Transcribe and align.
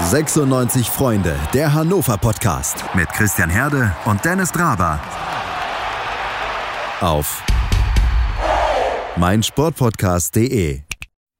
96 0.00 0.88
Freunde, 0.88 1.36
der 1.52 1.74
Hannover 1.74 2.16
Podcast 2.16 2.82
mit 2.94 3.08
Christian 3.10 3.50
Herde 3.50 3.94
und 4.06 4.24
Dennis 4.24 4.50
Draber. 4.50 4.98
Auf 7.00 7.42
meinsportpodcast.de. 9.16 10.80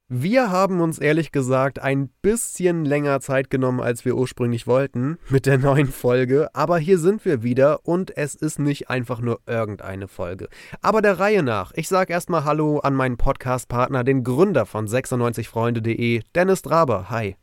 Wir 0.09 0.51
haben 0.51 0.83
uns 0.83 0.99
ehrlich 0.99 1.33
gesagt 1.33 1.79
ein 1.79 2.11
bisschen 2.21 2.85
länger 2.85 3.21
Zeit 3.21 3.49
genommen, 3.49 3.81
als 3.81 4.05
wir 4.05 4.17
ursprünglich 4.17 4.67
wollten 4.67 5.19
mit 5.31 5.47
der 5.47 5.57
neuen 5.57 5.89
Folge, 5.91 6.51
aber 6.53 6.79
hier 6.79 6.99
sind 6.99 7.25
wir 7.25 7.43
wieder 7.43 7.87
und 7.87 8.15
es 8.15 8.35
ist 8.35 8.59
nicht 8.59 8.91
einfach 8.91 9.21
nur 9.21 9.41
irgendeine 9.47 10.09
Folge. 10.09 10.49
Aber 10.83 11.01
der 11.01 11.19
Reihe 11.19 11.43
nach, 11.43 11.73
ich 11.75 11.89
sage 11.89 12.13
erstmal 12.13 12.45
Hallo 12.45 12.81
an 12.81 12.95
meinen 12.95 13.17
Podcast-Partner, 13.17 14.05
den 14.05 14.23
Gründer 14.23 14.67
von 14.67 14.87
96freunde.de, 14.87 16.21
Dennis 16.35 16.61
Draber. 16.61 17.09
Hi. 17.09 17.37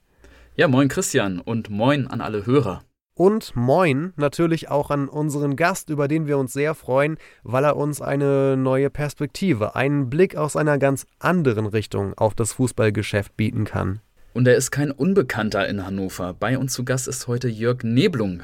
Ja, 0.60 0.68
moin 0.68 0.89
Christian 0.89 1.39
und 1.39 1.70
moin 1.70 2.07
an 2.07 2.20
alle 2.20 2.45
Hörer. 2.45 2.84
Und 3.13 3.55
moin 3.55 4.12
natürlich 4.18 4.68
auch 4.68 4.90
an 4.90 5.08
unseren 5.08 5.55
Gast, 5.55 5.90
über 5.90 6.09
den 6.09 6.27
wir 6.27 6.38
uns 6.38 6.52
sehr 6.52 6.76
freuen, 6.76 7.16
weil 7.44 7.63
er 7.63 7.77
uns 7.77 8.02
eine 8.02 8.58
neue 8.58 8.90
Perspektive, 8.90 9.77
einen 9.77 10.09
Blick 10.09 10.35
aus 10.35 10.58
einer 10.58 10.77
ganz 10.77 11.05
anderen 11.18 11.66
Richtung 11.66 12.13
auf 12.18 12.35
das 12.35 12.52
Fußballgeschäft 12.52 13.38
bieten 13.38 13.63
kann. 13.63 14.02
Und 14.34 14.49
er 14.49 14.58
ist 14.58 14.70
kein 14.72 14.91
Unbekannter 14.91 15.66
in 15.66 15.85
Hannover. 15.85 16.34
Bei 16.34 16.58
uns 16.58 16.73
zu 16.73 16.84
Gast 16.84 17.07
ist 17.07 17.30
heute 17.30 17.48
Jörg 17.48 17.84
Neblung. 17.84 18.44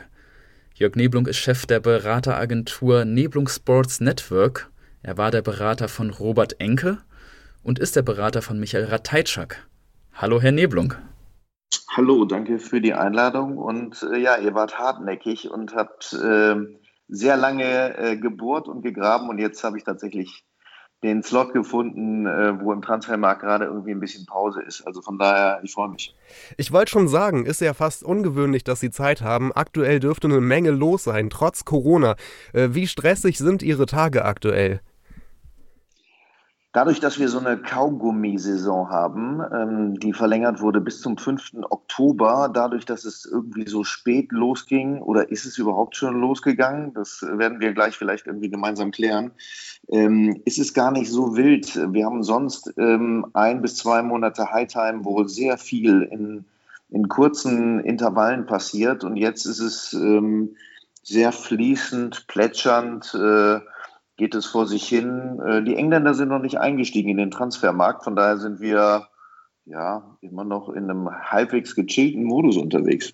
Jörg 0.73 0.95
Neblung 0.95 1.27
ist 1.27 1.35
Chef 1.35 1.65
der 1.65 1.81
Berateragentur 1.81 3.03
Neblung 3.03 3.49
Sports 3.49 3.99
Network. 3.99 4.71
Er 5.03 5.17
war 5.17 5.31
der 5.31 5.41
Berater 5.41 5.89
von 5.89 6.11
Robert 6.11 6.61
Enke 6.61 6.99
und 7.61 7.77
ist 7.77 7.97
der 7.97 8.03
Berater 8.03 8.41
von 8.41 8.57
Michael 8.57 8.85
Rateitschak. 8.85 9.67
Hallo, 10.13 10.41
Herr 10.41 10.53
Neblung. 10.53 10.93
Hallo, 11.95 12.25
danke 12.25 12.59
für 12.59 12.81
die 12.81 12.93
Einladung. 12.93 13.57
Und 13.57 14.03
äh, 14.11 14.17
ja, 14.17 14.37
ihr 14.37 14.53
wart 14.53 14.77
hartnäckig 14.77 15.49
und 15.49 15.75
habt 15.75 16.13
äh, 16.13 16.55
sehr 17.07 17.37
lange 17.37 17.97
äh, 17.97 18.17
gebohrt 18.17 18.67
und 18.67 18.81
gegraben. 18.81 19.29
Und 19.29 19.39
jetzt 19.39 19.63
habe 19.63 19.77
ich 19.77 19.83
tatsächlich 19.83 20.45
den 21.03 21.23
Slot 21.23 21.53
gefunden, 21.53 22.25
äh, 22.25 22.59
wo 22.59 22.73
im 22.73 22.81
Transfermarkt 22.81 23.41
gerade 23.41 23.65
irgendwie 23.65 23.91
ein 23.91 23.99
bisschen 23.99 24.25
Pause 24.25 24.61
ist. 24.61 24.85
Also 24.87 25.01
von 25.01 25.17
daher, 25.19 25.59
ich 25.63 25.73
freue 25.73 25.89
mich. 25.89 26.15
Ich 26.57 26.71
wollte 26.71 26.91
schon 26.91 27.07
sagen, 27.07 27.45
ist 27.45 27.61
ja 27.61 27.73
fast 27.73 28.03
ungewöhnlich, 28.03 28.63
dass 28.63 28.79
Sie 28.79 28.89
Zeit 28.89 29.21
haben. 29.21 29.51
Aktuell 29.53 29.99
dürfte 29.99 30.27
eine 30.27 30.41
Menge 30.41 30.71
los 30.71 31.03
sein, 31.03 31.29
trotz 31.29 31.63
Corona. 31.63 32.15
Äh, 32.53 32.69
wie 32.71 32.87
stressig 32.87 33.37
sind 33.37 33.61
Ihre 33.61 33.85
Tage 33.85 34.25
aktuell? 34.25 34.81
Dadurch, 36.75 36.99
dass 36.99 37.19
wir 37.19 37.29
so 37.29 37.39
eine 37.39 37.55
Kaugummi-Saison 37.55 38.89
haben, 38.89 39.41
ähm, 39.53 39.97
die 39.97 40.11
verlängert 40.11 40.59
wurde 40.59 40.81
bis 40.81 40.99
zum 40.99 41.17
5. 41.17 41.63
Oktober, 41.69 42.51
dadurch, 42.53 42.83
dass 42.83 43.05
es 43.05 43.23
irgendwie 43.23 43.65
so 43.65 43.85
spät 43.85 44.33
losging, 44.33 45.01
oder 45.01 45.31
ist 45.31 45.45
es 45.45 45.57
überhaupt 45.57 45.95
schon 45.95 46.19
losgegangen? 46.19 46.93
Das 46.93 47.21
werden 47.21 47.61
wir 47.61 47.71
gleich 47.71 47.95
vielleicht 47.95 48.27
irgendwie 48.27 48.49
gemeinsam 48.49 48.91
klären. 48.91 49.31
Ähm, 49.87 50.41
ist 50.43 50.59
es 50.59 50.73
gar 50.73 50.91
nicht 50.91 51.09
so 51.09 51.37
wild. 51.37 51.79
Wir 51.93 52.07
haben 52.07 52.23
sonst 52.23 52.73
ähm, 52.77 53.25
ein 53.31 53.61
bis 53.61 53.77
zwei 53.77 54.01
Monate 54.01 54.51
Hightime, 54.51 55.05
wo 55.05 55.23
sehr 55.23 55.57
viel 55.57 56.01
in, 56.01 56.43
in 56.89 57.07
kurzen 57.07 57.79
Intervallen 57.79 58.47
passiert. 58.47 59.05
Und 59.05 59.15
jetzt 59.15 59.45
ist 59.45 59.61
es 59.61 59.93
ähm, 59.93 60.57
sehr 61.03 61.31
fließend, 61.31 62.27
plätschernd. 62.27 63.13
Äh, 63.15 63.61
geht 64.17 64.35
es 64.35 64.45
vor 64.45 64.67
sich 64.67 64.87
hin. 64.87 65.39
Äh, 65.45 65.63
die 65.63 65.75
Engländer 65.75 66.13
sind 66.13 66.29
noch 66.29 66.41
nicht 66.41 66.59
eingestiegen 66.59 67.09
in 67.09 67.17
den 67.17 67.31
Transfermarkt, 67.31 68.03
von 68.03 68.15
daher 68.15 68.37
sind 68.37 68.59
wir 68.59 69.07
ja 69.65 70.17
immer 70.21 70.43
noch 70.43 70.69
in 70.69 70.89
einem 70.89 71.09
halbwegs 71.09 71.75
gechillten 71.75 72.23
Modus 72.23 72.57
unterwegs. 72.57 73.13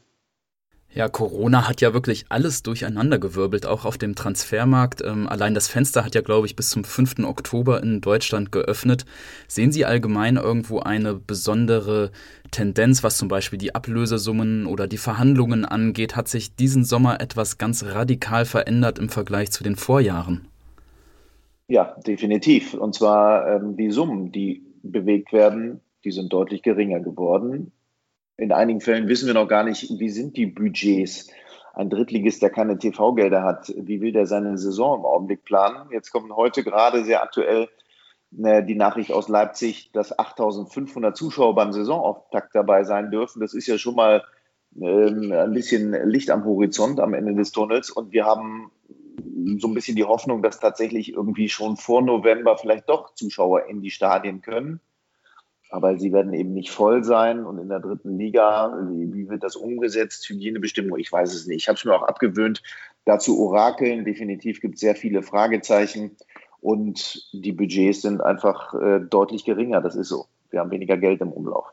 Ja, 0.93 1.07
Corona 1.07 1.69
hat 1.69 1.79
ja 1.79 1.93
wirklich 1.93 2.25
alles 2.27 2.63
durcheinandergewirbelt, 2.63 3.65
auch 3.65 3.85
auf 3.85 3.97
dem 3.97 4.13
Transfermarkt. 4.13 5.01
Ähm, 5.01 5.29
allein 5.29 5.53
das 5.53 5.69
Fenster 5.69 6.03
hat 6.03 6.15
ja, 6.15 6.21
glaube 6.21 6.47
ich, 6.47 6.57
bis 6.57 6.69
zum 6.69 6.83
5. 6.83 7.19
Oktober 7.23 7.81
in 7.81 8.01
Deutschland 8.01 8.51
geöffnet. 8.51 9.05
Sehen 9.47 9.71
Sie 9.71 9.85
allgemein 9.85 10.35
irgendwo 10.35 10.79
eine 10.79 11.13
besondere 11.13 12.11
Tendenz, 12.51 13.03
was 13.03 13.17
zum 13.17 13.29
Beispiel 13.29 13.57
die 13.57 13.73
Ablösesummen 13.73 14.65
oder 14.65 14.85
die 14.85 14.97
Verhandlungen 14.97 15.63
angeht? 15.63 16.17
Hat 16.17 16.27
sich 16.27 16.57
diesen 16.57 16.83
Sommer 16.83 17.21
etwas 17.21 17.57
ganz 17.57 17.85
radikal 17.85 18.43
verändert 18.43 18.99
im 18.99 19.07
Vergleich 19.07 19.49
zu 19.51 19.63
den 19.63 19.77
Vorjahren? 19.77 20.50
Ja, 21.71 21.95
definitiv. 22.05 22.73
Und 22.73 22.93
zwar 22.93 23.47
ähm, 23.47 23.77
die 23.77 23.91
Summen, 23.91 24.33
die 24.33 24.61
bewegt 24.83 25.31
werden, 25.31 25.79
die 26.03 26.11
sind 26.11 26.33
deutlich 26.33 26.63
geringer 26.63 26.99
geworden. 26.99 27.71
In 28.35 28.51
einigen 28.51 28.81
Fällen 28.81 29.07
wissen 29.07 29.27
wir 29.27 29.33
noch 29.33 29.47
gar 29.47 29.63
nicht, 29.63 29.89
wie 29.97 30.09
sind 30.09 30.35
die 30.35 30.47
Budgets. 30.47 31.29
Ein 31.73 31.89
Drittligist, 31.89 32.41
der 32.41 32.49
keine 32.49 32.77
TV-Gelder 32.77 33.43
hat, 33.43 33.73
wie 33.77 34.01
will 34.01 34.11
der 34.11 34.25
seine 34.25 34.57
Saison 34.57 34.99
im 34.99 35.05
Augenblick 35.05 35.45
planen? 35.45 35.87
Jetzt 35.93 36.11
kommt 36.11 36.29
heute 36.35 36.65
gerade 36.65 37.05
sehr 37.05 37.23
aktuell 37.23 37.69
äh, 38.43 38.65
die 38.65 38.75
Nachricht 38.75 39.13
aus 39.13 39.29
Leipzig, 39.29 39.93
dass 39.93 40.19
8500 40.19 41.15
Zuschauer 41.15 41.55
beim 41.55 41.71
Saisonauftakt 41.71 42.53
dabei 42.53 42.83
sein 42.83 43.11
dürfen. 43.11 43.39
Das 43.39 43.53
ist 43.53 43.67
ja 43.67 43.77
schon 43.77 43.95
mal 43.95 44.25
ähm, 44.75 45.31
ein 45.31 45.53
bisschen 45.53 45.93
Licht 46.09 46.31
am 46.31 46.43
Horizont 46.43 46.99
am 46.99 47.13
Ende 47.13 47.33
des 47.33 47.53
Tunnels. 47.53 47.91
Und 47.91 48.11
wir 48.11 48.25
haben 48.25 48.71
so 49.59 49.67
ein 49.67 49.73
bisschen 49.73 49.95
die 49.95 50.03
Hoffnung, 50.03 50.41
dass 50.41 50.59
tatsächlich 50.59 51.13
irgendwie 51.13 51.49
schon 51.49 51.77
vor 51.77 52.01
November 52.01 52.57
vielleicht 52.57 52.89
doch 52.89 53.13
Zuschauer 53.15 53.65
in 53.67 53.81
die 53.81 53.91
Stadien 53.91 54.41
können. 54.41 54.79
Aber 55.69 55.97
sie 55.97 56.11
werden 56.11 56.33
eben 56.33 56.53
nicht 56.53 56.69
voll 56.69 57.03
sein. 57.03 57.45
Und 57.45 57.57
in 57.57 57.69
der 57.69 57.79
dritten 57.79 58.17
Liga, 58.17 58.77
wie 58.89 59.29
wird 59.29 59.43
das 59.43 59.55
umgesetzt? 59.55 60.27
Hygienebestimmung, 60.27 60.99
ich 60.99 61.11
weiß 61.11 61.33
es 61.33 61.47
nicht. 61.47 61.63
Ich 61.63 61.67
habe 61.69 61.77
es 61.77 61.85
mir 61.85 61.95
auch 61.95 62.03
abgewöhnt, 62.03 62.61
dazu 63.05 63.39
orakeln. 63.39 64.03
Definitiv 64.03 64.59
gibt 64.59 64.75
es 64.75 64.81
sehr 64.81 64.95
viele 64.95 65.23
Fragezeichen. 65.23 66.17
Und 66.59 67.29
die 67.31 67.53
Budgets 67.53 68.01
sind 68.01 68.21
einfach 68.21 68.73
äh, 68.73 68.99
deutlich 68.99 69.45
geringer. 69.45 69.81
Das 69.81 69.95
ist 69.95 70.09
so. 70.09 70.25
Wir 70.49 70.59
haben 70.59 70.71
weniger 70.71 70.97
Geld 70.97 71.21
im 71.21 71.31
Umlauf. 71.31 71.67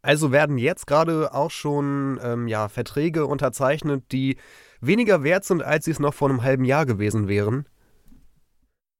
Also 0.00 0.30
werden 0.30 0.58
jetzt 0.58 0.86
gerade 0.86 1.34
auch 1.34 1.50
schon 1.50 2.20
ähm, 2.22 2.46
ja, 2.46 2.68
Verträge 2.68 3.26
unterzeichnet, 3.26 4.04
die 4.12 4.36
weniger 4.80 5.22
wert 5.22 5.44
sind, 5.44 5.62
als 5.62 5.84
sie 5.84 5.90
es 5.90 6.00
noch 6.00 6.14
vor 6.14 6.30
einem 6.30 6.42
halben 6.42 6.64
Jahr 6.64 6.86
gewesen 6.86 7.28
wären? 7.28 7.66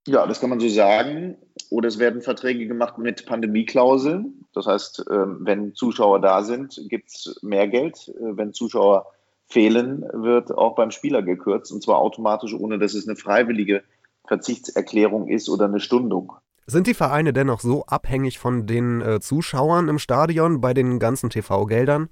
Ja, 0.06 0.26
das 0.26 0.40
kann 0.40 0.50
man 0.50 0.60
so 0.60 0.68
sagen. 0.68 1.36
Oder 1.70 1.88
es 1.88 1.98
werden 1.98 2.22
Verträge 2.22 2.66
gemacht 2.66 2.96
mit 2.98 3.26
Pandemieklauseln. 3.26 4.46
Das 4.54 4.66
heißt, 4.66 5.04
ähm, 5.10 5.38
wenn 5.40 5.74
Zuschauer 5.74 6.20
da 6.20 6.42
sind, 6.42 6.80
gibt 6.88 7.08
es 7.08 7.38
mehr 7.42 7.68
Geld. 7.68 8.08
Äh, 8.08 8.36
wenn 8.36 8.54
Zuschauer 8.54 9.06
fehlen, 9.48 10.02
wird 10.12 10.50
auch 10.56 10.74
beim 10.74 10.90
Spieler 10.90 11.22
gekürzt. 11.22 11.72
Und 11.72 11.82
zwar 11.82 11.98
automatisch, 11.98 12.54
ohne 12.54 12.78
dass 12.78 12.94
es 12.94 13.06
eine 13.06 13.16
freiwillige 13.16 13.82
Verzichtserklärung 14.26 15.28
ist 15.28 15.48
oder 15.48 15.66
eine 15.66 15.80
Stundung. 15.80 16.32
Sind 16.66 16.86
die 16.86 16.94
Vereine 16.94 17.32
dennoch 17.32 17.60
so 17.60 17.84
abhängig 17.86 18.38
von 18.38 18.66
den 18.66 19.00
äh, 19.00 19.20
Zuschauern 19.20 19.88
im 19.88 19.98
Stadion 19.98 20.60
bei 20.60 20.74
den 20.74 20.98
ganzen 20.98 21.30
TV-Geldern? 21.30 22.08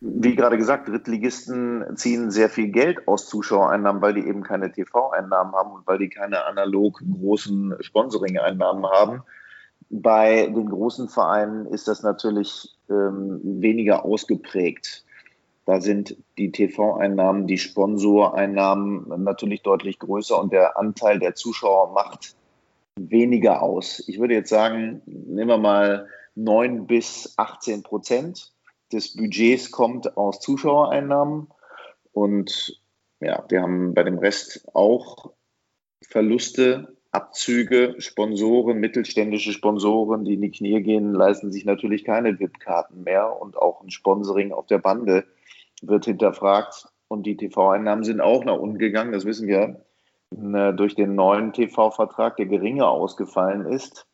Wie 0.00 0.34
gerade 0.34 0.56
gesagt, 0.56 0.88
Drittligisten 0.88 1.84
ziehen 1.94 2.30
sehr 2.30 2.48
viel 2.48 2.68
Geld 2.68 3.06
aus 3.06 3.26
Zuschauereinnahmen, 3.28 4.00
weil 4.00 4.14
die 4.14 4.26
eben 4.26 4.42
keine 4.42 4.72
TV-Einnahmen 4.72 5.54
haben 5.54 5.72
und 5.72 5.86
weil 5.86 5.98
die 5.98 6.08
keine 6.08 6.46
analog 6.46 7.00
großen 7.20 7.76
Sponsoring-Einnahmen 7.80 8.86
haben. 8.86 9.22
Bei 9.90 10.46
den 10.46 10.70
großen 10.70 11.08
Vereinen 11.08 11.66
ist 11.66 11.86
das 11.86 12.02
natürlich 12.02 12.74
ähm, 12.88 13.40
weniger 13.42 14.04
ausgeprägt. 14.04 15.04
Da 15.66 15.80
sind 15.80 16.16
die 16.38 16.50
TV-Einnahmen, 16.50 17.46
die 17.46 17.58
Sponsoreinnahmen 17.58 19.22
natürlich 19.22 19.62
deutlich 19.62 19.98
größer 19.98 20.40
und 20.40 20.52
der 20.52 20.78
Anteil 20.78 21.18
der 21.18 21.34
Zuschauer 21.34 21.92
macht 21.92 22.34
weniger 22.96 23.62
aus. 23.62 24.02
Ich 24.08 24.18
würde 24.18 24.34
jetzt 24.34 24.48
sagen, 24.48 25.02
nehmen 25.04 25.48
wir 25.48 25.58
mal 25.58 26.08
9 26.36 26.86
bis 26.86 27.34
18 27.36 27.82
Prozent 27.82 28.52
des 28.92 29.16
Budgets 29.16 29.70
kommt 29.70 30.16
aus 30.16 30.40
Zuschauereinnahmen. 30.40 31.48
Und 32.12 32.80
ja, 33.20 33.44
wir 33.48 33.62
haben 33.62 33.94
bei 33.94 34.02
dem 34.02 34.18
Rest 34.18 34.66
auch 34.74 35.32
Verluste, 36.02 36.96
Abzüge, 37.12 37.96
Sponsoren, 37.98 38.78
mittelständische 38.78 39.52
Sponsoren, 39.52 40.24
die 40.24 40.34
in 40.34 40.42
die 40.42 40.50
Knie 40.50 40.80
gehen, 40.82 41.12
leisten 41.12 41.50
sich 41.50 41.64
natürlich 41.64 42.04
keine 42.04 42.38
VIP-Karten 42.38 43.02
mehr 43.02 43.40
und 43.40 43.56
auch 43.56 43.82
ein 43.82 43.90
Sponsoring 43.90 44.52
auf 44.52 44.66
der 44.66 44.78
Bande 44.78 45.24
wird 45.82 46.04
hinterfragt. 46.04 46.88
Und 47.08 47.26
die 47.26 47.36
TV-Einnahmen 47.36 48.04
sind 48.04 48.20
auch 48.20 48.44
nach 48.44 48.58
unten 48.58 48.78
gegangen, 48.78 49.10
das 49.12 49.24
wissen 49.24 49.48
wir, 49.48 49.84
durch 50.30 50.94
den 50.94 51.16
neuen 51.16 51.52
TV-Vertrag, 51.52 52.36
der 52.36 52.46
geringer 52.46 52.88
ausgefallen 52.88 53.66
ist, 53.66 54.06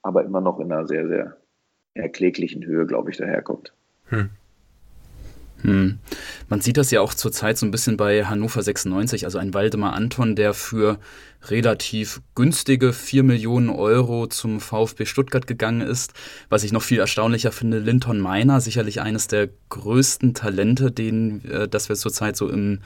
aber 0.00 0.24
immer 0.24 0.40
noch 0.40 0.58
in 0.58 0.72
einer 0.72 0.86
sehr, 0.86 1.06
sehr 1.06 1.36
erkläglichen 1.92 2.64
Höhe, 2.64 2.86
glaube 2.86 3.10
ich, 3.10 3.18
daherkommt. 3.18 3.74
Hm. 4.06 4.30
Hm. 5.64 5.98
Man 6.50 6.60
sieht 6.60 6.76
das 6.76 6.90
ja 6.90 7.00
auch 7.00 7.14
zurzeit 7.14 7.56
so 7.56 7.64
ein 7.64 7.70
bisschen 7.70 7.96
bei 7.96 8.26
Hannover 8.26 8.62
96, 8.62 9.24
also 9.24 9.38
ein 9.38 9.54
Waldemar 9.54 9.94
Anton, 9.94 10.36
der 10.36 10.52
für 10.52 10.98
relativ 11.48 12.20
günstige 12.34 12.92
4 12.92 13.22
Millionen 13.22 13.70
Euro 13.70 14.26
zum 14.26 14.60
VfB 14.60 15.06
Stuttgart 15.06 15.46
gegangen 15.46 15.80
ist. 15.80 16.12
Was 16.50 16.64
ich 16.64 16.72
noch 16.72 16.82
viel 16.82 16.98
erstaunlicher 16.98 17.50
finde, 17.50 17.78
Linton 17.78 18.20
Meiner, 18.20 18.60
sicherlich 18.60 19.00
eines 19.00 19.26
der 19.26 19.48
größten 19.70 20.34
Talente, 20.34 20.90
den, 20.90 21.42
äh, 21.50 21.66
das 21.66 21.88
wir 21.88 21.96
zurzeit 21.96 22.36
so 22.36 22.48
im 22.50 22.80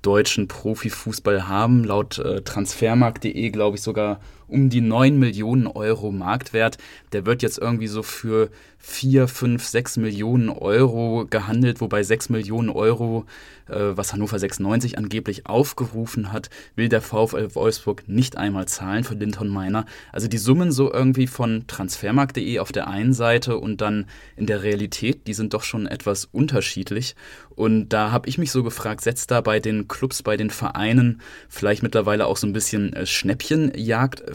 deutschen 0.00 0.48
Profifußball 0.48 1.48
haben. 1.48 1.84
Laut 1.84 2.18
äh, 2.18 2.40
transfermarkt.de 2.40 3.50
glaube 3.50 3.76
ich 3.76 3.82
sogar 3.82 4.20
um 4.52 4.70
die 4.70 4.80
9 4.80 5.18
Millionen 5.18 5.66
Euro 5.66 6.12
Marktwert. 6.12 6.78
Der 7.12 7.26
wird 7.26 7.42
jetzt 7.42 7.58
irgendwie 7.58 7.88
so 7.88 8.02
für 8.02 8.50
4, 8.84 9.28
5, 9.28 9.64
6 9.64 9.96
Millionen 9.98 10.48
Euro 10.48 11.24
gehandelt, 11.30 11.80
wobei 11.80 12.02
6 12.02 12.30
Millionen 12.30 12.68
Euro, 12.68 13.26
äh, 13.68 13.76
was 13.94 14.12
Hannover 14.12 14.40
96 14.40 14.98
angeblich 14.98 15.46
aufgerufen 15.46 16.32
hat, 16.32 16.50
will 16.74 16.88
der 16.88 17.00
VfL 17.00 17.54
Wolfsburg 17.54 18.08
nicht 18.08 18.36
einmal 18.36 18.66
zahlen 18.66 19.04
für 19.04 19.14
Linton 19.14 19.48
Meiner. 19.48 19.86
Also 20.10 20.26
die 20.26 20.38
Summen 20.38 20.72
so 20.72 20.92
irgendwie 20.92 21.28
von 21.28 21.64
transfermarkt.de 21.68 22.58
auf 22.58 22.72
der 22.72 22.88
einen 22.88 23.12
Seite 23.12 23.56
und 23.56 23.80
dann 23.80 24.06
in 24.36 24.46
der 24.46 24.64
Realität, 24.64 25.28
die 25.28 25.34
sind 25.34 25.54
doch 25.54 25.62
schon 25.62 25.86
etwas 25.86 26.24
unterschiedlich. 26.24 27.14
Und 27.54 27.90
da 27.90 28.10
habe 28.10 28.28
ich 28.28 28.38
mich 28.38 28.50
so 28.50 28.64
gefragt, 28.64 29.02
setzt 29.02 29.30
da 29.30 29.40
bei 29.40 29.60
den 29.60 29.86
Clubs, 29.86 30.24
bei 30.24 30.36
den 30.36 30.50
Vereinen 30.50 31.20
vielleicht 31.48 31.84
mittlerweile 31.84 32.26
auch 32.26 32.36
so 32.36 32.48
ein 32.48 32.52
bisschen 32.52 32.92
äh, 32.94 33.06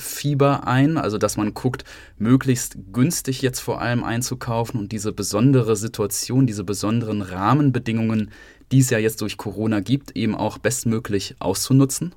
Schnäppchenjagdfieber 0.07 0.67
ein? 0.67 0.97
Also 0.97 1.17
dass 1.17 1.37
man 1.37 1.53
guckt, 1.53 1.83
möglichst 2.17 2.77
günstig 2.91 3.41
jetzt 3.41 3.59
vor 3.59 3.81
allem 3.81 4.03
einzukaufen 4.03 4.79
und 4.79 4.91
diese 4.91 5.11
besondere 5.11 5.75
Situation, 5.75 6.47
diese 6.47 6.63
besonderen 6.63 7.21
Rahmenbedingungen, 7.21 8.31
die 8.71 8.79
es 8.79 8.89
ja 8.89 8.97
jetzt 8.97 9.21
durch 9.21 9.37
Corona 9.37 9.79
gibt, 9.79 10.15
eben 10.15 10.35
auch 10.35 10.57
bestmöglich 10.57 11.35
auszunutzen? 11.39 12.13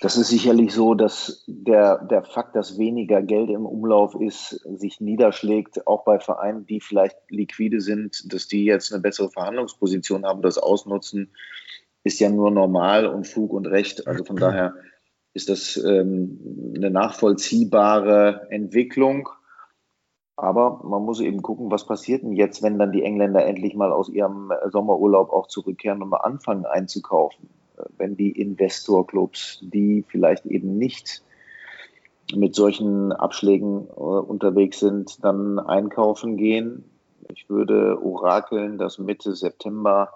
Das 0.00 0.16
ist 0.16 0.28
sicherlich 0.28 0.72
so, 0.72 0.94
dass 0.94 1.44
der, 1.46 2.04
der 2.06 2.24
Fakt, 2.24 2.56
dass 2.56 2.76
weniger 2.76 3.22
Geld 3.22 3.50
im 3.50 3.66
Umlauf 3.66 4.16
ist, 4.16 4.60
sich 4.76 5.00
niederschlägt, 5.00 5.86
auch 5.86 6.04
bei 6.04 6.18
Vereinen, 6.18 6.66
die 6.66 6.80
vielleicht 6.80 7.16
liquide 7.28 7.80
sind, 7.80 8.32
dass 8.32 8.48
die 8.48 8.64
jetzt 8.64 8.92
eine 8.92 9.00
bessere 9.00 9.30
Verhandlungsposition 9.30 10.24
haben, 10.24 10.42
das 10.42 10.58
ausnutzen, 10.58 11.30
ist 12.02 12.18
ja 12.18 12.30
nur 12.30 12.50
normal 12.50 13.06
und 13.06 13.28
Fug 13.28 13.52
und 13.52 13.66
Recht. 13.66 14.08
Also 14.08 14.24
von 14.24 14.34
daher 14.34 14.74
ist 15.34 15.48
das 15.48 15.76
ähm, 15.76 16.72
eine 16.76 16.90
nachvollziehbare 16.90 18.46
Entwicklung. 18.50 19.28
Aber 20.36 20.80
man 20.82 21.04
muss 21.04 21.20
eben 21.20 21.42
gucken, 21.42 21.70
was 21.70 21.86
passiert 21.86 22.22
denn 22.22 22.32
jetzt, 22.32 22.62
wenn 22.62 22.78
dann 22.78 22.92
die 22.92 23.02
Engländer 23.02 23.44
endlich 23.44 23.74
mal 23.74 23.92
aus 23.92 24.08
ihrem 24.08 24.52
Sommerurlaub 24.70 25.30
auch 25.30 25.46
zurückkehren 25.46 26.02
und 26.02 26.08
mal 26.08 26.18
anfangen 26.18 26.66
einzukaufen. 26.66 27.48
Wenn 27.96 28.16
die 28.16 28.32
Investorclubs, 28.32 29.60
die 29.62 30.04
vielleicht 30.08 30.46
eben 30.46 30.78
nicht 30.78 31.22
mit 32.34 32.54
solchen 32.54 33.12
Abschlägen 33.12 33.88
äh, 33.88 34.00
unterwegs 34.00 34.80
sind, 34.80 35.22
dann 35.24 35.58
einkaufen 35.58 36.36
gehen. 36.36 36.84
Ich 37.32 37.48
würde 37.48 38.00
orakeln, 38.02 38.78
dass 38.78 38.98
Mitte 38.98 39.34
September 39.34 40.10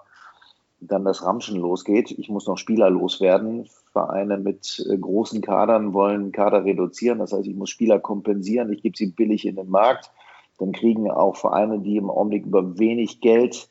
dann 0.79 1.05
das 1.05 1.23
Ramschen 1.23 1.59
losgeht. 1.59 2.11
Ich 2.11 2.29
muss 2.29 2.47
noch 2.47 2.57
Spieler 2.57 2.89
loswerden. 2.89 3.67
Vereine 3.91 4.37
mit 4.37 4.85
äh, 4.89 4.97
großen 4.97 5.41
Kadern 5.41 5.93
wollen 5.93 6.31
Kader 6.31 6.65
reduzieren. 6.65 7.19
Das 7.19 7.33
heißt, 7.33 7.47
ich 7.47 7.55
muss 7.55 7.69
Spieler 7.69 7.99
kompensieren. 7.99 8.71
Ich 8.71 8.81
gebe 8.81 8.97
sie 8.97 9.07
billig 9.07 9.45
in 9.45 9.55
den 9.55 9.69
Markt. 9.69 10.11
Dann 10.57 10.71
kriegen 10.71 11.09
auch 11.09 11.35
Vereine, 11.35 11.79
die 11.79 11.97
im 11.97 12.09
Augenblick 12.09 12.45
über 12.45 12.79
wenig 12.79 13.21
Geld 13.21 13.69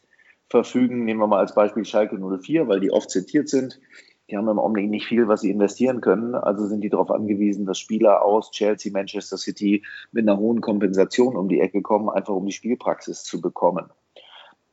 verfügen, 0.48 1.04
nehmen 1.04 1.20
wir 1.20 1.26
mal 1.26 1.40
als 1.40 1.54
Beispiel 1.54 1.84
Schalke 1.84 2.16
04, 2.16 2.68
weil 2.68 2.80
die 2.80 2.92
oft 2.92 3.10
zitiert 3.10 3.48
sind. 3.48 3.80
Die 4.28 4.36
haben 4.36 4.48
im 4.48 4.58
Augenblick 4.58 4.90
nicht 4.90 5.06
viel, 5.06 5.28
was 5.28 5.40
sie 5.40 5.50
investieren 5.50 6.00
können. 6.00 6.34
Also 6.34 6.66
sind 6.66 6.80
die 6.82 6.88
darauf 6.88 7.10
angewiesen, 7.10 7.64
dass 7.64 7.78
Spieler 7.78 8.24
aus 8.24 8.50
Chelsea, 8.50 8.92
Manchester 8.92 9.36
City 9.36 9.84
mit 10.10 10.28
einer 10.28 10.38
hohen 10.38 10.60
Kompensation 10.60 11.36
um 11.36 11.48
die 11.48 11.60
Ecke 11.60 11.82
kommen, 11.82 12.08
einfach 12.08 12.34
um 12.34 12.46
die 12.46 12.52
Spielpraxis 12.52 13.22
zu 13.22 13.40
bekommen. 13.40 13.86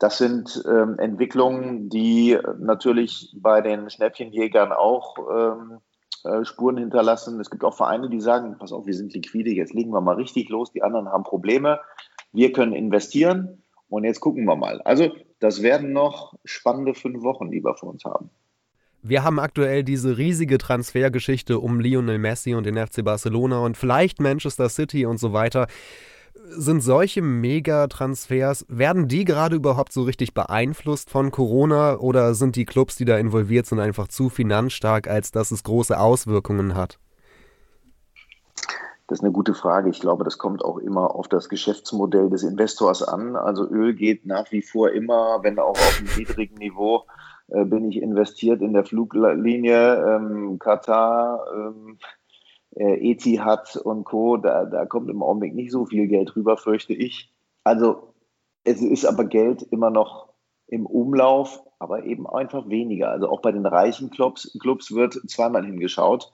Das 0.04 0.18
sind 0.18 0.62
ähm, 0.68 1.00
Entwicklungen, 1.00 1.88
die 1.88 2.38
natürlich 2.60 3.34
bei 3.38 3.62
den 3.62 3.90
Schnäppchenjägern 3.90 4.74
auch 4.74 5.16
ähm, 5.34 5.78
äh, 6.26 6.44
Spuren 6.44 6.76
hinterlassen. 6.76 7.40
Es 7.40 7.50
gibt 7.50 7.64
auch 7.64 7.74
Vereine, 7.74 8.10
die 8.10 8.20
sagen, 8.20 8.58
pass 8.60 8.74
auf, 8.74 8.86
wir 8.86 8.96
sind 8.96 9.14
liquide, 9.14 9.52
jetzt 9.52 9.74
legen 9.74 9.92
wir 9.92 10.02
mal 10.02 10.16
richtig 10.16 10.50
los, 10.50 10.74
die 10.74 10.84
anderen 10.84 11.08
haben 11.08 11.24
Probleme. 11.24 11.80
Wir 12.34 12.52
können 12.52 12.74
investieren 12.74 13.64
und 13.88 14.04
jetzt 14.04 14.20
gucken 14.20 14.44
wir 14.44 14.58
mal. 14.58 14.82
Also 14.82 15.10
das 15.40 15.62
werden 15.62 15.94
noch 15.94 16.34
spannende 16.44 16.96
fünf 16.96 17.24
Wochen, 17.24 17.50
die 17.50 17.64
wir 17.64 17.74
vor 17.76 17.92
uns 17.92 18.04
haben. 18.04 18.30
Wir 19.04 19.24
haben 19.24 19.40
aktuell 19.40 19.86
diese 19.86 20.18
riesige 20.18 20.58
Transfergeschichte 20.58 21.60
um 21.60 21.80
Lionel 21.80 22.20
Messi 22.20 22.56
und 22.56 22.66
den 22.66 22.76
FC 22.76 23.06
Barcelona 23.06 23.60
und 23.60 23.78
vielleicht 23.78 24.20
Manchester 24.20 24.68
City 24.68 25.06
und 25.06 25.18
so 25.18 25.32
weiter 25.32 25.68
sind 26.56 26.82
solche 26.82 27.22
Megatransfers, 27.22 28.66
werden 28.70 29.08
die 29.08 29.26
gerade 29.26 29.56
überhaupt 29.56 29.92
so 29.92 30.04
richtig 30.04 30.34
beeinflusst 30.34 31.10
von 31.10 31.32
Corona 31.32 31.98
oder 31.98 32.34
sind 32.34 32.56
die 32.56 32.66
Clubs, 32.66 32.96
die 32.96 33.06
da 33.06 33.18
involviert 33.18 33.66
sind, 33.66 33.80
einfach 33.80 34.08
zu 34.08 34.30
finanzstark, 34.30 35.08
als 35.08 35.32
dass 35.32 35.52
es 35.52 35.64
große 35.64 36.00
Auswirkungen 36.00 36.76
hat? 36.76 37.00
Das 39.08 39.20
ist 39.20 39.24
eine 39.24 39.34
gute 39.34 39.54
Frage. 39.54 39.90
Ich 39.90 40.00
glaube, 40.00 40.24
das 40.24 40.38
kommt 40.38 40.64
auch 40.64 40.78
immer 40.78 41.14
auf 41.14 41.28
das 41.28 41.50
Geschäftsmodell 41.50 42.30
des 42.30 42.44
Investors 42.44 43.04
an. 43.04 43.36
Also 43.36 43.68
Öl 43.70 43.94
geht 43.94 44.26
nach 44.26 44.52
wie 44.52 44.62
vor 44.62 44.92
immer, 44.92 45.40
wenn 45.44 45.60
auch 45.60 45.72
auf 45.72 46.00
einem 46.00 46.18
niedrigen 46.18 46.56
Niveau, 46.56 47.04
äh, 47.50 47.66
bin 47.66 47.90
ich 47.90 48.02
investiert 48.02 48.62
in 48.62 48.74
der 48.74 48.86
Fluglinie. 48.86 50.18
Ähm, 50.18 50.58
Katar, 50.58 51.46
ähm, 51.54 51.98
äh, 52.76 53.12
Etihad 53.12 53.76
und 53.78 54.04
Co., 54.04 54.38
da, 54.38 54.66
da 54.66 54.86
kommt 54.86 55.10
im 55.10 55.22
Augenblick 55.22 55.54
nicht 55.54 55.72
so 55.72 55.86
viel 55.86 56.08
Geld 56.08 56.36
rüber, 56.36 56.58
fürchte 56.58 56.94
ich. 56.94 57.32
Also 57.64 58.14
es 58.64 58.82
ist 58.82 59.06
aber 59.06 59.26
Geld 59.26 59.62
immer 59.62 59.90
noch 59.90 60.30
im 60.68 60.86
Umlauf, 60.86 61.62
aber 61.80 62.06
eben 62.06 62.28
einfach 62.28 62.70
weniger. 62.70 63.10
Also 63.10 63.30
auch 63.30 63.42
bei 63.42 63.52
den 63.52 63.66
reichen 63.66 64.10
Clubs, 64.10 64.58
Clubs 64.60 64.94
wird 64.94 65.20
zweimal 65.28 65.66
hingeschaut. 65.66 66.34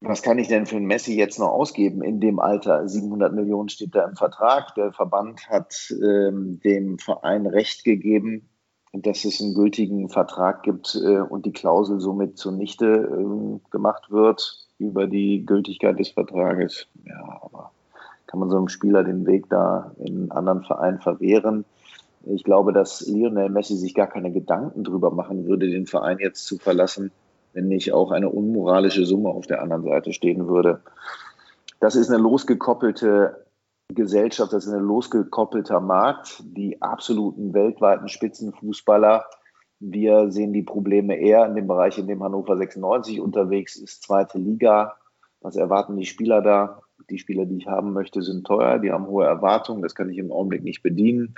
Was 0.00 0.22
kann 0.22 0.38
ich 0.38 0.48
denn 0.48 0.64
für 0.64 0.76
ein 0.76 0.86
Messi 0.86 1.14
jetzt 1.14 1.38
noch 1.38 1.50
ausgeben 1.50 2.02
in 2.02 2.20
dem 2.20 2.40
Alter? 2.40 2.88
700 2.88 3.34
Millionen 3.34 3.68
steht 3.68 3.94
da 3.94 4.04
im 4.06 4.16
Vertrag. 4.16 4.74
Der 4.74 4.92
Verband 4.92 5.46
hat 5.50 5.92
ähm, 6.02 6.58
dem 6.64 6.98
Verein 6.98 7.46
Recht 7.46 7.84
gegeben, 7.84 8.48
dass 8.94 9.26
es 9.26 9.42
einen 9.42 9.54
gültigen 9.54 10.08
Vertrag 10.08 10.62
gibt 10.62 10.94
äh, 10.94 11.20
und 11.20 11.44
die 11.44 11.52
Klausel 11.52 12.00
somit 12.00 12.38
zunichte 12.38 12.86
äh, 12.86 13.70
gemacht 13.70 14.10
wird 14.10 14.69
über 14.80 15.06
die 15.06 15.44
Gültigkeit 15.44 15.98
des 15.98 16.10
Vertrages. 16.10 16.86
Ja, 17.04 17.40
aber 17.42 17.70
kann 18.26 18.40
man 18.40 18.50
so 18.50 18.56
einem 18.56 18.68
Spieler 18.68 19.04
den 19.04 19.26
Weg 19.26 19.48
da 19.50 19.92
in 19.98 20.06
einen 20.06 20.30
anderen 20.30 20.62
Verein 20.62 20.98
verwehren? 21.00 21.64
Ich 22.24 22.44
glaube, 22.44 22.72
dass 22.72 23.06
Lionel 23.06 23.48
Messi 23.50 23.76
sich 23.76 23.94
gar 23.94 24.06
keine 24.06 24.30
Gedanken 24.32 24.84
darüber 24.84 25.10
machen 25.10 25.46
würde, 25.46 25.70
den 25.70 25.86
Verein 25.86 26.18
jetzt 26.18 26.46
zu 26.46 26.58
verlassen, 26.58 27.12
wenn 27.52 27.68
nicht 27.68 27.92
auch 27.92 28.10
eine 28.10 28.28
unmoralische 28.28 29.06
Summe 29.06 29.30
auf 29.30 29.46
der 29.46 29.62
anderen 29.62 29.84
Seite 29.84 30.12
stehen 30.12 30.48
würde. 30.48 30.80
Das 31.80 31.96
ist 31.96 32.10
eine 32.10 32.22
losgekoppelte 32.22 33.46
Gesellschaft, 33.94 34.52
das 34.52 34.66
ist 34.66 34.72
ein 34.72 34.84
losgekoppelter 34.84 35.80
Markt. 35.80 36.42
Die 36.44 36.80
absoluten 36.80 37.54
weltweiten 37.54 38.08
Spitzenfußballer 38.08 39.24
wir 39.80 40.30
sehen 40.30 40.52
die 40.52 40.62
Probleme 40.62 41.16
eher 41.16 41.46
in 41.46 41.54
dem 41.54 41.66
Bereich, 41.66 41.98
in 41.98 42.06
dem 42.06 42.22
Hannover 42.22 42.56
96 42.56 43.20
unterwegs 43.20 43.76
ist, 43.76 44.02
zweite 44.02 44.38
Liga. 44.38 44.96
Was 45.40 45.56
erwarten 45.56 45.96
die 45.96 46.04
Spieler 46.04 46.42
da? 46.42 46.82
Die 47.08 47.18
Spieler, 47.18 47.46
die 47.46 47.56
ich 47.56 47.66
haben 47.66 47.94
möchte, 47.94 48.22
sind 48.22 48.46
teuer, 48.46 48.78
die 48.78 48.92
haben 48.92 49.06
hohe 49.06 49.24
Erwartungen, 49.24 49.82
das 49.82 49.94
kann 49.94 50.10
ich 50.10 50.18
im 50.18 50.30
Augenblick 50.30 50.62
nicht 50.62 50.82
bedienen. 50.82 51.34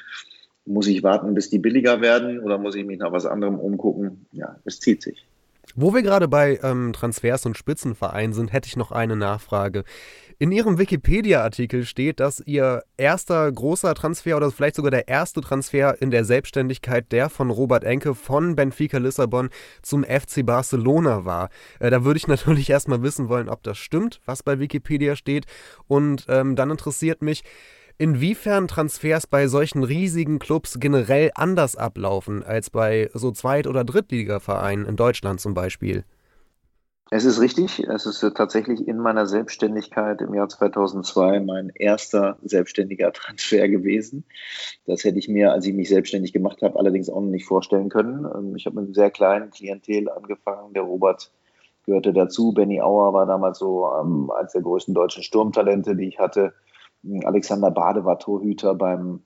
Muss 0.67 0.89
ich 0.89 1.03
warten, 1.03 1.35
bis 1.35 1.51
die 1.51 1.59
billiger 1.59 2.01
werden 2.01 2.41
oder 2.41 2.59
muss 2.59 2.75
ich 2.75 2.85
mich 2.85 2.99
nach 2.99 3.13
was 3.13 3.27
anderem 3.27 3.59
umgucken? 3.59 4.27
Ja, 4.33 4.57
es 4.65 4.81
zieht 4.81 5.03
sich. 5.03 5.27
Wo 5.75 5.95
wir 5.95 6.03
gerade 6.03 6.29
bei 6.29 6.59
ähm, 6.63 6.93
Transfers 6.93 7.47
und 7.47 7.57
Spitzenvereinen 7.57 8.33
sind, 8.33 8.53
hätte 8.53 8.67
ich 8.67 8.77
noch 8.77 8.91
eine 8.91 9.17
Nachfrage. 9.17 9.85
In 10.43 10.51
Ihrem 10.51 10.77
Wikipedia-Artikel 10.77 11.85
steht, 11.85 12.19
dass 12.19 12.43
Ihr 12.45 12.83
erster 12.97 13.53
großer 13.53 13.95
Transfer 13.95 14.37
oder 14.37 14.51
vielleicht 14.51 14.75
sogar 14.75 14.91
der 14.91 15.07
erste 15.07 15.41
Transfer 15.41 16.03
in 16.03 16.11
der 16.11 16.25
Selbstständigkeit 16.25 17.13
der 17.13 17.31
von 17.31 17.49
Robert 17.49 17.85
Enke 17.85 18.17
von 18.17 18.57
Benfica 18.57 18.99
Lissabon 18.99 19.51
zum 19.83 20.03
FC 20.03 20.45
Barcelona 20.45 21.25
war. 21.25 21.49
Äh, 21.79 21.91
da 21.91 22.03
würde 22.03 22.19
ich 22.19 22.27
natürlich 22.27 22.69
erstmal 22.71 23.05
wissen 23.05 23.29
wollen, 23.29 23.49
ob 23.49 23.63
das 23.63 23.79
stimmt, 23.79 24.21
was 24.27 24.43
bei 24.43 24.59
Wikipedia 24.59 25.15
steht. 25.15 25.47
Und 25.87 26.27
ähm, 26.29 26.57
dann 26.57 26.73
interessiert 26.73 27.23
mich, 27.23 27.45
inwiefern 27.99 28.67
Transfers 28.67 29.29
bei 29.29 29.47
solchen 29.47 29.85
riesigen 29.85 30.41
Clubs 30.41 30.79
generell 30.81 31.31
anders 31.37 31.77
ablaufen 31.77 32.43
als 32.43 32.69
bei 32.69 33.11
so 33.15 33.31
Zweit- 33.31 33.69
oder 33.69 33.85
Drittligavereinen 33.85 34.87
in 34.87 34.97
Deutschland 34.97 35.41
zum 35.41 35.55
Beispiel. 35.55 36.05
Es 37.11 37.25
ist 37.25 37.41
richtig. 37.41 37.81
Es 37.81 38.07
ist 38.07 38.21
tatsächlich 38.35 38.89
in 38.89 38.97
meiner 38.97 39.27
Selbstständigkeit 39.27 40.23
im 40.23 40.33
Jahr 40.35 40.49
2002 40.49 41.41
mein 41.41 41.71
erster 41.75 42.39
selbstständiger 42.43 43.13
Transfer 43.13 43.69
gewesen. 43.69 44.25
Das 44.87 45.05
hätte 45.05 45.19
ich 45.19 45.29
mir, 45.29 45.53
als 45.53 45.67
ich 45.67 45.75
mich 45.75 45.89
selbstständig 45.89 46.33
gemacht 46.33 46.63
habe, 46.63 46.79
allerdings 46.79 47.11
auch 47.11 47.21
noch 47.21 47.29
nicht 47.29 47.45
vorstellen 47.45 47.91
können. 47.91 48.27
Ähm, 48.35 48.57
ich 48.57 48.67
habe 48.67 48.77
mit 48.77 48.87
einem 48.87 48.95
sehr 48.95 49.11
kleinen 49.11 49.51
Klientel 49.51 50.09
angefangen. 50.09 50.73
Der 50.73 50.83
Robert 50.83 51.31
gehörte 51.85 52.13
dazu. 52.13 52.53
Benny 52.53 52.81
Auer 52.81 53.13
war 53.13 53.27
damals 53.27 53.59
so 53.59 53.91
ähm, 54.01 54.31
eines 54.31 54.53
der 54.53 54.63
größten 54.63 54.95
deutschen 54.95 55.23
Sturmtalente, 55.23 55.97
die 55.97 56.09
ich 56.09 56.19
hatte. 56.19 56.55
Alexander 57.25 57.71
Bade 57.71 58.05
war 58.05 58.19
Torhüter 58.19 58.75
beim 58.75 59.21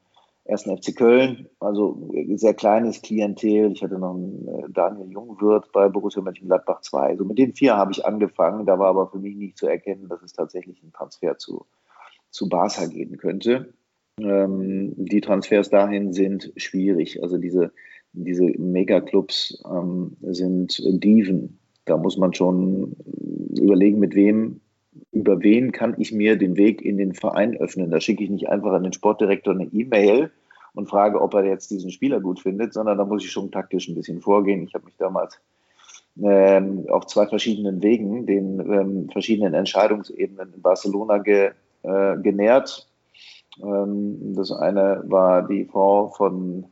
ersten 0.48 0.76
FC 0.76 0.96
Köln, 0.96 1.48
also 1.60 2.10
sehr 2.34 2.54
kleines 2.54 3.02
Klientel. 3.02 3.72
Ich 3.72 3.82
hatte 3.82 3.98
noch 3.98 4.14
einen 4.14 4.48
äh, 4.48 4.70
Daniel 4.70 5.10
Jungwirth 5.10 5.72
bei 5.72 5.88
Borussia 5.88 6.22
Mönchengladbach 6.22 6.80
2. 6.80 7.08
Also 7.08 7.24
mit 7.24 7.38
den 7.38 7.54
vier 7.54 7.76
habe 7.76 7.92
ich 7.92 8.04
angefangen. 8.04 8.66
Da 8.66 8.78
war 8.78 8.88
aber 8.88 9.08
für 9.08 9.18
mich 9.18 9.36
nicht 9.36 9.58
zu 9.58 9.66
erkennen, 9.66 10.08
dass 10.08 10.22
es 10.22 10.32
tatsächlich 10.32 10.82
ein 10.82 10.92
Transfer 10.92 11.38
zu, 11.38 11.66
zu 12.30 12.48
Barca 12.48 12.86
gehen 12.86 13.16
könnte. 13.16 13.74
Ähm, 14.20 14.94
die 14.96 15.20
Transfers 15.20 15.70
dahin 15.70 16.12
sind 16.12 16.52
schwierig. 16.56 17.22
Also 17.22 17.38
diese, 17.38 17.72
diese 18.12 18.44
Megaclubs 18.44 19.62
ähm, 19.70 20.16
sind 20.22 20.80
Diven. 21.02 21.58
Da 21.84 21.96
muss 21.96 22.16
man 22.16 22.34
schon 22.34 22.96
überlegen, 23.58 23.98
mit 23.98 24.14
wem 24.14 24.60
über 25.12 25.42
wen 25.42 25.72
kann 25.72 25.94
ich 25.98 26.12
mir 26.12 26.36
den 26.36 26.56
Weg 26.56 26.82
in 26.82 26.98
den 26.98 27.14
Verein 27.14 27.56
öffnen. 27.56 27.90
Da 27.90 28.00
schicke 28.00 28.24
ich 28.24 28.30
nicht 28.30 28.48
einfach 28.48 28.72
an 28.72 28.82
den 28.82 28.92
Sportdirektor 28.92 29.54
eine 29.54 29.66
E-Mail 29.66 30.30
und 30.74 30.88
frage, 30.88 31.20
ob 31.20 31.34
er 31.34 31.44
jetzt 31.44 31.70
diesen 31.70 31.90
Spieler 31.90 32.20
gut 32.20 32.40
findet, 32.40 32.72
sondern 32.72 32.98
da 32.98 33.04
muss 33.04 33.24
ich 33.24 33.32
schon 33.32 33.50
taktisch 33.50 33.88
ein 33.88 33.94
bisschen 33.94 34.20
vorgehen. 34.20 34.62
Ich 34.62 34.74
habe 34.74 34.84
mich 34.84 34.96
damals 34.98 35.38
ähm, 36.22 36.86
auf 36.88 37.06
zwei 37.06 37.26
verschiedenen 37.26 37.82
Wegen, 37.82 38.26
den 38.26 38.60
ähm, 38.60 39.10
verschiedenen 39.10 39.54
Entscheidungsebenen 39.54 40.54
in 40.54 40.62
Barcelona 40.62 41.18
ge, 41.18 41.50
äh, 41.82 42.16
genährt. 42.18 42.88
Ähm, 43.62 44.34
das 44.34 44.52
eine 44.52 45.02
war 45.06 45.46
die 45.46 45.64
Frau 45.64 46.08
von 46.08 46.66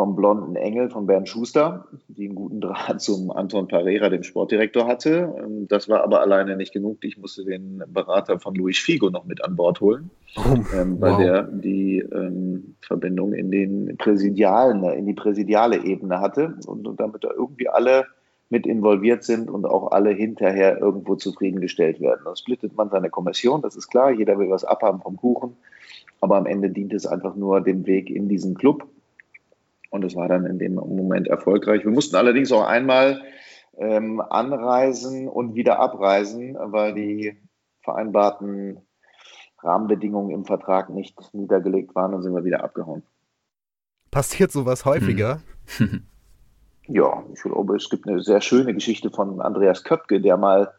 vom 0.00 0.16
blonden 0.16 0.56
Engel 0.56 0.88
von 0.88 1.04
Bernd 1.06 1.28
Schuster, 1.28 1.86
die 2.08 2.24
einen 2.24 2.34
guten 2.34 2.62
Draht 2.62 3.00
zum 3.02 3.30
Anton 3.30 3.68
Pereira, 3.68 4.08
dem 4.08 4.22
Sportdirektor, 4.22 4.86
hatte. 4.86 5.34
Ähm, 5.38 5.68
das 5.68 5.90
war 5.90 6.02
aber 6.02 6.22
alleine 6.22 6.56
nicht 6.56 6.72
genug. 6.72 7.04
Ich 7.04 7.18
musste 7.18 7.44
den 7.44 7.82
Berater 7.86 8.40
von 8.40 8.54
Luis 8.54 8.78
Figo 8.78 9.10
noch 9.10 9.26
mit 9.26 9.44
an 9.44 9.56
Bord 9.56 9.82
holen, 9.82 10.08
oh, 10.36 10.54
ähm, 10.74 10.98
weil 11.02 11.12
wow. 11.12 11.18
der 11.18 11.42
die 11.42 11.98
ähm, 11.98 12.76
Verbindung 12.80 13.34
in 13.34 13.50
den 13.50 13.98
präsidialen, 13.98 14.82
in 14.84 15.04
die 15.04 15.12
präsidiale 15.12 15.84
Ebene 15.84 16.18
hatte 16.18 16.54
und, 16.64 16.88
und 16.88 16.98
damit 16.98 17.22
da 17.22 17.28
irgendwie 17.36 17.68
alle 17.68 18.06
mit 18.48 18.66
involviert 18.66 19.22
sind 19.22 19.50
und 19.50 19.66
auch 19.66 19.92
alle 19.92 20.12
hinterher 20.12 20.80
irgendwo 20.80 21.16
zufriedengestellt 21.16 22.00
werden. 22.00 22.22
Dann 22.24 22.36
splittet 22.36 22.74
man 22.74 22.88
seine 22.88 23.10
Kommission, 23.10 23.60
das 23.60 23.76
ist 23.76 23.88
klar, 23.88 24.10
jeder 24.12 24.38
will 24.38 24.48
was 24.48 24.64
abhaben 24.64 25.02
vom 25.02 25.18
Kuchen, 25.18 25.58
aber 26.22 26.38
am 26.38 26.46
Ende 26.46 26.70
dient 26.70 26.94
es 26.94 27.06
einfach 27.06 27.36
nur 27.36 27.60
dem 27.60 27.86
Weg 27.86 28.08
in 28.08 28.30
diesen 28.30 28.54
Club 28.54 28.88
und 29.90 30.04
es 30.04 30.16
war 30.16 30.28
dann 30.28 30.46
in 30.46 30.58
dem 30.58 30.74
Moment 30.74 31.28
erfolgreich. 31.28 31.84
Wir 31.84 31.90
mussten 31.90 32.16
allerdings 32.16 32.50
auch 32.52 32.66
einmal 32.66 33.22
ähm, 33.76 34.20
anreisen 34.20 35.28
und 35.28 35.54
wieder 35.54 35.78
abreisen, 35.80 36.56
weil 36.58 36.94
die 36.94 37.36
vereinbarten 37.82 38.80
Rahmenbedingungen 39.62 40.30
im 40.30 40.44
Vertrag 40.44 40.90
nicht 40.90 41.18
niedergelegt 41.34 41.94
waren 41.94 42.14
und 42.14 42.22
sind 42.22 42.34
wir 42.34 42.44
wieder 42.44 42.64
abgehauen. 42.64 43.02
Passiert 44.10 44.50
sowas 44.50 44.84
häufiger? 44.84 45.40
Hm. 45.76 46.04
ja, 46.86 47.22
ich 47.32 47.42
glaube, 47.42 47.76
es 47.76 47.88
gibt 47.90 48.08
eine 48.08 48.20
sehr 48.22 48.40
schöne 48.40 48.74
Geschichte 48.74 49.10
von 49.10 49.40
Andreas 49.40 49.84
Köpke, 49.84 50.20
der 50.20 50.36
mal, 50.36 50.72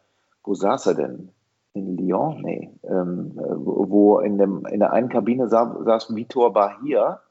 wo 0.43 0.53
saß 0.53 0.87
er 0.87 0.95
denn? 0.95 1.29
In 1.73 1.95
Lyon? 1.95 2.41
Nee. 2.41 2.69
Ähm, 2.83 3.31
wo 3.35 4.19
in, 4.19 4.37
dem, 4.37 4.65
in 4.65 4.79
der 4.79 4.91
einen 4.91 5.07
Kabine 5.07 5.47
saß, 5.47 5.85
saß 5.85 6.13
Vitor 6.13 6.51
Bahia 6.51 7.21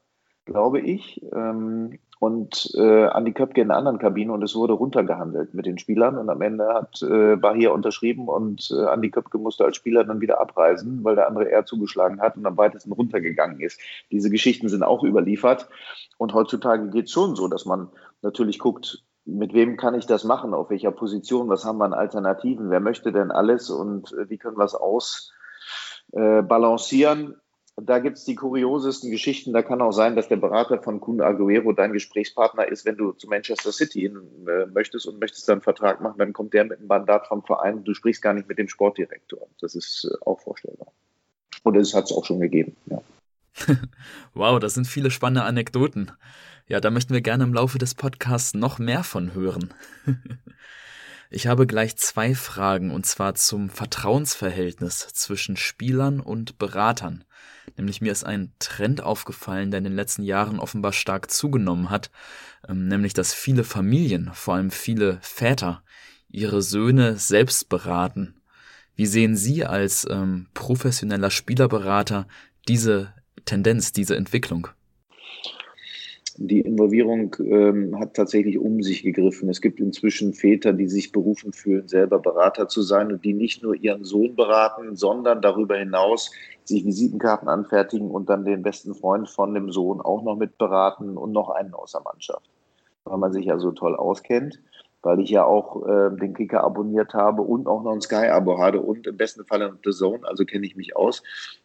glaube 0.45 0.79
ich, 0.79 1.21
ähm, 1.33 1.99
und 2.21 2.71
äh, 2.75 3.07
Andi 3.07 3.33
Köpke 3.33 3.61
in 3.61 3.71
einer 3.71 3.79
anderen 3.79 3.97
Kabine 3.97 4.31
und 4.31 4.43
es 4.43 4.53
wurde 4.53 4.73
runtergehandelt 4.73 5.55
mit 5.55 5.65
den 5.65 5.79
Spielern 5.79 6.19
und 6.19 6.29
am 6.29 6.43
Ende 6.43 6.67
hat 6.67 7.01
äh, 7.01 7.35
Bahia 7.35 7.71
unterschrieben 7.71 8.27
und 8.27 8.69
äh, 8.69 8.85
Andi 8.85 9.09
Köpke 9.09 9.39
musste 9.39 9.65
als 9.65 9.75
Spieler 9.75 10.03
dann 10.03 10.21
wieder 10.21 10.39
abreisen, 10.39 11.03
weil 11.03 11.15
der 11.15 11.27
andere 11.27 11.45
eher 11.45 11.65
zugeschlagen 11.65 12.21
hat 12.21 12.37
und 12.37 12.45
am 12.45 12.57
weitesten 12.57 12.91
runtergegangen 12.91 13.59
ist. 13.59 13.81
Diese 14.11 14.29
Geschichten 14.29 14.69
sind 14.69 14.83
auch 14.83 15.03
überliefert 15.03 15.67
und 16.19 16.35
heutzutage 16.35 16.91
geht 16.91 17.05
es 17.05 17.11
schon 17.11 17.35
so, 17.35 17.47
dass 17.47 17.65
man 17.65 17.89
natürlich 18.21 18.59
guckt, 18.59 19.03
mit 19.25 19.55
wem 19.55 19.75
kann 19.75 19.95
ich 19.95 20.05
das 20.05 20.23
machen, 20.23 20.53
auf 20.53 20.69
welcher 20.69 20.91
Position, 20.91 21.49
was 21.49 21.65
haben 21.65 21.79
wir 21.79 21.85
an 21.85 21.93
Alternativen, 21.93 22.69
wer 22.69 22.81
möchte 22.81 23.11
denn 23.11 23.31
alles 23.31 23.71
und 23.71 24.13
äh, 24.13 24.29
wie 24.29 24.37
können 24.37 24.59
wir 24.59 24.65
es 24.65 24.75
Da 27.85 27.99
gibt 27.99 28.17
es 28.17 28.25
die 28.25 28.35
kuriosesten 28.35 29.11
Geschichten. 29.11 29.53
Da 29.53 29.61
kann 29.61 29.81
auch 29.81 29.91
sein, 29.91 30.15
dass 30.15 30.27
der 30.27 30.37
Berater 30.37 30.81
von 30.81 30.99
Kun 30.99 31.21
Aguero 31.21 31.73
dein 31.73 31.93
Gesprächspartner 31.93 32.67
ist, 32.67 32.85
wenn 32.85 32.97
du 32.97 33.11
zu 33.13 33.27
Manchester 33.27 33.71
City 33.71 34.01
hin, 34.01 34.21
äh, 34.47 34.65
möchtest 34.67 35.07
und 35.07 35.19
möchtest 35.19 35.47
dann 35.47 35.55
einen 35.55 35.61
Vertrag 35.61 36.01
machen, 36.01 36.17
dann 36.17 36.33
kommt 36.33 36.53
der 36.53 36.65
mit 36.65 36.79
einem 36.79 36.87
Mandat 36.87 37.27
vom 37.27 37.43
Verein. 37.43 37.83
Du 37.83 37.93
sprichst 37.93 38.21
gar 38.21 38.33
nicht 38.33 38.47
mit 38.47 38.57
dem 38.57 38.67
Sportdirektor. 38.67 39.47
Das 39.59 39.75
ist 39.75 40.09
äh, 40.09 40.25
auch 40.25 40.39
vorstellbar. 40.41 40.91
Und 41.63 41.75
es 41.77 41.93
hat 41.93 42.05
es 42.05 42.11
auch 42.11 42.25
schon 42.25 42.39
gegeben. 42.39 42.75
Ja. 42.85 43.01
wow, 44.33 44.59
das 44.59 44.73
sind 44.73 44.87
viele 44.87 45.11
spannende 45.11 45.43
Anekdoten. 45.43 46.11
Ja, 46.67 46.79
da 46.79 46.89
möchten 46.91 47.13
wir 47.13 47.21
gerne 47.21 47.43
im 47.43 47.53
Laufe 47.53 47.77
des 47.77 47.95
Podcasts 47.95 48.53
noch 48.53 48.79
mehr 48.79 49.03
von 49.03 49.33
hören. 49.33 49.73
Ich 51.33 51.47
habe 51.47 51.65
gleich 51.65 51.95
zwei 51.95 52.35
Fragen, 52.35 52.91
und 52.91 53.05
zwar 53.05 53.35
zum 53.35 53.69
Vertrauensverhältnis 53.69 55.07
zwischen 55.13 55.55
Spielern 55.55 56.19
und 56.19 56.57
Beratern. 56.57 57.23
Nämlich 57.77 58.01
mir 58.01 58.11
ist 58.11 58.25
ein 58.25 58.51
Trend 58.59 59.01
aufgefallen, 59.01 59.71
der 59.71 59.77
in 59.77 59.85
den 59.85 59.95
letzten 59.95 60.23
Jahren 60.23 60.59
offenbar 60.59 60.91
stark 60.91 61.31
zugenommen 61.31 61.89
hat, 61.89 62.11
ähm, 62.67 62.89
nämlich 62.89 63.13
dass 63.13 63.33
viele 63.33 63.63
Familien, 63.63 64.29
vor 64.33 64.55
allem 64.55 64.71
viele 64.71 65.19
Väter, 65.21 65.83
ihre 66.27 66.61
Söhne 66.61 67.15
selbst 67.15 67.69
beraten. 67.69 68.35
Wie 68.97 69.05
sehen 69.05 69.37
Sie 69.37 69.63
als 69.63 70.05
ähm, 70.11 70.47
professioneller 70.53 71.31
Spielerberater 71.31 72.27
diese 72.67 73.13
Tendenz, 73.45 73.93
diese 73.93 74.17
Entwicklung? 74.17 74.67
Die 76.37 76.61
Involvierung 76.61 77.35
ähm, 77.39 77.99
hat 77.99 78.15
tatsächlich 78.15 78.57
um 78.57 78.81
sich 78.81 79.03
gegriffen. 79.03 79.49
Es 79.49 79.61
gibt 79.61 79.79
inzwischen 79.79 80.33
Väter, 80.33 80.73
die 80.73 80.87
sich 80.87 81.11
berufen 81.11 81.53
fühlen, 81.53 81.87
selber 81.87 82.19
Berater 82.19 82.67
zu 82.67 82.81
sein 82.81 83.11
und 83.11 83.23
die 83.23 83.33
nicht 83.33 83.63
nur 83.63 83.75
ihren 83.75 84.03
Sohn 84.03 84.35
beraten, 84.35 84.95
sondern 84.95 85.41
darüber 85.41 85.77
hinaus 85.77 86.31
sich 86.63 86.85
Visitenkarten 86.85 87.47
anfertigen 87.47 88.09
und 88.09 88.29
dann 88.29 88.45
den 88.45 88.61
besten 88.61 88.93
Freund 88.93 89.29
von 89.29 89.53
dem 89.53 89.71
Sohn 89.71 90.01
auch 90.01 90.23
noch 90.23 90.35
mit 90.37 90.57
beraten 90.57 91.17
und 91.17 91.31
noch 91.31 91.49
einen 91.49 91.73
aus 91.73 91.93
der 91.93 92.01
Mannschaft. 92.01 92.49
Weil 93.03 93.17
man 93.17 93.33
sich 93.33 93.45
ja 93.45 93.57
so 93.57 93.71
toll 93.71 93.95
auskennt, 93.95 94.59
weil 95.01 95.19
ich 95.19 95.29
ja 95.29 95.43
auch 95.43 95.87
äh, 95.87 96.15
den 96.15 96.33
Kicker 96.33 96.63
abonniert 96.63 97.13
habe 97.13 97.41
und 97.41 97.67
auch 97.67 97.83
noch 97.83 97.93
ein 97.93 98.01
Sky-Abo 98.01 98.59
habe 98.59 98.81
und 98.81 99.07
im 99.07 99.17
besten 99.17 99.45
Fall 99.45 99.61
ein 99.63 99.79
The 99.83 99.91
Zone, 99.91 100.27
also 100.27 100.45
kenne 100.45 100.65
ich 100.65 100.75
mich 100.75 100.95
aus. 100.95 101.23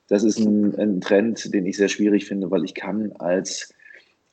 Das 0.08 0.24
ist 0.24 0.38
ein, 0.38 0.74
ein 0.78 1.00
Trend, 1.00 1.52
den 1.52 1.66
ich 1.66 1.76
sehr 1.76 1.88
schwierig 1.88 2.26
finde, 2.26 2.50
weil 2.50 2.64
ich 2.64 2.74
kann 2.74 3.12
als 3.18 3.74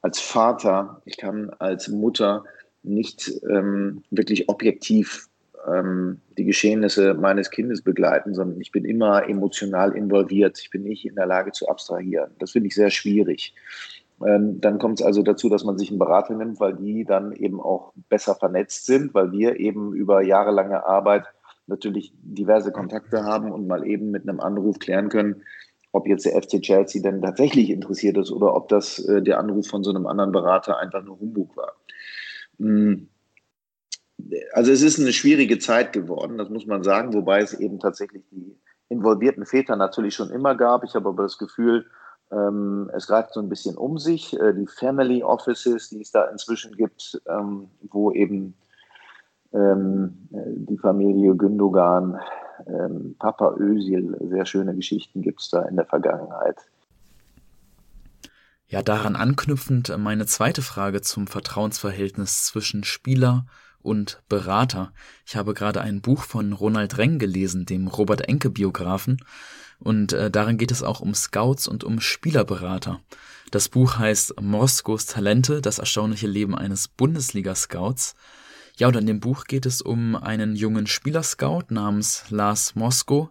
als 0.03 0.19
Vater, 0.19 1.01
ich 1.05 1.17
kann 1.17 1.49
als 1.59 1.87
Mutter 1.87 2.43
nicht 2.83 3.31
ähm, 3.49 4.03
wirklich 4.11 4.49
objektiv 4.49 5.29
ähm, 5.65 6.19
die 6.37 6.43
Geschehnisse 6.43 7.13
meines 7.13 7.49
Kindes 7.49 7.81
begleiten, 7.81 8.35
sondern 8.35 8.59
ich 8.59 8.71
bin 8.71 8.83
immer 8.83 9.27
emotional 9.27 9.95
involviert. 9.95 10.59
Ich 10.59 10.69
bin 10.69 10.83
nicht 10.83 11.05
in 11.05 11.15
der 11.15 11.25
Lage 11.25 11.53
zu 11.53 11.69
abstrahieren. 11.69 12.31
Das 12.39 12.51
finde 12.51 12.67
ich 12.67 12.75
sehr 12.75 12.89
schwierig. 12.89 13.55
Ähm, 14.25 14.59
dann 14.59 14.77
kommt 14.77 14.99
es 14.99 15.05
also 15.05 15.23
dazu, 15.23 15.49
dass 15.49 15.63
man 15.63 15.77
sich 15.77 15.89
einen 15.89 15.99
Berater 15.99 16.35
nimmt, 16.35 16.59
weil 16.59 16.75
die 16.75 17.05
dann 17.05 17.31
eben 17.31 17.61
auch 17.61 17.93
besser 18.09 18.35
vernetzt 18.35 18.85
sind, 18.85 19.13
weil 19.13 19.31
wir 19.31 19.59
eben 19.59 19.93
über 19.93 20.21
jahrelange 20.21 20.85
Arbeit 20.85 21.23
natürlich 21.67 22.13
diverse 22.21 22.73
Kontakte 22.73 23.23
haben 23.23 23.51
und 23.53 23.67
mal 23.67 23.87
eben 23.87 24.11
mit 24.11 24.27
einem 24.27 24.41
Anruf 24.41 24.79
klären 24.79 25.07
können, 25.07 25.43
ob 25.93 26.07
jetzt 26.07 26.25
der 26.25 26.41
FC 26.41 26.61
Chelsea 26.61 27.01
denn 27.01 27.21
tatsächlich 27.21 27.69
interessiert 27.69 28.17
ist 28.17 28.31
oder 28.31 28.53
ob 28.55 28.67
das 28.67 28.99
äh, 29.05 29.21
der 29.21 29.39
Anruf 29.39 29.67
von 29.67 29.83
so 29.83 29.91
einem 29.91 30.07
anderen 30.07 30.31
Berater 30.31 30.77
einfach 30.79 31.03
nur 31.03 31.19
Humbug 31.19 31.55
war. 31.55 31.73
Mhm. 32.57 33.07
Also 34.53 34.71
es 34.71 34.81
ist 34.81 34.99
eine 34.99 35.13
schwierige 35.13 35.59
Zeit 35.59 35.93
geworden, 35.93 36.37
das 36.37 36.49
muss 36.49 36.65
man 36.65 36.83
sagen, 36.83 37.13
wobei 37.13 37.41
es 37.41 37.53
eben 37.53 37.79
tatsächlich 37.79 38.23
die 38.31 38.57
involvierten 38.89 39.45
Väter 39.45 39.75
natürlich 39.75 40.15
schon 40.15 40.31
immer 40.31 40.55
gab. 40.55 40.83
Ich 40.83 40.95
habe 40.95 41.09
aber 41.09 41.23
das 41.23 41.37
Gefühl, 41.37 41.85
ähm, 42.31 42.89
es 42.93 43.07
greift 43.07 43.33
so 43.33 43.39
ein 43.39 43.49
bisschen 43.49 43.77
um 43.77 43.97
sich. 43.97 44.39
Äh, 44.39 44.53
die 44.53 44.67
Family 44.67 45.23
Offices, 45.23 45.89
die 45.89 46.01
es 46.01 46.11
da 46.11 46.25
inzwischen 46.25 46.75
gibt, 46.75 47.21
ähm, 47.27 47.69
wo 47.81 48.11
eben 48.11 48.55
ähm, 49.53 50.27
die 50.31 50.77
Familie 50.77 51.35
Gündogan 51.35 52.19
ähm, 52.67 53.15
Papa 53.19 53.55
Özil, 53.57 54.17
sehr 54.29 54.45
schöne 54.45 54.75
Geschichten 54.75 55.21
gibt 55.21 55.41
es 55.41 55.49
da 55.49 55.63
in 55.63 55.75
der 55.75 55.85
Vergangenheit. 55.85 56.57
Ja, 58.67 58.81
daran 58.81 59.15
anknüpfend 59.15 59.95
meine 59.97 60.25
zweite 60.25 60.61
Frage 60.61 61.01
zum 61.01 61.27
Vertrauensverhältnis 61.27 62.45
zwischen 62.45 62.83
Spieler 62.83 63.45
und 63.81 64.23
Berater. 64.29 64.93
Ich 65.25 65.35
habe 65.35 65.53
gerade 65.53 65.81
ein 65.81 66.01
Buch 66.01 66.23
von 66.23 66.53
Ronald 66.53 66.97
Reng 66.97 67.19
gelesen, 67.19 67.65
dem 67.65 67.87
Robert 67.87 68.27
Enke 68.27 68.49
Biografen, 68.49 69.17
und 69.79 70.13
äh, 70.13 70.31
darin 70.31 70.57
geht 70.57 70.71
es 70.71 70.81
auch 70.81 71.01
um 71.01 71.13
Scouts 71.13 71.67
und 71.67 71.83
um 71.83 71.99
Spielerberater. 71.99 73.01
Das 73.51 73.67
Buch 73.67 73.97
heißt 73.97 74.41
Moskos 74.41 75.05
Talente, 75.05 75.61
das 75.61 75.77
erstaunliche 75.77 76.27
Leben 76.27 76.55
eines 76.55 76.87
Bundesliga-Scouts. 76.87 78.15
Ja, 78.77 78.87
und 78.87 78.95
in 78.95 79.05
dem 79.05 79.19
Buch 79.19 79.45
geht 79.45 79.65
es 79.65 79.81
um 79.81 80.15
einen 80.15 80.55
jungen 80.55 80.87
Spielerscout 80.87 81.65
namens 81.69 82.25
Lars 82.29 82.75
Mosko, 82.75 83.29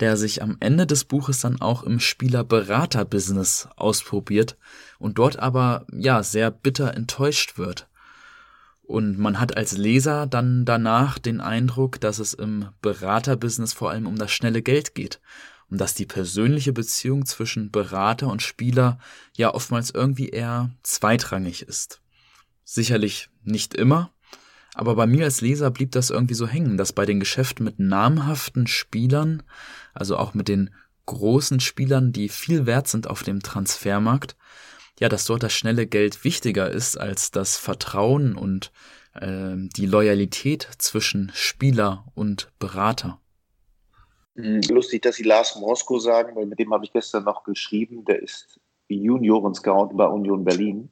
der 0.00 0.16
sich 0.16 0.42
am 0.42 0.56
Ende 0.60 0.86
des 0.86 1.04
Buches 1.04 1.40
dann 1.40 1.60
auch 1.60 1.82
im 1.82 2.00
Spielerberater-Business 2.00 3.68
ausprobiert 3.76 4.56
und 4.98 5.18
dort 5.18 5.38
aber 5.38 5.86
ja 5.92 6.22
sehr 6.22 6.50
bitter 6.50 6.94
enttäuscht 6.94 7.58
wird. 7.58 7.88
Und 8.82 9.18
man 9.18 9.38
hat 9.38 9.56
als 9.56 9.76
Leser 9.76 10.26
dann 10.26 10.64
danach 10.64 11.18
den 11.18 11.40
Eindruck, 11.40 12.00
dass 12.00 12.18
es 12.18 12.34
im 12.34 12.68
Beraterbusiness 12.80 13.72
vor 13.74 13.90
allem 13.90 14.06
um 14.06 14.16
das 14.16 14.32
schnelle 14.32 14.62
Geld 14.62 14.94
geht 14.94 15.20
und 15.70 15.78
dass 15.80 15.94
die 15.94 16.06
persönliche 16.06 16.72
Beziehung 16.72 17.26
zwischen 17.26 17.70
Berater 17.70 18.28
und 18.28 18.42
Spieler 18.42 18.98
ja 19.36 19.54
oftmals 19.54 19.90
irgendwie 19.90 20.30
eher 20.30 20.70
zweitrangig 20.82 21.62
ist. 21.62 22.00
Sicherlich 22.64 23.28
nicht 23.44 23.74
immer, 23.74 24.10
aber 24.74 24.94
bei 24.94 25.06
mir 25.06 25.24
als 25.24 25.40
Leser 25.40 25.70
blieb 25.70 25.92
das 25.92 26.10
irgendwie 26.10 26.34
so 26.34 26.46
hängen, 26.46 26.76
dass 26.76 26.92
bei 26.92 27.06
den 27.06 27.20
Geschäften 27.20 27.64
mit 27.64 27.78
namhaften 27.78 28.66
Spielern, 28.66 29.42
also 29.94 30.16
auch 30.16 30.34
mit 30.34 30.48
den 30.48 30.70
großen 31.06 31.60
Spielern, 31.60 32.12
die 32.12 32.28
viel 32.28 32.66
wert 32.66 32.88
sind 32.88 33.08
auf 33.08 33.22
dem 33.22 33.42
Transfermarkt, 33.42 34.36
ja, 35.00 35.08
dass 35.08 35.24
dort 35.24 35.42
das 35.42 35.52
schnelle 35.52 35.86
Geld 35.86 36.24
wichtiger 36.24 36.70
ist 36.70 36.96
als 36.96 37.30
das 37.30 37.56
Vertrauen 37.56 38.36
und 38.36 38.70
äh, 39.14 39.56
die 39.56 39.86
Loyalität 39.86 40.68
zwischen 40.78 41.32
Spieler 41.34 42.04
und 42.14 42.52
Berater. 42.58 43.18
Hm, 44.36 44.60
lustig, 44.68 45.02
dass 45.02 45.16
Sie 45.16 45.24
Lars 45.24 45.56
Mosko 45.56 45.98
sagen, 45.98 46.36
weil 46.36 46.46
mit 46.46 46.58
dem 46.58 46.72
habe 46.72 46.84
ich 46.84 46.92
gestern 46.92 47.24
noch 47.24 47.44
geschrieben. 47.44 48.04
Der 48.04 48.22
ist 48.22 48.60
Junioren-Scout 48.88 49.90
bei 49.94 50.06
Union 50.06 50.44
Berlin. 50.44 50.90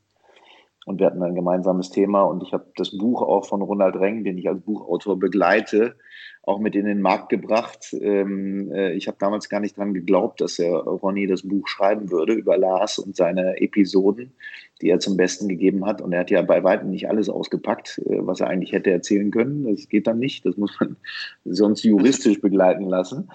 Und 0.89 1.01
wir 1.01 1.07
hatten 1.07 1.23
ein 1.23 1.35
gemeinsames 1.35 1.91
Thema. 1.91 2.23
Und 2.23 2.43
ich 2.43 2.55
habe 2.55 2.65
das 2.77 2.97
Buch 2.97 3.21
auch 3.21 3.45
von 3.45 3.61
Ronald 3.61 3.97
Reng, 3.97 4.25
den 4.25 4.39
ich 4.39 4.49
als 4.49 4.63
Buchautor 4.63 5.19
begleite, 5.19 5.97
auch 6.43 6.59
mit 6.59 6.75
in 6.75 6.87
den 6.87 7.03
Markt 7.03 7.29
gebracht. 7.29 7.95
Ähm, 8.01 8.73
äh, 8.73 8.93
ich 8.95 9.07
habe 9.07 9.19
damals 9.21 9.51
gar 9.51 9.61
nicht 9.61 9.77
dran 9.77 9.93
geglaubt, 9.93 10.41
dass 10.41 10.59
er 10.59 10.79
Ronny 10.79 11.27
das 11.27 11.43
Buch 11.43 11.69
schreiben 11.69 12.11
würde 12.11 12.33
über 12.33 12.57
Lars 12.57 12.99
und 12.99 13.17
seine 13.17 13.61
Episoden, 13.61 14.33
die 14.81 14.89
er 14.89 14.99
zum 14.99 15.19
Besten 15.19 15.47
gegeben 15.47 15.85
hat. 15.85 16.01
Und 16.01 16.15
er 16.15 16.21
hat 16.21 16.31
ja 16.31 16.41
bei 16.41 16.65
weitem 16.65 16.89
nicht 16.89 17.11
alles 17.11 17.29
ausgepackt, 17.29 18.01
äh, 18.07 18.27
was 18.27 18.41
er 18.41 18.47
eigentlich 18.47 18.73
hätte 18.73 18.91
erzählen 18.91 19.31
können. 19.31 19.65
Das 19.65 19.91
geht 19.91 20.07
dann 20.07 20.19
nicht. 20.19 20.47
Das 20.47 20.57
muss 20.57 20.75
man 20.81 20.97
sonst 21.45 21.83
juristisch 21.83 22.41
begleiten 22.41 22.89
lassen. 22.89 23.29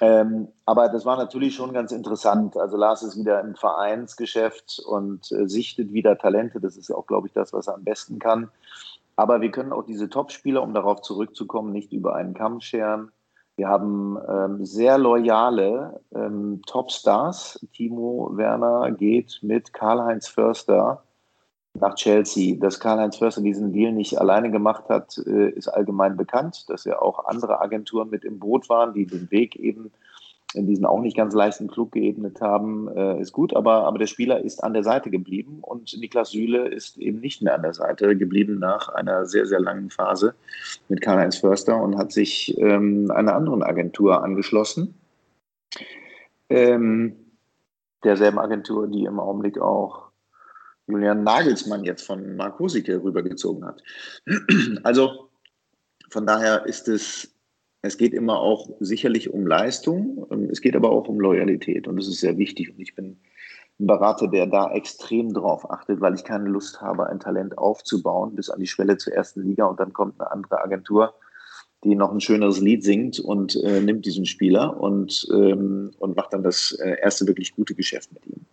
Ähm, 0.00 0.48
aber 0.64 0.88
das 0.88 1.04
war 1.04 1.16
natürlich 1.16 1.54
schon 1.54 1.72
ganz 1.72 1.92
interessant. 1.92 2.56
Also 2.56 2.76
Lars 2.76 3.02
ist 3.02 3.16
wieder 3.16 3.40
im 3.40 3.54
Vereinsgeschäft 3.54 4.82
und 4.84 5.30
äh, 5.32 5.48
sichtet 5.48 5.92
wieder 5.92 6.18
Talente. 6.18 6.60
Das 6.60 6.76
ist 6.76 6.90
auch, 6.90 7.06
glaube 7.06 7.28
ich, 7.28 7.32
das, 7.32 7.52
was 7.52 7.68
er 7.68 7.74
am 7.74 7.84
besten 7.84 8.18
kann. 8.18 8.50
Aber 9.16 9.40
wir 9.40 9.50
können 9.50 9.72
auch 9.72 9.84
diese 9.84 10.08
Top-Spieler, 10.08 10.62
um 10.62 10.74
darauf 10.74 11.02
zurückzukommen, 11.02 11.72
nicht 11.72 11.92
über 11.92 12.16
einen 12.16 12.34
Kamm 12.34 12.60
scheren. 12.60 13.12
Wir 13.56 13.68
haben 13.68 14.18
ähm, 14.28 14.64
sehr 14.64 14.98
loyale 14.98 16.00
ähm, 16.12 16.60
Top-Stars. 16.66 17.64
Timo 17.72 18.30
Werner 18.32 18.90
geht 18.90 19.38
mit 19.42 19.72
Karl-Heinz 19.72 20.26
Förster 20.26 21.04
nach 21.74 21.94
Chelsea. 21.96 22.56
Dass 22.58 22.80
Karl-Heinz 22.80 23.16
Förster 23.16 23.42
diesen 23.42 23.72
Deal 23.72 23.92
nicht 23.92 24.18
alleine 24.18 24.50
gemacht 24.50 24.84
hat, 24.88 25.18
äh, 25.26 25.50
ist 25.50 25.68
allgemein 25.68 26.16
bekannt. 26.16 26.68
Dass 26.68 26.84
ja 26.84 27.00
auch 27.00 27.26
andere 27.26 27.60
Agenturen 27.60 28.10
mit 28.10 28.24
im 28.24 28.38
Boot 28.38 28.68
waren, 28.68 28.94
die 28.94 29.06
den 29.06 29.30
Weg 29.30 29.56
eben 29.56 29.90
in 30.54 30.66
diesen 30.66 30.86
auch 30.86 31.00
nicht 31.00 31.16
ganz 31.16 31.34
leichten 31.34 31.66
Klug 31.66 31.92
geebnet 31.92 32.40
haben, 32.40 32.88
äh, 32.96 33.20
ist 33.20 33.32
gut. 33.32 33.54
Aber, 33.56 33.84
aber 33.86 33.98
der 33.98 34.06
Spieler 34.06 34.40
ist 34.40 34.62
an 34.62 34.72
der 34.72 34.84
Seite 34.84 35.10
geblieben 35.10 35.58
und 35.60 35.98
Niklas 35.98 36.30
Süle 36.30 36.68
ist 36.68 36.96
eben 36.98 37.20
nicht 37.20 37.42
mehr 37.42 37.54
an 37.56 37.62
der 37.62 37.74
Seite 37.74 38.16
geblieben 38.16 38.58
nach 38.60 38.88
einer 38.88 39.26
sehr, 39.26 39.46
sehr 39.46 39.60
langen 39.60 39.90
Phase 39.90 40.34
mit 40.88 41.00
Karl-Heinz 41.00 41.38
Förster 41.38 41.82
und 41.82 41.98
hat 41.98 42.12
sich 42.12 42.56
ähm, 42.58 43.10
einer 43.10 43.34
anderen 43.34 43.64
Agentur 43.64 44.22
angeschlossen. 44.22 44.94
Ähm, 46.48 47.16
derselben 48.04 48.38
Agentur, 48.38 48.86
die 48.86 49.04
im 49.04 49.18
Augenblick 49.18 49.60
auch 49.60 50.10
Julian 50.86 51.24
Nagelsmann 51.24 51.84
jetzt 51.84 52.02
von 52.02 52.36
Mark 52.36 52.58
Husicke 52.58 53.02
rübergezogen 53.02 53.64
hat. 53.64 53.82
Also 54.82 55.30
von 56.10 56.26
daher 56.26 56.66
ist 56.66 56.88
es 56.88 57.34
es 57.84 57.98
geht 57.98 58.14
immer 58.14 58.40
auch 58.40 58.70
sicherlich 58.80 59.30
um 59.30 59.46
Leistung, 59.46 60.26
ähm, 60.30 60.48
es 60.50 60.62
geht 60.62 60.74
aber 60.74 60.90
auch 60.90 61.06
um 61.06 61.20
Loyalität 61.20 61.86
und 61.86 61.96
das 61.96 62.08
ist 62.08 62.20
sehr 62.20 62.38
wichtig. 62.38 62.70
Und 62.70 62.80
ich 62.80 62.94
bin 62.94 63.18
ein 63.78 63.86
Berater, 63.86 64.26
der 64.26 64.46
da 64.46 64.72
extrem 64.72 65.34
drauf 65.34 65.70
achtet, 65.70 66.00
weil 66.00 66.14
ich 66.14 66.24
keine 66.24 66.48
Lust 66.48 66.80
habe, 66.80 67.08
ein 67.08 67.20
Talent 67.20 67.58
aufzubauen 67.58 68.34
bis 68.34 68.48
an 68.48 68.60
die 68.60 68.66
Schwelle 68.66 68.96
zur 68.96 69.12
ersten 69.12 69.42
Liga 69.42 69.66
und 69.66 69.80
dann 69.80 69.92
kommt 69.92 70.18
eine 70.18 70.30
andere 70.30 70.62
Agentur, 70.62 71.12
die 71.84 71.94
noch 71.94 72.10
ein 72.10 72.22
schöneres 72.22 72.58
Lied 72.58 72.82
singt 72.82 73.20
und 73.20 73.56
äh, 73.56 73.82
nimmt 73.82 74.06
diesen 74.06 74.24
Spieler 74.24 74.80
und, 74.80 75.26
ähm, 75.30 75.90
und 75.98 76.16
macht 76.16 76.32
dann 76.32 76.42
das 76.42 76.72
äh, 76.72 76.96
erste 77.02 77.26
wirklich 77.26 77.54
gute 77.54 77.74
Geschäft 77.74 78.10
mit 78.14 78.26
ihm. 78.26 78.46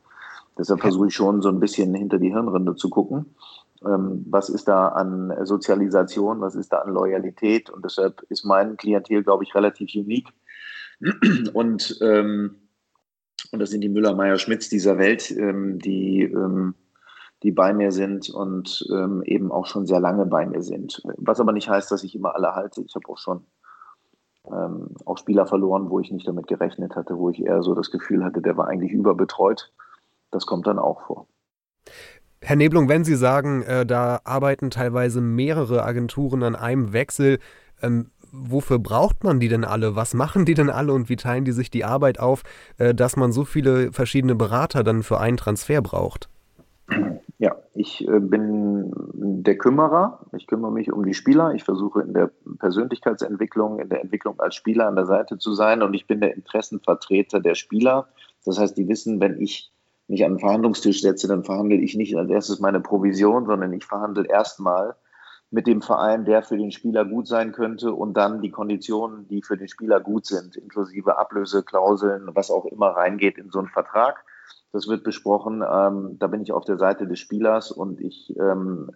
Deshalb 0.58 0.82
versuche 0.82 1.08
ich 1.08 1.16
schon 1.16 1.42
so 1.42 1.50
ein 1.50 1.60
bisschen 1.60 1.94
hinter 1.94 2.20
die 2.20 2.32
Hirnrinde 2.32 2.76
zu 2.76 2.90
gucken 2.90 3.36
ähm, 3.86 4.26
was 4.30 4.50
ist 4.50 4.68
da 4.68 4.90
an 4.90 5.34
Sozialisation, 5.46 6.42
was 6.42 6.56
ist 6.56 6.72
da 6.72 6.80
an 6.80 6.94
Loyalität 6.94 7.70
und 7.70 7.84
deshalb 7.84 8.22
ist 8.30 8.46
mein 8.46 8.78
Klientel, 8.78 9.24
glaube 9.24 9.44
ich, 9.44 9.56
relativ 9.56 9.94
unique. 9.96 10.30
Und, 11.54 11.98
ähm, 12.04 12.58
und 13.52 13.60
das 13.60 13.72
sind 13.72 13.82
die 13.82 13.90
Müller-Meyer-Schmitz 13.90 14.70
dieser 14.70 15.00
Welt, 15.00 15.32
ähm, 15.32 15.80
die, 15.80 16.22
ähm, 16.22 16.76
die 17.42 17.52
bei 17.52 17.74
mir 17.74 17.92
sind 17.92 18.30
und 18.30 18.88
ähm, 18.92 19.24
eben 19.24 19.52
auch 19.52 19.66
schon 19.66 19.88
sehr 19.88 20.00
lange 20.00 20.28
bei 20.28 20.46
mir 20.46 20.62
sind. 20.62 21.02
Was 21.18 21.40
aber 21.40 21.54
nicht 21.54 21.68
heißt, 21.68 21.92
dass 21.92 22.04
ich 22.04 22.14
immer 22.14 22.36
alle 22.36 22.54
halte. 22.54 22.82
Ich 22.82 22.94
habe 22.94 23.10
auch 23.10 23.18
schon 23.18 23.48
ähm, 24.46 24.90
auch 25.06 25.18
Spieler 25.18 25.48
verloren, 25.48 25.90
wo 25.90 26.00
ich 26.00 26.12
nicht 26.12 26.28
damit 26.28 26.46
gerechnet 26.46 26.96
hatte, 26.96 27.18
wo 27.18 27.32
ich 27.32 27.44
eher 27.44 27.64
so 27.64 27.74
das 27.74 27.90
Gefühl 27.90 28.24
hatte, 28.24 28.44
der 28.44 28.56
war 28.58 28.68
eigentlich 28.68 28.92
überbetreut. 28.92 29.74
Das 30.32 30.46
kommt 30.46 30.67
dann 30.67 30.80
auch 30.80 31.02
vor. 31.06 31.28
Herr 32.41 32.56
Neblung, 32.56 32.89
wenn 32.89 33.04
Sie 33.04 33.15
sagen, 33.15 33.62
äh, 33.63 33.86
da 33.86 34.20
arbeiten 34.24 34.72
teilweise 34.72 35.22
mehrere 35.22 35.84
Agenturen 35.84 36.41
an 36.41 36.56
einem 36.56 36.91
Wechsel, 36.91 37.38
ähm, 37.84 38.10
wofür 38.32 38.80
braucht 38.80 39.24
man 39.24 39.39
die 39.39 39.48
denn 39.48 39.63
alle? 39.63 39.96
Was 39.96 40.13
machen 40.13 40.46
die 40.46 40.54
denn 40.54 40.70
alle 40.70 40.94
und 40.94 41.10
wie 41.10 41.17
teilen 41.17 41.46
die 41.46 41.52
sich 41.52 41.70
die 41.70 41.86
Arbeit 41.86 42.20
auf, 42.20 42.44
äh, 42.78 42.96
dass 42.96 43.15
man 43.15 43.32
so 43.32 43.46
viele 43.46 43.91
verschiedene 43.91 44.36
Berater 44.36 44.84
dann 44.84 45.04
für 45.04 45.20
einen 45.20 45.38
Transfer 45.38 45.82
braucht? 45.82 46.30
Ja, 47.38 47.56
ich 47.74 48.08
äh, 48.08 48.20
bin 48.20 48.91
der 49.44 49.58
Kümmerer. 49.58 50.26
Ich 50.36 50.48
kümmere 50.48 50.72
mich 50.72 50.91
um 50.91 51.06
die 51.06 51.13
Spieler. 51.13 51.54
Ich 51.54 51.63
versuche 51.63 52.02
in 52.02 52.13
der 52.13 52.32
Persönlichkeitsentwicklung, 52.60 53.80
in 53.80 53.89
der 53.89 54.02
Entwicklung 54.02 54.39
als 54.39 54.56
Spieler 54.56 54.88
an 54.88 54.96
der 54.96 55.06
Seite 55.06 55.38
zu 55.38 55.54
sein 55.54 55.82
und 55.82 55.94
ich 55.94 56.08
bin 56.08 56.22
der 56.22 56.36
Interessenvertreter 56.36 57.39
der 57.39 57.56
Spieler. 57.56 58.08
Das 58.46 58.60
heißt, 58.60 58.78
die 58.78 58.88
wissen, 58.88 59.20
wenn 59.22 59.39
ich 59.39 59.71
mich 60.12 60.26
an 60.26 60.34
den 60.34 60.39
Verhandlungstisch 60.39 61.02
setze, 61.02 61.28
dann 61.28 61.43
verhandle 61.43 61.78
ich 61.78 61.95
nicht 61.95 62.15
als 62.15 62.30
erstes 62.30 62.60
meine 62.60 62.82
Provision, 62.82 63.45
sondern 63.45 63.74
ich 63.74 63.86
verhandle 63.86 64.28
erstmal 64.28 64.95
mit 65.50 65.67
dem 65.67 65.82
Verein, 65.82 66.26
der 66.26 66.43
für 66.43 66.58
den 66.58 66.71
Spieler 66.71 67.06
gut 67.06 67.28
sein 67.28 67.54
könnte 67.54 67.93
und 67.93 68.15
dann 68.15 68.41
die 68.41 68.52
Konditionen, 68.52 69.28
die 69.28 69.41
für 69.41 69.58
den 69.58 69.67
Spieler 69.67 70.00
gut 70.00 70.26
sind, 70.26 70.56
inklusive 70.56 71.17
Ablöseklauseln, 71.17 72.30
was 72.34 72.52
auch 72.52 72.65
immer 72.65 72.88
reingeht 72.88 73.38
in 73.38 73.50
so 73.50 73.60
einen 73.60 73.69
Vertrag. 73.69 74.24
Das 74.74 74.88
wird 74.88 75.04
besprochen. 75.04 75.62
Ähm, 75.62 76.17
da 76.19 76.28
bin 76.28 76.41
ich 76.41 76.52
auf 76.52 76.65
der 76.65 76.78
Seite 76.78 77.08
des 77.08 77.19
Spielers 77.19 77.71
und 77.71 78.00
ich 78.00 78.34
ähm, 78.38 78.91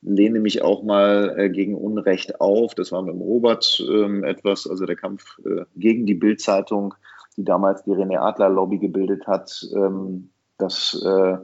lehne 0.00 0.40
mich 0.40 0.62
auch 0.62 0.82
mal 0.82 1.34
äh, 1.38 1.50
gegen 1.50 1.76
Unrecht 1.76 2.40
auf. 2.40 2.74
Das 2.74 2.90
war 2.90 3.02
mit 3.02 3.14
dem 3.14 3.20
Robert 3.20 3.84
ähm, 3.88 4.24
etwas, 4.24 4.68
also 4.68 4.86
der 4.86 4.96
Kampf 4.96 5.38
äh, 5.44 5.64
gegen 5.76 6.06
die 6.06 6.14
Bildzeitung, 6.14 6.94
die 7.36 7.44
damals 7.44 7.84
die 7.84 7.92
René 7.92 8.18
Adler 8.18 8.48
Lobby 8.48 8.78
gebildet 8.78 9.28
hat. 9.28 9.64
Das, 10.62 10.94
äh, 11.04 11.38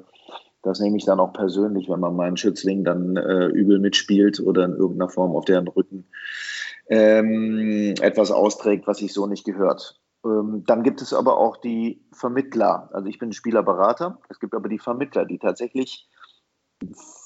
das 0.62 0.81
nehme 0.81 0.96
ich 0.96 1.04
dann 1.04 1.18
auch 1.18 1.33
persönlich, 1.33 1.88
wenn 1.88 2.00
man 2.00 2.14
meinen 2.14 2.37
Schützling 2.37 2.85
dann 2.85 3.16
äh, 3.16 3.46
übel 3.46 3.81
mitspielt 3.81 4.38
oder 4.40 4.64
in 4.64 4.76
irgendeiner 4.76 5.11
Form 5.11 5.35
auf 5.35 5.44
deren 5.44 5.66
Rücken 5.66 6.07
ähm, 6.88 7.94
etwas 8.00 8.31
austrägt, 8.31 8.87
was 8.87 8.98
sich 8.98 9.12
so 9.12 9.26
nicht 9.26 9.44
gehört. 9.44 10.00
Ähm, 10.24 10.62
dann 10.66 10.85
gibt 10.85 11.02
es 11.02 11.12
aber 11.12 11.37
auch 11.38 11.57
die 11.57 12.07
Vermittler. 12.12 12.90
Also 12.92 13.09
ich 13.09 13.18
bin 13.18 13.33
Spielerberater. 13.33 14.20
Es 14.28 14.38
gibt 14.38 14.54
aber 14.54 14.68
die 14.68 14.78
Vermittler, 14.78 15.24
die 15.24 15.38
tatsächlich 15.38 16.09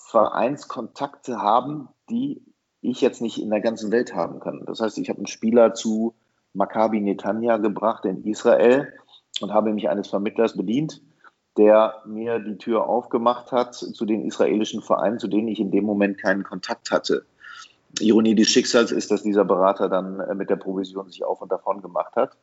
Vereinskontakte 0.08 1.40
haben, 1.40 1.88
die 2.08 2.42
ich 2.80 3.00
jetzt 3.00 3.20
nicht 3.20 3.40
in 3.40 3.50
der 3.50 3.60
ganzen 3.60 3.92
Welt 3.92 4.14
haben 4.14 4.40
kann. 4.40 4.64
Das 4.66 4.80
heißt, 4.80 4.98
ich 4.98 5.08
habe 5.10 5.18
einen 5.18 5.26
Spieler 5.26 5.74
zu 5.74 6.14
Maccabi 6.54 7.00
Netanya 7.00 7.58
gebracht 7.58 8.06
in 8.06 8.24
Israel 8.24 8.92
und 9.40 9.52
habe 9.52 9.72
mich 9.72 9.88
eines 9.88 10.08
Vermittlers 10.08 10.56
bedient 10.56 11.02
der 11.58 12.02
mir 12.06 12.38
die 12.38 12.58
Tür 12.58 12.88
aufgemacht 12.88 13.52
hat 13.52 13.74
zu 13.74 14.04
den 14.04 14.24
israelischen 14.24 14.82
Vereinen, 14.82 15.18
zu 15.18 15.28
denen 15.28 15.48
ich 15.48 15.60
in 15.60 15.70
dem 15.70 15.84
Moment 15.84 16.18
keinen 16.18 16.44
Kontakt 16.44 16.90
hatte. 16.90 17.24
Ironie 18.00 18.34
des 18.34 18.48
Schicksals 18.48 18.90
ist, 18.90 19.10
dass 19.10 19.22
dieser 19.22 19.44
Berater 19.44 19.88
dann 19.88 20.20
äh, 20.20 20.34
mit 20.34 20.50
der 20.50 20.56
Provision 20.56 21.08
sich 21.08 21.24
auf 21.24 21.42
und 21.42 21.52
davon 21.52 21.82
gemacht 21.82 22.16
hat. 22.16 22.36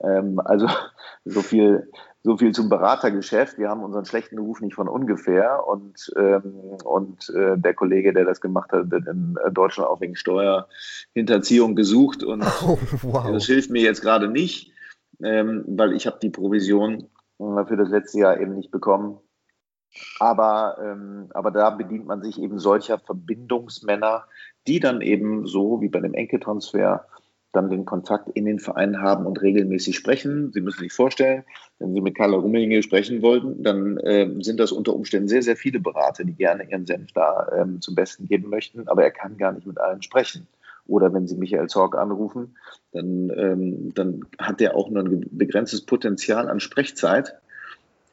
Ähm, 0.00 0.40
also 0.44 0.68
so 1.24 1.40
viel, 1.40 1.90
so 2.22 2.36
viel 2.36 2.52
zum 2.52 2.68
Beratergeschäft. 2.68 3.58
Wir 3.58 3.68
haben 3.68 3.82
unseren 3.82 4.04
schlechten 4.04 4.38
Ruf 4.38 4.60
nicht 4.60 4.74
von 4.74 4.88
ungefähr. 4.88 5.66
Und, 5.66 6.12
ähm, 6.16 6.76
und 6.84 7.28
äh, 7.30 7.58
der 7.58 7.74
Kollege, 7.74 8.12
der 8.12 8.24
das 8.24 8.40
gemacht 8.40 8.72
hat, 8.72 8.90
wird 8.90 9.06
in 9.08 9.36
Deutschland 9.52 9.90
auch 9.90 10.00
wegen 10.00 10.14
Steuerhinterziehung 10.14 11.74
gesucht. 11.74 12.22
Und 12.22 12.44
oh, 12.66 12.78
wow. 13.02 13.30
das 13.32 13.46
hilft 13.46 13.70
mir 13.70 13.82
jetzt 13.82 14.00
gerade 14.00 14.28
nicht, 14.28 14.72
ähm, 15.22 15.64
weil 15.66 15.92
ich 15.92 16.06
habe 16.06 16.18
die 16.22 16.30
Provision 16.30 17.08
für 17.38 17.76
das 17.76 17.88
letzte 17.88 18.18
Jahr 18.18 18.40
eben 18.40 18.54
nicht 18.54 18.70
bekommen. 18.70 19.18
Aber, 20.18 20.76
ähm, 20.82 21.28
aber 21.34 21.50
da 21.50 21.70
bedient 21.70 22.06
man 22.06 22.22
sich 22.22 22.40
eben 22.40 22.58
solcher 22.58 22.98
Verbindungsmänner, 22.98 24.24
die 24.66 24.80
dann 24.80 25.00
eben 25.00 25.46
so 25.46 25.80
wie 25.80 25.88
bei 25.88 26.00
dem 26.00 26.14
Enkeltransfer 26.14 27.06
dann 27.52 27.70
den 27.70 27.84
Kontakt 27.84 28.28
in 28.30 28.46
den 28.46 28.58
Verein 28.58 29.00
haben 29.00 29.26
und 29.26 29.40
regelmäßig 29.40 29.96
sprechen. 29.96 30.50
Sie 30.52 30.60
müssen 30.60 30.80
sich 30.80 30.92
vorstellen, 30.92 31.44
wenn 31.78 31.94
Sie 31.94 32.00
mit 32.00 32.16
Carla 32.16 32.36
Rummelinge 32.36 32.82
sprechen 32.82 33.22
wollten, 33.22 33.62
dann 33.62 33.96
äh, 33.98 34.28
sind 34.40 34.58
das 34.58 34.72
unter 34.72 34.94
Umständen 34.94 35.28
sehr, 35.28 35.42
sehr 35.42 35.56
viele 35.56 35.78
Berater, 35.78 36.24
die 36.24 36.34
gerne 36.34 36.68
ihren 36.68 36.86
Senf 36.86 37.12
da 37.12 37.48
ähm, 37.56 37.80
zum 37.80 37.94
Besten 37.94 38.26
geben 38.26 38.50
möchten, 38.50 38.88
aber 38.88 39.04
er 39.04 39.12
kann 39.12 39.36
gar 39.36 39.52
nicht 39.52 39.66
mit 39.66 39.78
allen 39.78 40.02
sprechen. 40.02 40.48
Oder 40.86 41.12
wenn 41.12 41.26
Sie 41.26 41.36
Michael 41.36 41.68
Zorg 41.68 41.96
anrufen, 41.96 42.56
dann, 42.92 43.30
ähm, 43.36 43.94
dann 43.94 44.20
hat 44.38 44.60
er 44.60 44.76
auch 44.76 44.90
nur 44.90 45.02
ein 45.02 45.26
begrenztes 45.30 45.82
Potenzial 45.82 46.48
an 46.48 46.60
Sprechzeit. 46.60 47.34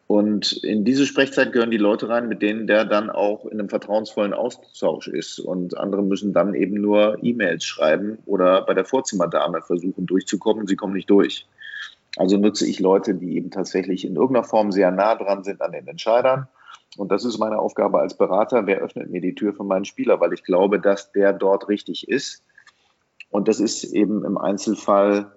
Und 0.08 0.52
in 0.64 0.84
diese 0.84 1.06
Sprechzeit 1.06 1.54
gehören 1.54 1.72
die 1.72 1.78
Leute 1.78 2.10
rein, 2.10 2.28
mit 2.28 2.42
denen 2.42 2.68
der 2.68 2.84
dann 2.84 3.10
auch 3.10 3.46
in 3.46 3.60
einem 3.60 3.70
vertrauensvollen 3.70 4.34
Austausch 4.34 5.08
ist. 5.08 5.40
Und 5.40 5.78
andere 5.78 6.04
müssen 6.04 6.34
dann 6.34 6.54
eben 6.54 6.76
nur 6.76 7.18
E-Mails 7.22 7.64
schreiben 7.64 8.18
oder 8.26 8.66
bei 8.66 8.74
der 8.74 8.84
Vorzimmerdame 8.84 9.62
versuchen 9.62 10.06
durchzukommen. 10.06 10.68
Sie 10.68 10.76
kommen 10.76 10.94
nicht 10.94 11.10
durch. 11.10 11.48
Also 12.18 12.38
nutze 12.38 12.68
ich 12.68 12.80
Leute, 12.80 13.16
die 13.16 13.38
eben 13.38 13.52
tatsächlich 13.52 14.06
in 14.06 14.16
irgendeiner 14.16 14.44
Form 14.44 14.72
sehr 14.72 14.92
nah 14.92 15.16
dran 15.16 15.44
sind 15.44 15.62
an 15.62 15.72
den 15.72 15.88
Entscheidern. 15.88 16.48
Und 16.98 17.10
das 17.12 17.24
ist 17.24 17.38
meine 17.38 17.60
Aufgabe 17.60 18.00
als 18.00 18.18
Berater. 18.18 18.68
Wer 18.68 18.82
öffnet 18.82 19.10
mir 19.10 19.22
die 19.22 19.36
Tür 19.36 19.54
für 19.54 19.64
meinen 19.64 19.86
Spieler? 19.86 20.20
Weil 20.20 20.34
ich 20.34 20.44
glaube, 20.44 20.80
dass 20.80 21.14
der 21.14 21.32
dort 21.32 21.70
richtig 21.70 22.10
ist. 22.10 22.44
Und 23.32 23.48
das 23.48 23.60
ist 23.60 23.84
eben 23.86 24.24
im 24.24 24.38
Einzelfall 24.38 25.32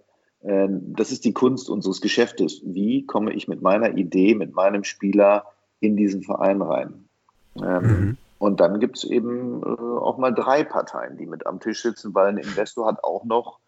ähm, 0.44 0.94
das 0.94 1.10
ist 1.10 1.24
die 1.24 1.32
Kunst 1.32 1.70
unseres 1.70 2.00
Geschäftes. 2.00 2.60
Wie 2.64 3.06
komme 3.06 3.32
ich 3.32 3.48
mit 3.48 3.62
meiner 3.62 3.96
Idee, 3.96 4.34
mit 4.34 4.54
meinem 4.54 4.84
Spieler 4.84 5.46
in 5.80 5.96
diesen 5.96 6.22
Verein 6.22 6.60
rein? 6.60 7.08
Ähm, 7.56 7.82
mhm. 7.82 8.16
Und 8.38 8.60
dann 8.60 8.78
gibt 8.78 8.98
es 8.98 9.04
eben 9.04 9.62
äh, 9.62 9.66
auch 9.66 10.18
mal 10.18 10.32
drei 10.32 10.64
Parteien, 10.64 11.16
die 11.16 11.26
mit 11.26 11.46
am 11.46 11.60
Tisch 11.60 11.82
sitzen, 11.82 12.14
weil 12.14 12.28
ein 12.28 12.38
Investor 12.38 12.86
hat 12.86 13.02
auch 13.02 13.24
noch 13.24 13.60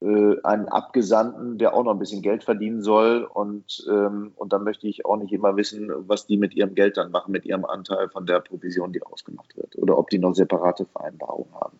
äh, 0.00 0.36
einen 0.42 0.68
Abgesandten, 0.68 1.56
der 1.58 1.74
auch 1.74 1.84
noch 1.84 1.92
ein 1.92 2.00
bisschen 2.00 2.22
Geld 2.22 2.42
verdienen 2.42 2.82
soll. 2.82 3.28
Und, 3.32 3.86
ähm, 3.88 4.32
und 4.34 4.52
dann 4.52 4.64
möchte 4.64 4.88
ich 4.88 5.04
auch 5.04 5.16
nicht 5.16 5.32
immer 5.32 5.56
wissen, 5.56 5.92
was 6.08 6.26
die 6.26 6.36
mit 6.36 6.54
ihrem 6.54 6.74
Geld 6.74 6.96
dann 6.96 7.12
machen, 7.12 7.30
mit 7.30 7.44
ihrem 7.44 7.64
Anteil 7.64 8.08
von 8.08 8.26
der 8.26 8.40
Provision, 8.40 8.92
die 8.92 9.02
ausgemacht 9.04 9.56
wird. 9.56 9.76
Oder 9.78 9.96
ob 9.96 10.10
die 10.10 10.18
noch 10.18 10.34
separate 10.34 10.84
Vereinbarungen 10.86 11.54
haben. 11.54 11.78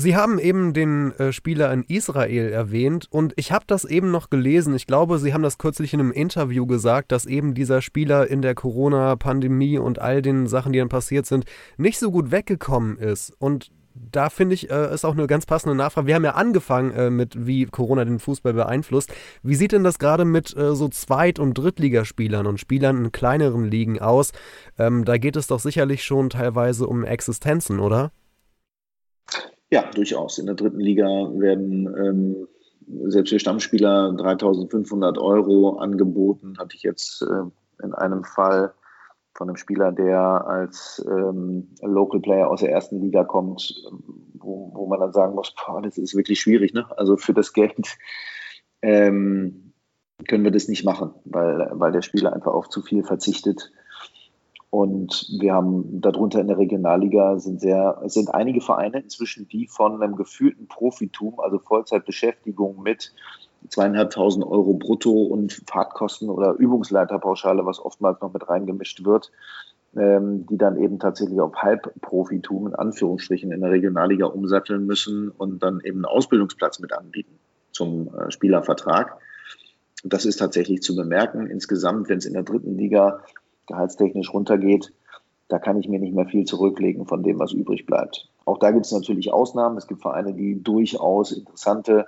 Sie 0.00 0.14
haben 0.14 0.38
eben 0.38 0.74
den 0.74 1.10
äh, 1.18 1.32
Spieler 1.32 1.72
in 1.72 1.82
Israel 1.82 2.52
erwähnt 2.52 3.08
und 3.10 3.32
ich 3.34 3.50
habe 3.50 3.64
das 3.66 3.84
eben 3.84 4.12
noch 4.12 4.30
gelesen. 4.30 4.76
Ich 4.76 4.86
glaube, 4.86 5.18
Sie 5.18 5.34
haben 5.34 5.42
das 5.42 5.58
kürzlich 5.58 5.92
in 5.92 5.98
einem 5.98 6.12
Interview 6.12 6.66
gesagt, 6.66 7.10
dass 7.10 7.26
eben 7.26 7.52
dieser 7.52 7.82
Spieler 7.82 8.28
in 8.30 8.40
der 8.40 8.54
Corona-Pandemie 8.54 9.76
und 9.76 9.98
all 9.98 10.22
den 10.22 10.46
Sachen, 10.46 10.72
die 10.72 10.78
dann 10.78 10.88
passiert 10.88 11.26
sind, 11.26 11.46
nicht 11.78 11.98
so 11.98 12.12
gut 12.12 12.30
weggekommen 12.30 12.96
ist. 12.96 13.32
Und 13.40 13.72
da 13.92 14.30
finde 14.30 14.54
ich, 14.54 14.70
äh, 14.70 14.94
ist 14.94 15.04
auch 15.04 15.14
eine 15.14 15.26
ganz 15.26 15.46
passende 15.46 15.74
Nachfrage. 15.74 16.06
Wir 16.06 16.14
haben 16.14 16.24
ja 16.24 16.34
angefangen 16.36 16.92
äh, 16.92 17.10
mit, 17.10 17.48
wie 17.48 17.64
Corona 17.66 18.04
den 18.04 18.20
Fußball 18.20 18.52
beeinflusst. 18.52 19.12
Wie 19.42 19.56
sieht 19.56 19.72
denn 19.72 19.82
das 19.82 19.98
gerade 19.98 20.24
mit 20.24 20.56
äh, 20.56 20.76
so 20.76 20.88
Zweit- 20.90 21.40
und 21.40 21.54
Drittligaspielern 21.58 22.46
und 22.46 22.60
Spielern 22.60 23.06
in 23.06 23.10
kleineren 23.10 23.64
Ligen 23.64 23.98
aus? 23.98 24.30
Ähm, 24.78 25.04
da 25.04 25.18
geht 25.18 25.34
es 25.34 25.48
doch 25.48 25.58
sicherlich 25.58 26.04
schon 26.04 26.30
teilweise 26.30 26.86
um 26.86 27.02
Existenzen, 27.02 27.80
oder? 27.80 28.12
Ja, 29.70 29.90
durchaus. 29.94 30.38
In 30.38 30.46
der 30.46 30.54
dritten 30.54 30.80
Liga 30.80 31.06
werden 31.06 31.86
ähm, 31.86 32.48
selbst 33.10 33.30
für 33.30 33.38
Stammspieler 33.38 34.12
3500 34.14 35.18
Euro 35.18 35.78
angeboten. 35.78 36.56
Hatte 36.58 36.74
ich 36.74 36.82
jetzt 36.82 37.22
äh, 37.22 37.84
in 37.84 37.92
einem 37.94 38.24
Fall 38.24 38.72
von 39.34 39.48
einem 39.48 39.56
Spieler, 39.56 39.92
der 39.92 40.46
als 40.46 41.04
ähm, 41.06 41.68
Local 41.82 42.20
Player 42.20 42.50
aus 42.50 42.60
der 42.60 42.72
ersten 42.72 43.00
Liga 43.00 43.24
kommt, 43.24 43.74
wo, 44.34 44.72
wo 44.74 44.86
man 44.86 45.00
dann 45.00 45.12
sagen 45.12 45.34
muss, 45.34 45.54
boah, 45.54 45.80
das 45.82 45.98
ist 45.98 46.16
wirklich 46.16 46.40
schwierig. 46.40 46.72
Ne? 46.72 46.86
Also 46.96 47.16
für 47.16 47.34
das 47.34 47.52
Geld 47.52 47.96
ähm, 48.82 49.74
können 50.26 50.44
wir 50.44 50.50
das 50.50 50.66
nicht 50.66 50.84
machen, 50.84 51.14
weil, 51.24 51.68
weil 51.72 51.92
der 51.92 52.02
Spieler 52.02 52.32
einfach 52.32 52.52
auf 52.52 52.68
zu 52.68 52.82
viel 52.82 53.04
verzichtet. 53.04 53.70
Und 54.70 55.26
wir 55.40 55.54
haben 55.54 56.00
darunter 56.00 56.40
in 56.40 56.48
der 56.48 56.58
Regionalliga 56.58 57.38
sind 57.38 57.60
sehr, 57.60 58.02
sind 58.04 58.34
einige 58.34 58.60
Vereine 58.60 59.00
inzwischen, 59.00 59.48
die 59.48 59.66
von 59.66 60.02
einem 60.02 60.16
gefühlten 60.16 60.68
Profitum, 60.68 61.40
also 61.40 61.58
Vollzeitbeschäftigung 61.58 62.82
mit 62.82 63.14
zweieinhalbtausend 63.70 64.44
Euro 64.44 64.74
brutto 64.74 65.10
und 65.10 65.62
Fahrtkosten 65.66 66.28
oder 66.28 66.52
Übungsleiterpauschale, 66.52 67.64
was 67.64 67.80
oftmals 67.80 68.20
noch 68.20 68.32
mit 68.32 68.48
reingemischt 68.48 69.04
wird, 69.04 69.32
ähm, 69.96 70.46
die 70.46 70.58
dann 70.58 70.76
eben 70.76 70.98
tatsächlich 70.98 71.40
auf 71.40 71.54
Halbprofitum 71.56 72.68
in 72.68 72.74
Anführungsstrichen 72.74 73.50
in 73.50 73.62
der 73.62 73.70
Regionalliga 73.70 74.26
umsatteln 74.26 74.86
müssen 74.86 75.30
und 75.30 75.62
dann 75.62 75.80
eben 75.80 75.98
einen 75.98 76.04
Ausbildungsplatz 76.04 76.78
mit 76.78 76.92
anbieten 76.92 77.38
zum 77.72 78.14
äh, 78.14 78.30
Spielervertrag. 78.30 79.18
Das 80.04 80.24
ist 80.24 80.36
tatsächlich 80.36 80.82
zu 80.82 80.94
bemerken. 80.94 81.46
Insgesamt, 81.46 82.08
wenn 82.08 82.18
es 82.18 82.26
in 82.26 82.34
der 82.34 82.44
dritten 82.44 82.76
Liga 82.76 83.22
gehaltstechnisch 83.68 84.32
runtergeht, 84.32 84.92
da 85.48 85.58
kann 85.58 85.78
ich 85.78 85.88
mir 85.88 85.98
nicht 85.98 86.14
mehr 86.14 86.26
viel 86.26 86.44
zurücklegen 86.44 87.06
von 87.06 87.22
dem, 87.22 87.38
was 87.38 87.52
übrig 87.52 87.86
bleibt. 87.86 88.28
Auch 88.44 88.58
da 88.58 88.70
gibt 88.70 88.86
es 88.86 88.92
natürlich 88.92 89.32
Ausnahmen. 89.32 89.78
Es 89.78 89.86
gibt 89.86 90.02
Vereine, 90.02 90.34
die 90.34 90.62
durchaus 90.62 91.32
interessante 91.32 92.06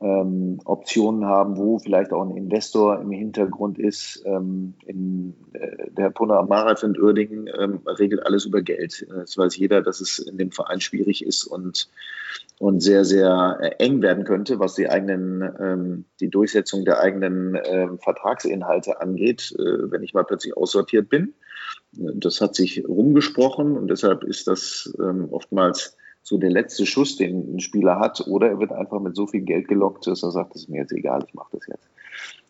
ähm, 0.00 0.60
Optionen 0.64 1.26
haben, 1.26 1.56
wo 1.56 1.78
vielleicht 1.78 2.12
auch 2.12 2.22
ein 2.22 2.36
Investor 2.36 3.00
im 3.00 3.10
Hintergrund 3.10 3.78
ist. 3.78 4.22
Ähm, 4.26 4.74
in, 4.86 5.34
äh, 5.52 5.90
der 5.90 6.10
Puna 6.10 6.38
Amarath 6.38 6.82
in 6.82 6.98
Uerdingen 7.00 7.48
ähm, 7.58 7.80
regelt 7.86 8.24
alles 8.26 8.44
über 8.44 8.62
Geld. 8.62 9.06
Das 9.08 9.38
weiß 9.38 9.56
jeder, 9.56 9.82
dass 9.82 10.00
es 10.00 10.18
in 10.18 10.38
dem 10.38 10.50
Verein 10.50 10.80
schwierig 10.80 11.24
ist 11.24 11.44
und, 11.44 11.88
und 12.58 12.80
sehr, 12.80 13.04
sehr 13.04 13.58
äh, 13.60 13.84
eng 13.84 14.02
werden 14.02 14.24
könnte, 14.24 14.60
was 14.60 14.74
die 14.74 14.88
eigenen, 14.88 15.42
ähm, 15.60 16.04
die 16.20 16.30
Durchsetzung 16.30 16.84
der 16.84 17.00
eigenen 17.00 17.58
ähm, 17.64 17.98
Vertragsinhalte 17.98 19.00
angeht, 19.00 19.52
äh, 19.58 19.90
wenn 19.90 20.02
ich 20.02 20.14
mal 20.14 20.24
plötzlich 20.24 20.56
aussortiert 20.56 21.08
bin. 21.08 21.34
Das 21.92 22.40
hat 22.40 22.54
sich 22.54 22.86
rumgesprochen 22.86 23.76
und 23.76 23.88
deshalb 23.88 24.24
ist 24.24 24.46
das 24.46 24.96
ähm, 24.98 25.28
oftmals 25.30 25.96
so 26.22 26.38
der 26.38 26.50
letzte 26.50 26.86
Schuss, 26.86 27.16
den 27.16 27.56
ein 27.56 27.60
Spieler 27.60 27.98
hat, 27.98 28.26
oder 28.28 28.48
er 28.48 28.60
wird 28.60 28.72
einfach 28.72 29.00
mit 29.00 29.16
so 29.16 29.26
viel 29.26 29.42
Geld 29.42 29.68
gelockt, 29.68 30.06
dass 30.06 30.22
er 30.22 30.30
sagt, 30.30 30.54
das 30.54 30.62
ist 30.62 30.68
mir 30.68 30.82
jetzt 30.82 30.92
egal, 30.92 31.24
ich 31.26 31.34
mache 31.34 31.56
das 31.56 31.66
jetzt. 31.66 31.88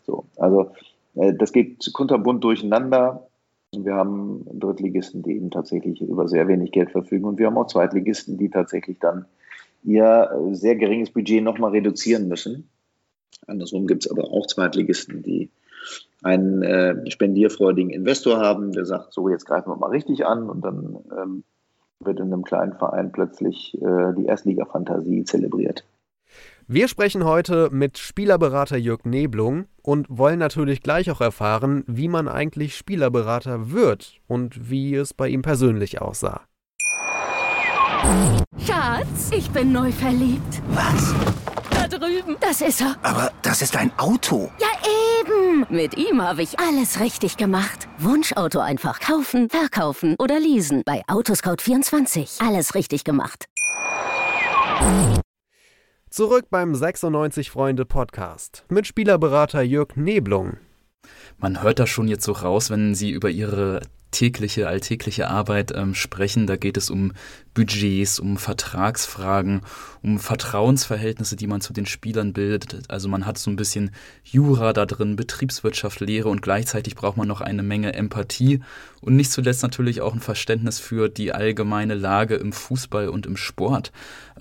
So, 0.07 0.27
also 0.37 0.73
äh, 1.15 1.33
das 1.35 1.53
geht 1.53 1.91
kunterbunt 1.93 2.45
durcheinander. 2.45 3.27
Wir 3.75 3.95
haben 3.95 4.45
Drittligisten, 4.53 5.23
die 5.23 5.37
eben 5.37 5.51
tatsächlich 5.51 6.03
über 6.03 6.29
sehr 6.29 6.47
wenig 6.49 6.73
Geld 6.73 6.91
verfügen 6.91 7.25
und 7.25 7.39
wir 7.39 7.47
haben 7.47 7.57
auch 7.57 7.67
Zweitligisten, 7.67 8.37
die 8.37 8.51
tatsächlich 8.51 8.99
dann 8.99 9.25
ihr 9.83 10.31
sehr 10.53 10.77
geringes 10.77 11.11
Budget 11.11 11.43
nochmal 11.43 11.73
reduzieren 11.73 12.29
müssen. 12.29 12.69
Andersrum 13.47 13.87
gibt 13.87 14.05
es 14.05 14.11
aber 14.11 14.25
auch 14.25 14.47
Zweitligisten, 14.47 15.23
die 15.23 15.51
einen 16.23 16.63
äh, 16.63 17.11
spendierfreudigen 17.11 17.91
Investor 17.91 18.39
haben, 18.39 18.73
der 18.73 18.85
sagt, 18.85 19.13
so 19.13 19.29
jetzt 19.29 19.47
greifen 19.47 19.71
wir 19.71 19.77
mal 19.77 19.91
richtig 19.91 20.25
an 20.25 20.49
und 20.49 20.65
dann 20.65 20.99
ähm, 21.21 21.45
wird 22.01 22.21
in 22.21 22.33
einem 22.33 22.45
kleinen 22.45 22.75
Verein 22.75 23.11
plötzlich 23.13 23.75
äh, 23.75 24.13
die 24.17 24.27
Erstliga-Fantasie 24.27 25.25
zelebriert. 25.25 25.85
Wir 26.69 26.87
sprechen 26.87 27.25
heute 27.25 27.69
mit 27.71 27.99
Spielerberater 27.99 28.77
Jörg 28.77 29.05
Neblung 29.05 29.67
und 29.83 30.07
wollen 30.09 30.39
natürlich 30.39 30.81
gleich 30.81 31.11
auch 31.11 31.21
erfahren, 31.21 31.85
wie 31.89 32.09
man 32.09 32.29
eigentlich 32.29 32.77
Spielerberater 32.77 33.73
wird 33.73 34.21
und 34.29 34.71
wie 34.71 34.95
es 34.95 35.13
bei 35.13 35.29
ihm 35.29 35.43
persönlich 35.43 36.01
aussah. 36.01 36.43
Schatz, 38.67 39.31
ich 39.31 39.51
bin 39.51 39.73
neu 39.73 39.93
verliebt. 39.93 40.63
Was? 40.71 41.15
Da 41.71 41.87
drüben. 41.87 42.37
Das 42.41 42.61
ist 42.61 42.81
er. 42.81 42.97
Aber 43.03 43.33
das 43.43 43.63
ist 43.63 43.77
ein 43.77 43.91
Auto. 43.99 44.51
Ja, 44.61 44.69
eben. 45.21 45.67
Mit 45.69 45.97
ihm 45.97 46.21
habe 46.21 46.43
ich 46.43 46.59
alles 46.59 47.01
richtig 47.01 47.37
gemacht. 47.37 47.89
Wunschauto 47.99 48.61
einfach 48.61 49.01
kaufen, 49.01 49.49
verkaufen 49.49 50.17
oder 50.19 50.41
leasen. 50.41 50.83
Bei 50.85 51.03
Autoscout24. 51.07 52.47
Alles 52.47 52.75
richtig 52.75 53.05
gemacht. 53.05 53.47
Zurück 56.11 56.47
beim 56.51 56.75
96 56.75 57.51
Freunde 57.51 57.85
Podcast 57.85 58.65
mit 58.69 58.87
Spielerberater 58.87 59.63
Jörg 59.63 59.97
Neblung. 59.97 60.59
Man 61.39 61.63
hört 61.63 61.79
das 61.79 61.89
schon 61.89 62.09
jetzt 62.09 62.25
so 62.25 62.33
raus, 62.33 62.71
wenn 62.71 62.95
Sie 62.95 63.11
über 63.11 63.31
Ihre 63.31 63.81
tägliche, 64.13 64.69
alltägliche 64.69 65.29
Arbeit 65.29 65.73
ähm, 65.75 65.95
sprechen. 65.95 66.47
Da 66.47 66.57
geht 66.57 66.77
es 66.77 66.91
um 66.91 67.13
Budgets, 67.55 68.19
um 68.19 68.39
Vertragsfragen, 68.39 69.61
um 70.03 70.19
Vertrauensverhältnisse, 70.19 71.37
die 71.37 71.47
man 71.47 71.61
zu 71.61 71.73
den 71.73 71.87
Spielern 71.87 72.33
bildet. 72.33 72.85
Also 72.89 73.09
man 73.09 73.27
hat 73.27 73.39
so 73.39 73.51
ein 73.51 73.57
bisschen 73.57 73.91
Jura 74.25 74.73
da 74.73 74.87
drin, 74.87 75.17
Betriebswirtschaft, 75.17 76.01
Lehre 76.01 76.29
und 76.29 76.41
gleichzeitig 76.41 76.95
braucht 76.95 77.17
man 77.17 77.29
noch 77.29 77.41
eine 77.41 77.63
Menge 77.63 77.93
Empathie 77.93 78.61
und 79.01 79.17
nicht 79.17 79.31
zuletzt 79.33 79.63
natürlich 79.63 80.01
auch 80.01 80.15
ein 80.15 80.21
Verständnis 80.21 80.79
für 80.79 81.09
die 81.09 81.33
allgemeine 81.33 81.95
Lage 81.95 82.37
im 82.37 82.53
Fußball 82.53 83.09
und 83.09 83.27
im 83.27 83.37
Sport. 83.37 83.93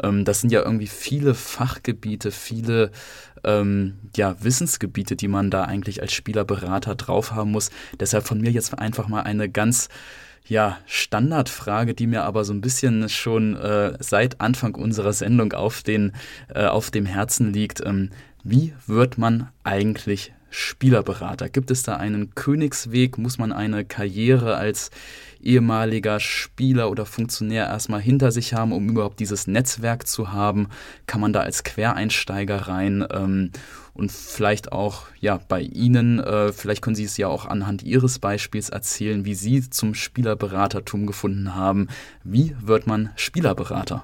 Ähm, 0.01 0.23
das 0.23 0.41
sind 0.41 0.51
ja 0.51 0.63
irgendwie 0.63 0.87
viele 0.87 1.33
Fachgebiete, 1.33 2.31
viele 2.31 2.91
ähm, 3.43 3.97
ja, 4.15 4.35
Wissensgebiete, 4.41 5.15
die 5.15 5.27
man 5.27 5.49
da 5.49 5.63
eigentlich 5.63 6.01
als 6.01 6.13
Spielerberater 6.13 6.95
drauf 6.95 7.31
haben 7.31 7.51
muss. 7.51 7.71
Deshalb 7.99 8.25
von 8.25 8.39
mir 8.39 8.51
jetzt 8.51 8.77
einfach 8.77 9.07
mal 9.07 9.21
eine 9.21 9.49
ganz 9.49 9.89
ja, 10.47 10.79
Standardfrage, 10.85 11.93
die 11.93 12.07
mir 12.07 12.23
aber 12.23 12.43
so 12.43 12.53
ein 12.53 12.61
bisschen 12.61 13.07
schon 13.09 13.55
äh, 13.55 13.97
seit 13.99 14.41
Anfang 14.41 14.75
unserer 14.75 15.13
Sendung 15.13 15.53
auf, 15.53 15.83
den, 15.83 16.13
äh, 16.53 16.65
auf 16.65 16.91
dem 16.91 17.05
Herzen 17.05 17.53
liegt. 17.53 17.81
Ähm, 17.85 18.09
wie 18.43 18.73
wird 18.87 19.17
man 19.17 19.49
eigentlich 19.63 20.33
Spielerberater? 20.51 21.49
Gibt 21.49 21.71
es 21.71 21.81
da 21.81 21.95
einen 21.95 22.35
Königsweg? 22.35 23.17
Muss 23.17 23.39
man 23.39 23.51
eine 23.51 23.83
Karriere 23.85 24.57
als 24.57 24.91
ehemaliger 25.41 26.19
Spieler 26.19 26.91
oder 26.91 27.07
Funktionär 27.07 27.65
erstmal 27.65 28.01
hinter 28.01 28.31
sich 28.31 28.53
haben, 28.53 28.73
um 28.73 28.87
überhaupt 28.89 29.19
dieses 29.19 29.47
Netzwerk 29.47 30.07
zu 30.07 30.31
haben? 30.31 30.67
Kann 31.07 31.21
man 31.21 31.33
da 31.33 31.39
als 31.39 31.63
Quereinsteiger 31.63 32.67
rein? 32.67 33.05
Ähm, 33.11 33.51
und 33.93 34.11
vielleicht 34.11 34.71
auch 34.71 35.03
ja 35.19 35.39
bei 35.47 35.61
Ihnen, 35.61 36.19
äh, 36.19 36.53
vielleicht 36.53 36.81
können 36.81 36.95
Sie 36.95 37.03
es 37.03 37.17
ja 37.17 37.27
auch 37.27 37.45
anhand 37.45 37.83
Ihres 37.83 38.19
Beispiels 38.19 38.69
erzählen, 38.69 39.25
wie 39.25 39.35
Sie 39.35 39.69
zum 39.69 39.95
Spielerberatertum 39.95 41.07
gefunden 41.07 41.55
haben. 41.55 41.87
Wie 42.23 42.55
wird 42.61 42.87
man 42.87 43.09
Spielerberater? 43.15 44.03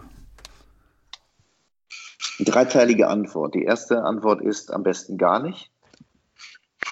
Dreiteilige 2.40 3.08
Antwort. 3.08 3.56
Die 3.56 3.64
erste 3.64 4.04
Antwort 4.04 4.42
ist 4.42 4.72
am 4.72 4.84
besten 4.84 5.18
gar 5.18 5.42
nicht. 5.42 5.72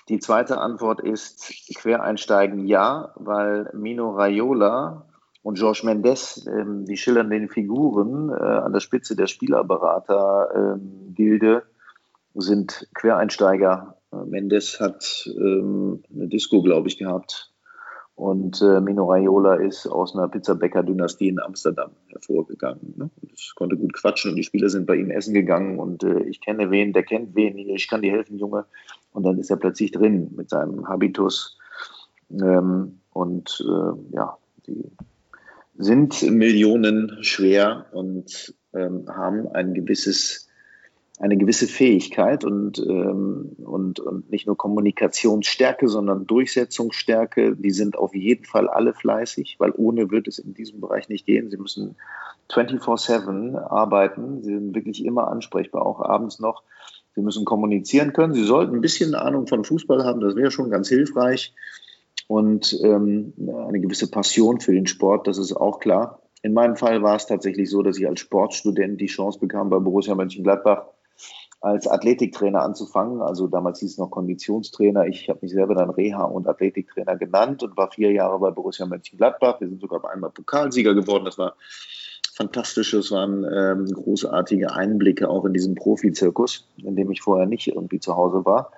Die 0.10 0.20
zweite 0.20 0.60
Antwort 0.60 1.00
ist 1.02 1.54
Quereinsteigen 1.76 2.68
ja, 2.68 3.14
weil 3.16 3.72
Mino 3.74 4.12
Raiola 4.12 5.08
und 5.42 5.58
Georges 5.58 5.84
Mendes, 5.84 6.46
ähm, 6.48 6.86
die 6.86 6.98
schillernden 6.98 7.50
Figuren 7.50 8.30
äh, 8.30 8.34
an 8.34 8.74
der 8.74 8.80
Spitze 8.80 9.16
der 9.16 9.26
Spielerberater-Gilde, 9.28 11.56
ähm, 11.56 11.62
sind 12.34 12.88
Quereinsteiger. 12.96 13.98
Äh, 14.12 14.26
Mendes 14.26 14.80
hat 14.80 15.30
ähm, 15.38 16.04
eine 16.14 16.28
Disco, 16.28 16.62
glaube 16.62 16.88
ich, 16.88 16.98
gehabt. 16.98 17.52
Und 18.16 18.62
äh, 18.62 18.80
Mino 18.80 19.12
Raiola 19.12 19.56
ist 19.56 19.88
aus 19.88 20.16
einer 20.16 20.30
Pizzabäcker-Dynastie 20.30 21.28
in 21.28 21.40
Amsterdam 21.40 21.92
hervorgegangen. 22.08 22.94
Ne? 22.96 23.10
Ich 23.34 23.52
konnte 23.56 23.76
gut 23.76 23.94
quatschen 23.94 24.32
und 24.32 24.38
die 24.38 24.44
Spieler 24.44 24.70
sind 24.70 24.88
bei 24.88 24.96
ihm 24.96 25.12
essen 25.12 25.34
gegangen 25.34 25.80
und 25.80 26.04
äh, 26.04 26.24
ich 26.24 26.40
kenne 26.40 26.72
wen, 26.72 26.94
der 26.94 27.04
kennt 27.04 27.36
wen, 27.36 27.58
ich 27.58 27.90
kann 27.90 28.02
dir 28.02 28.14
helfen, 28.14 28.40
Junge. 28.40 28.66
Und 29.16 29.24
dann 29.24 29.40
ist 29.40 29.50
er 29.50 29.58
plötzlich 29.58 29.92
drin 29.92 30.32
mit 30.36 30.50
seinem 30.50 30.88
Habitus. 30.88 31.58
Ähm, 32.32 33.00
und 33.12 33.66
äh, 33.66 34.16
ja, 34.16 34.38
die 34.68 34.92
sind 35.78 36.22
Millionen 36.24 37.24
schwer 37.24 37.86
und 37.92 38.54
ähm, 38.74 39.06
haben 39.08 39.48
ein 39.48 39.74
gewisses 39.74 40.46
eine 41.18 41.38
gewisse 41.38 41.68
Fähigkeit 41.68 42.44
und, 42.44 42.78
ähm, 42.80 43.56
und, 43.64 44.02
und 44.02 44.30
nicht 44.30 44.48
nur 44.48 44.58
Kommunikationsstärke, 44.58 45.88
sondern 45.88 46.28
Durchsetzungsstärke. 46.28 47.56
Die 47.56 47.72
sind 47.72 47.98
auf 47.98 48.14
jeden 48.14 48.44
Fall 48.44 48.68
alle 48.68 48.94
fleißig, 48.94 49.56
weil 49.60 49.72
ohne 49.72 50.12
wird 50.12 50.28
es 50.28 50.40
in 50.40 50.54
diesem 50.54 50.82
Bereich 50.82 51.08
nicht 51.08 51.26
gehen. 51.26 51.50
Sie 51.50 51.58
müssen 51.58 51.96
24-7 52.50 53.58
arbeiten. 53.58 54.44
Sie 54.44 54.54
sind 54.54 54.76
wirklich 54.76 55.06
immer 55.06 55.30
ansprechbar, 55.30 55.86
auch 55.86 56.02
abends 56.02 56.40
noch. 56.40 56.64
Sie 57.16 57.22
müssen 57.22 57.46
kommunizieren 57.46 58.14
können. 58.14 58.34
Sie 58.34 58.44
sollten 58.44 58.76
ein 58.76 58.82
bisschen 58.82 59.16
Ahnung 59.16 59.48
von 59.48 59.64
Fußball 59.64 60.04
haben, 60.04 60.20
das 60.20 60.36
wäre 60.36 60.52
schon 60.52 60.70
ganz 60.70 60.90
hilfreich. 60.90 61.54
Und 62.28 62.78
ähm, 62.84 63.34
eine 63.68 63.80
gewisse 63.80 64.10
Passion 64.10 64.60
für 64.60 64.74
den 64.74 64.88
Sport, 64.88 65.28
das 65.28 65.38
ist 65.38 65.54
auch 65.54 65.80
klar. 65.80 66.22
In 66.42 66.54
meinem 66.54 66.76
Fall 66.76 67.02
war 67.02 67.16
es 67.16 67.28
tatsächlich 67.28 67.70
so, 67.70 67.82
dass 67.82 67.98
ich 67.98 68.08
als 68.08 68.20
Sportstudent 68.20 69.00
die 69.00 69.08
Chance 69.08 69.40
bekam, 69.40 69.70
bei 69.70 69.80
Borussia 69.80 70.14
Mönchengladbach 70.14 70.86
als 71.62 71.88
Athletiktrainer 71.88 72.62
anzufangen. 72.62 73.22
Also 73.22 73.48
damals 73.48 73.80
hieß 73.80 73.92
es 73.92 73.98
noch 73.98 74.12
Konditionstrainer. 74.12 75.08
Ich 75.08 75.30
habe 75.30 75.40
mich 75.42 75.52
selber 75.52 75.74
dann 75.74 75.90
Reha- 75.90 76.26
und 76.26 76.48
Athletiktrainer 76.48 77.16
genannt 77.16 77.64
und 77.64 77.76
war 77.78 77.92
vier 77.92 78.12
Jahre 78.12 78.38
bei 78.40 78.52
Borussia 78.52 78.86
Mönchengladbach. 78.86 79.60
Wir 79.62 79.70
sind 79.70 79.82
sogar 79.82 80.08
einmal 80.12 80.30
Pokalsieger 80.30 80.94
geworden. 80.94 81.26
Das 81.26 81.38
war 81.38 81.56
fantastisch. 82.36 82.92
Das 82.92 83.12
waren 83.12 83.46
ähm, 83.52 83.86
großartige 83.86 84.74
Einblicke 84.74 85.30
auch 85.30 85.46
in 85.46 85.54
diesen 85.54 85.76
Profizirkus, 85.76 86.68
in 86.78 86.96
dem 86.96 87.12
ich 87.12 87.22
vorher 87.22 87.48
nicht 87.48 87.68
irgendwie 87.68 88.00
zu 88.00 88.16
Hause 88.16 88.46
war. 88.46 88.72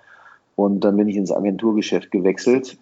Und 0.56 0.82
dann 0.82 0.98
bin 0.98 1.08
ich 1.08 1.16
ins 1.16 1.32
Agenturgeschäft 1.32 2.12
gewechselt 2.12 2.78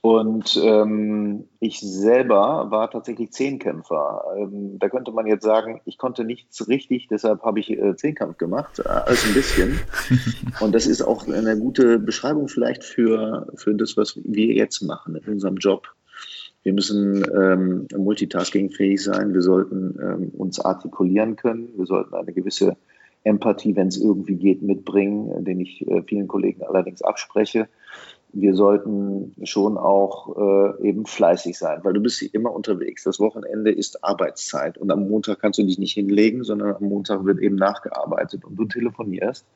und 0.00 0.58
ähm, 0.62 1.48
ich 1.58 1.80
selber 1.80 2.70
war 2.70 2.90
tatsächlich 2.90 3.32
Zehnkämpfer. 3.32 4.22
Ähm, 4.36 4.78
da 4.78 4.88
könnte 4.88 5.10
man 5.10 5.26
jetzt 5.26 5.42
sagen, 5.42 5.80
ich 5.86 5.98
konnte 5.98 6.24
nichts 6.24 6.68
richtig, 6.68 7.08
deshalb 7.08 7.42
habe 7.42 7.58
ich 7.58 7.70
äh, 7.70 7.96
Zehnkampf 7.96 8.38
gemacht, 8.38 8.78
äh, 8.78 8.88
alles 8.88 9.26
ein 9.26 9.34
bisschen. 9.34 9.80
Und 10.60 10.74
das 10.74 10.86
ist 10.86 11.02
auch 11.02 11.26
eine 11.26 11.58
gute 11.58 11.98
Beschreibung 11.98 12.48
vielleicht 12.48 12.84
für, 12.84 13.48
für 13.56 13.74
das, 13.74 13.96
was 13.96 14.18
wir 14.24 14.54
jetzt 14.54 14.82
machen 14.82 15.16
in 15.16 15.32
unserem 15.32 15.56
Job. 15.56 15.88
Wir 16.62 16.72
müssen 16.72 17.24
ähm, 17.34 17.86
multitaskingfähig 17.96 19.02
sein, 19.02 19.32
wir 19.32 19.42
sollten 19.42 19.98
ähm, 20.02 20.28
uns 20.36 20.60
artikulieren 20.60 21.36
können, 21.36 21.70
wir 21.76 21.86
sollten 21.86 22.14
eine 22.14 22.32
gewisse 22.32 22.76
Empathie, 23.24 23.76
wenn 23.76 23.88
es 23.88 24.00
irgendwie 24.00 24.36
geht, 24.36 24.62
mitbringen, 24.62 25.44
den 25.44 25.60
ich 25.60 25.86
äh, 25.88 26.02
vielen 26.02 26.28
Kollegen 26.28 26.62
allerdings 26.62 27.02
abspreche 27.02 27.68
wir 28.32 28.54
sollten 28.54 29.34
schon 29.44 29.78
auch 29.78 30.36
äh, 30.36 30.88
eben 30.88 31.06
fleißig 31.06 31.58
sein, 31.58 31.80
weil 31.82 31.94
du 31.94 32.00
bist 32.00 32.22
immer 32.22 32.52
unterwegs. 32.52 33.04
Das 33.04 33.20
Wochenende 33.20 33.70
ist 33.70 34.04
Arbeitszeit 34.04 34.76
und 34.76 34.90
am 34.90 35.08
Montag 35.08 35.40
kannst 35.40 35.58
du 35.58 35.64
dich 35.64 35.78
nicht 35.78 35.94
hinlegen, 35.94 36.44
sondern 36.44 36.76
am 36.76 36.84
Montag 36.84 37.24
wird 37.24 37.38
eben 37.38 37.56
nachgearbeitet 37.56 38.44
und 38.44 38.56
du 38.56 38.66
telefonierst. 38.66 39.46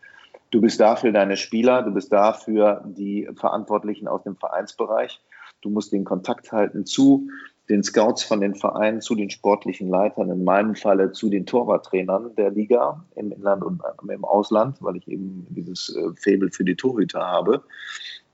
Du 0.51 0.61
bist 0.61 0.81
da 0.81 0.97
für 0.97 1.13
deine 1.13 1.37
Spieler, 1.37 1.83
du 1.83 1.93
bist 1.93 2.13
da 2.13 2.33
für 2.33 2.85
die 2.87 3.29
Verantwortlichen 3.37 4.09
aus 4.09 4.23
dem 4.23 4.37
Vereinsbereich. 4.37 5.21
Du 5.63 5.71
musst 5.71 5.93
den 5.93 6.05
Kontakt 6.05 6.53
halten 6.53 6.85
zu 6.85 7.29
den 7.69 7.83
Scouts 7.83 8.25
von 8.25 8.41
den 8.41 8.55
Vereinen, 8.55 9.01
zu 9.01 9.15
den 9.15 9.31
sportlichen 9.31 9.89
Leitern, 9.89 10.31
in 10.31 10.45
meinem 10.45 10.75
Falle 10.75 11.13
zu 11.13 11.31
den 11.31 11.47
Torwarttrainern 11.47 12.35
der 12.37 12.51
Liga 12.51 13.05
im 13.15 13.33
Inland 13.33 13.63
und 13.65 13.81
im 14.09 14.25
Ausland, 14.25 14.77
weil 14.81 14.97
ich 14.97 15.09
eben 15.09 15.47
dieses 15.51 15.95
äh, 15.97 16.11
Faible 16.17 16.51
für 16.51 16.65
die 16.65 16.77
Torhüter 16.77 17.21
habe 17.21 17.63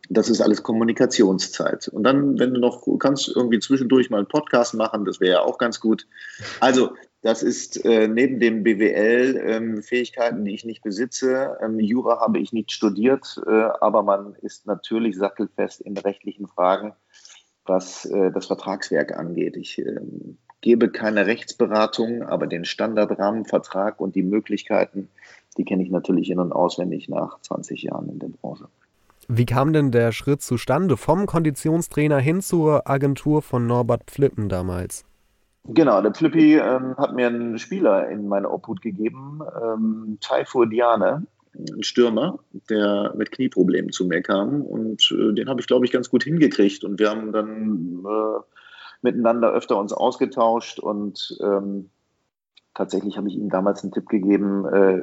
das 0.08 0.30
ist 0.30 0.40
alles 0.40 0.62
Kommunikationszeit. 0.62 1.88
Und 1.88 2.02
dann, 2.04 2.38
wenn 2.38 2.54
du 2.54 2.60
noch 2.60 2.86
kannst, 2.98 3.28
irgendwie 3.28 3.58
zwischendurch 3.58 4.10
mal 4.10 4.18
einen 4.18 4.28
Podcast 4.28 4.74
machen, 4.74 5.04
das 5.04 5.20
wäre 5.20 5.32
ja 5.32 5.40
auch 5.42 5.58
ganz 5.58 5.80
gut. 5.80 6.06
Also, 6.60 6.90
das 7.22 7.42
ist 7.42 7.84
äh, 7.84 8.06
neben 8.06 8.38
den 8.38 8.62
BWL-Fähigkeiten, 8.62 10.38
ähm, 10.38 10.44
die 10.44 10.54
ich 10.54 10.64
nicht 10.64 10.82
besitze, 10.82 11.58
ähm, 11.60 11.80
Jura 11.80 12.20
habe 12.20 12.38
ich 12.38 12.52
nicht 12.52 12.70
studiert, 12.70 13.40
äh, 13.46 13.50
aber 13.50 14.02
man 14.02 14.34
ist 14.40 14.66
natürlich 14.66 15.16
sattelfest 15.16 15.80
in 15.80 15.98
rechtlichen 15.98 16.46
Fragen, 16.46 16.94
was 17.64 18.04
äh, 18.04 18.30
das 18.30 18.46
Vertragswerk 18.46 19.16
angeht. 19.16 19.56
Ich 19.56 19.78
ähm, 19.78 20.38
gebe 20.60 20.90
keine 20.90 21.26
Rechtsberatung, 21.26 22.22
aber 22.22 22.46
den 22.46 22.64
Standardrahmenvertrag 22.64 24.00
und 24.00 24.14
die 24.14 24.22
Möglichkeiten, 24.22 25.10
die 25.56 25.64
kenne 25.64 25.82
ich 25.82 25.90
natürlich 25.90 26.30
in- 26.30 26.40
und 26.40 26.52
auswendig 26.52 27.08
nach 27.08 27.40
20 27.40 27.82
Jahren 27.82 28.08
in 28.08 28.20
der 28.20 28.28
Branche. 28.28 28.68
Wie 29.30 29.44
kam 29.44 29.74
denn 29.74 29.90
der 29.90 30.12
Schritt 30.12 30.40
zustande 30.40 30.96
vom 30.96 31.26
Konditionstrainer 31.26 32.18
hin 32.18 32.40
zur 32.40 32.88
Agentur 32.88 33.42
von 33.42 33.66
Norbert 33.66 34.04
Pflippen 34.06 34.48
damals? 34.48 35.04
Genau, 35.64 36.00
der 36.00 36.14
Flippi 36.14 36.54
ähm, 36.54 36.96
hat 36.96 37.14
mir 37.14 37.26
einen 37.26 37.58
Spieler 37.58 38.08
in 38.08 38.26
meine 38.26 38.50
Obhut 38.50 38.80
gegeben, 38.80 39.40
ähm, 39.62 40.16
Taifur 40.22 40.66
Diane, 40.66 41.26
ein 41.54 41.82
Stürmer, 41.82 42.38
der 42.70 43.12
mit 43.16 43.30
Knieproblemen 43.30 43.92
zu 43.92 44.06
mir 44.06 44.22
kam. 44.22 44.62
Und 44.62 45.12
äh, 45.12 45.34
den 45.34 45.50
habe 45.50 45.60
ich, 45.60 45.66
glaube 45.66 45.84
ich, 45.84 45.92
ganz 45.92 46.08
gut 46.08 46.24
hingekriegt. 46.24 46.84
Und 46.84 46.98
wir 46.98 47.10
haben 47.10 47.30
dann 47.32 48.02
äh, 48.06 48.40
miteinander 49.02 49.52
öfter 49.52 49.76
uns 49.76 49.92
ausgetauscht 49.92 50.78
und 50.78 51.36
ähm, 51.42 51.90
tatsächlich 52.78 53.16
habe 53.16 53.28
ich 53.28 53.34
ihm 53.34 53.50
damals 53.50 53.82
einen 53.82 53.90
Tipp 53.90 54.08
gegeben, 54.08 54.64
äh, 54.66 55.02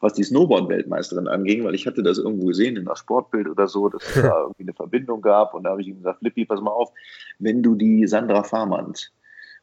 was 0.00 0.14
die 0.14 0.24
Snowboard-Weltmeisterin 0.24 1.28
anging, 1.28 1.62
weil 1.62 1.74
ich 1.74 1.86
hatte 1.86 2.02
das 2.02 2.16
irgendwo 2.16 2.46
gesehen 2.46 2.76
in 2.76 2.86
der 2.86 2.96
Sportbild 2.96 3.48
oder 3.48 3.68
so, 3.68 3.90
dass 3.90 4.02
es 4.02 4.14
da 4.22 4.40
irgendwie 4.40 4.62
eine 4.62 4.72
Verbindung 4.72 5.20
gab. 5.20 5.52
Und 5.52 5.64
da 5.64 5.70
habe 5.70 5.82
ich 5.82 5.88
ihm 5.88 5.98
gesagt, 5.98 6.20
Flippi, 6.20 6.46
pass 6.46 6.62
mal 6.62 6.70
auf, 6.70 6.90
wenn 7.38 7.62
du 7.62 7.74
die 7.74 8.06
Sandra 8.06 8.42
Farmand 8.42 9.12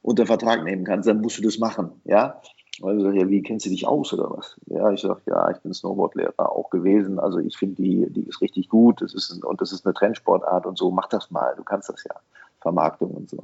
unter 0.04 0.28
Vertrag 0.28 0.64
nehmen 0.64 0.86
kannst, 0.86 1.10
dann 1.10 1.22
musst 1.22 1.40
du 1.40 1.42
das 1.42 1.58
machen. 1.58 1.92
Ja, 2.04 2.40
also 2.84 3.10
ja, 3.10 3.28
wie 3.28 3.42
kennst 3.42 3.66
du 3.66 3.72
dich 3.72 3.88
aus 3.88 4.14
oder 4.14 4.30
was? 4.30 4.60
Ja, 4.68 4.92
ich 4.92 5.02
sage, 5.02 5.22
ja, 5.26 5.50
ich 5.50 5.58
bin 5.58 5.74
Snowboardlehrer 5.74 6.52
auch 6.52 6.70
gewesen. 6.70 7.20
Also 7.20 7.40
ich 7.40 7.58
finde, 7.58 7.82
die, 7.82 8.08
die 8.12 8.28
ist 8.28 8.42
richtig 8.42 8.70
gut. 8.70 9.02
Das 9.02 9.16
ist, 9.16 9.44
und 9.44 9.60
das 9.60 9.72
ist 9.72 9.86
eine 9.86 9.96
Trendsportart 9.96 10.68
und 10.68 10.78
so. 10.78 10.92
Mach 10.92 11.08
das 11.08 11.32
mal, 11.32 11.56
du 11.56 11.64
kannst 11.64 11.90
das 11.90 12.04
ja. 12.04 12.16
Vermarktung 12.62 13.12
und 13.12 13.30
so. 13.30 13.44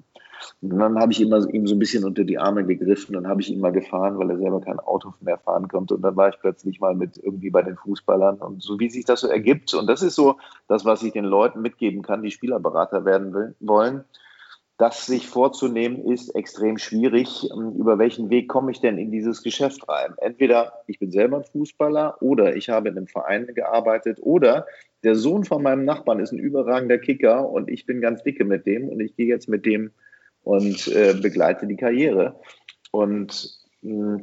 Und 0.62 0.78
dann 0.78 1.00
habe 1.00 1.12
ich 1.12 1.22
immer 1.22 1.48
ihm 1.54 1.68
so 1.68 1.76
ein 1.76 1.80
bisschen 1.80 2.06
unter 2.06 2.24
die 2.24 2.38
Arme 2.38 2.66
gegriffen 2.66 3.16
und 3.16 3.28
habe 3.28 3.42
ich 3.42 3.50
ihn 3.50 3.60
mal 3.60 3.72
gefahren, 3.72 4.18
weil 4.18 4.30
er 4.30 4.38
selber 4.38 4.62
kein 4.62 4.80
Auto 4.80 5.14
mehr 5.22 5.38
fahren 5.38 5.68
konnte. 5.68 5.96
Und 5.96 6.02
dann 6.02 6.16
war 6.16 6.30
ich 6.30 6.40
plötzlich 6.40 6.80
mal 6.80 6.96
mit 6.96 7.18
irgendwie 7.18 7.50
bei 7.50 7.62
den 7.62 7.78
Fußballern 7.78 8.38
und 8.38 8.62
so 8.62 8.80
wie 8.80 8.90
sich 8.90 9.06
das 9.06 9.22
so 9.22 9.28
ergibt. 9.28 9.74
Und 9.74 9.88
das 9.88 10.02
ist 10.02 10.16
so 10.16 10.38
das, 10.68 10.86
was 10.86 11.04
ich 11.04 11.14
den 11.14 11.26
Leuten 11.26 11.62
mitgeben 11.62 12.02
kann, 12.02 12.24
die 12.24 12.32
Spielerberater 12.32 13.06
werden 13.06 13.34
will, 13.34 13.56
wollen. 13.60 14.04
Das 14.80 15.06
sich 15.06 15.28
vorzunehmen 15.28 16.06
ist 16.06 16.34
extrem 16.36 16.78
schwierig. 16.78 17.50
Über 17.78 18.00
welchen 18.00 18.30
Weg 18.30 18.48
komme 18.48 18.72
ich 18.72 18.80
denn 18.80 18.98
in 18.98 19.12
dieses 19.12 19.44
Geschäft 19.44 19.90
rein? 19.90 20.14
Entweder 20.20 20.72
ich 20.88 21.00
bin 21.00 21.12
selber 21.12 21.36
ein 21.36 21.44
Fußballer 21.44 22.22
oder 22.22 22.56
ich 22.56 22.70
habe 22.70 22.88
in 22.88 22.96
einem 22.96 23.08
Verein 23.08 23.48
gearbeitet 23.54 24.20
oder 24.22 24.66
der 25.04 25.16
Sohn 25.16 25.44
von 25.44 25.62
meinem 25.64 25.84
Nachbarn 25.84 26.22
ist 26.22 26.32
ein 26.32 26.40
überragender 26.40 26.98
Kicker 26.98 27.50
und 27.50 27.70
ich 27.70 27.86
bin 27.86 28.00
ganz 28.00 28.24
dicke 28.24 28.46
mit 28.46 28.66
dem 28.66 28.88
und 28.88 29.02
ich 29.02 29.18
gehe 29.18 29.28
jetzt 29.28 29.50
mit 29.50 29.66
dem 29.66 29.92
und 30.44 30.88
äh, 30.88 31.14
begleite 31.14 31.68
die 31.68 31.78
Karriere. 31.78 32.40
Und 32.92 33.60
mh, 33.82 34.22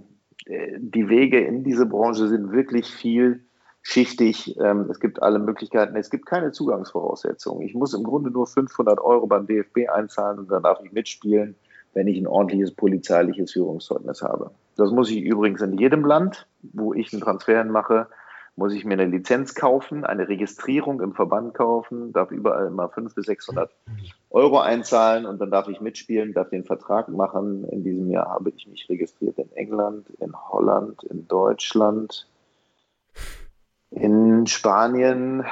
die 0.78 1.08
Wege 1.08 1.40
in 1.40 1.64
diese 1.64 1.86
Branche 1.86 2.28
sind 2.28 2.52
wirklich 2.52 2.86
vielschichtig. 2.86 4.58
Ähm, 4.60 4.86
es 4.90 5.00
gibt 5.00 5.22
alle 5.22 5.38
Möglichkeiten. 5.38 5.96
Es 5.96 6.10
gibt 6.10 6.26
keine 6.26 6.52
Zugangsvoraussetzungen. 6.52 7.62
Ich 7.62 7.74
muss 7.74 7.94
im 7.94 8.04
Grunde 8.04 8.30
nur 8.30 8.46
500 8.46 9.00
Euro 9.00 9.26
beim 9.26 9.46
DFB 9.46 9.88
einzahlen 9.92 10.38
und 10.38 10.50
dann 10.50 10.62
darf 10.62 10.80
ich 10.84 10.92
mitspielen, 10.92 11.56
wenn 11.94 12.06
ich 12.06 12.18
ein 12.18 12.28
ordentliches 12.28 12.72
polizeiliches 12.72 13.52
Führungszeugnis 13.52 14.22
habe. 14.22 14.50
Das 14.76 14.92
muss 14.92 15.10
ich 15.10 15.22
übrigens 15.22 15.62
in 15.62 15.78
jedem 15.78 16.04
Land, 16.04 16.46
wo 16.62 16.94
ich 16.94 17.12
einen 17.12 17.22
Transfer 17.22 17.64
mache, 17.64 18.06
muss 18.56 18.72
ich 18.72 18.86
mir 18.86 18.94
eine 18.94 19.04
Lizenz 19.04 19.54
kaufen, 19.54 20.04
eine 20.04 20.28
Registrierung 20.28 21.02
im 21.02 21.12
Verband 21.12 21.52
kaufen, 21.52 22.12
darf 22.12 22.30
überall 22.30 22.66
immer 22.66 22.88
500 22.88 23.14
bis 23.14 23.26
600 23.26 23.70
Euro 24.30 24.58
einzahlen 24.58 25.26
und 25.26 25.38
dann 25.40 25.50
darf 25.50 25.68
ich 25.68 25.82
mitspielen, 25.82 26.32
darf 26.32 26.48
den 26.48 26.64
Vertrag 26.64 27.08
machen. 27.08 27.64
In 27.68 27.84
diesem 27.84 28.10
Jahr 28.10 28.30
habe 28.30 28.50
ich 28.50 28.66
mich 28.66 28.88
registriert 28.88 29.38
in 29.38 29.52
England, 29.52 30.08
in 30.20 30.34
Holland, 30.34 31.04
in 31.04 31.28
Deutschland, 31.28 32.26
in 33.90 34.46
Spanien. 34.46 35.44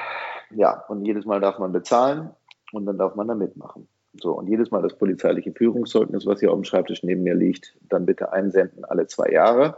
Ja, 0.50 0.84
und 0.88 1.04
jedes 1.04 1.26
Mal 1.26 1.40
darf 1.40 1.58
man 1.58 1.72
bezahlen 1.72 2.30
und 2.72 2.86
dann 2.86 2.96
darf 2.96 3.16
man 3.16 3.28
da 3.28 3.34
mitmachen. 3.34 3.86
So, 4.14 4.32
und 4.32 4.48
jedes 4.48 4.70
Mal 4.70 4.80
das 4.80 4.96
polizeiliche 4.96 5.52
Führungszeugnis, 5.52 6.24
was 6.24 6.40
hier 6.40 6.50
auf 6.50 6.56
dem 6.56 6.64
Schreibtisch 6.64 7.02
neben 7.02 7.22
mir 7.22 7.34
liegt, 7.34 7.76
dann 7.88 8.06
bitte 8.06 8.32
einsenden 8.32 8.84
alle 8.84 9.06
zwei 9.08 9.30
Jahre. 9.30 9.76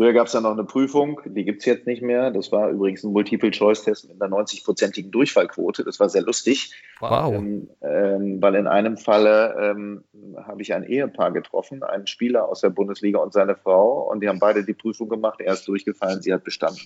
Früher 0.00 0.14
gab 0.14 0.28
es 0.28 0.32
ja 0.32 0.40
noch 0.40 0.52
eine 0.52 0.64
Prüfung, 0.64 1.20
die 1.26 1.44
gibt 1.44 1.60
es 1.60 1.66
jetzt 1.66 1.86
nicht 1.86 2.00
mehr. 2.00 2.30
Das 2.30 2.50
war 2.50 2.70
übrigens 2.70 3.04
ein 3.04 3.12
Multiple-Choice-Test 3.12 4.08
mit 4.08 4.22
einer 4.22 4.34
90-prozentigen 4.34 5.10
Durchfallquote. 5.10 5.84
Das 5.84 6.00
war 6.00 6.08
sehr 6.08 6.22
lustig. 6.22 6.72
Wow. 7.00 7.34
Ähm, 7.34 7.68
ähm, 7.82 8.40
weil 8.40 8.54
in 8.54 8.66
einem 8.66 8.96
Falle 8.96 9.54
ähm, 9.60 10.02
habe 10.38 10.62
ich 10.62 10.72
ein 10.72 10.84
Ehepaar 10.84 11.32
getroffen, 11.32 11.82
einen 11.82 12.06
Spieler 12.06 12.48
aus 12.48 12.62
der 12.62 12.70
Bundesliga 12.70 13.18
und 13.18 13.34
seine 13.34 13.56
Frau. 13.56 14.10
Und 14.10 14.22
die 14.22 14.28
haben 14.30 14.38
beide 14.38 14.64
die 14.64 14.72
Prüfung 14.72 15.10
gemacht. 15.10 15.38
Er 15.42 15.52
ist 15.52 15.68
durchgefallen, 15.68 16.22
sie 16.22 16.32
hat 16.32 16.44
bestanden. 16.44 16.80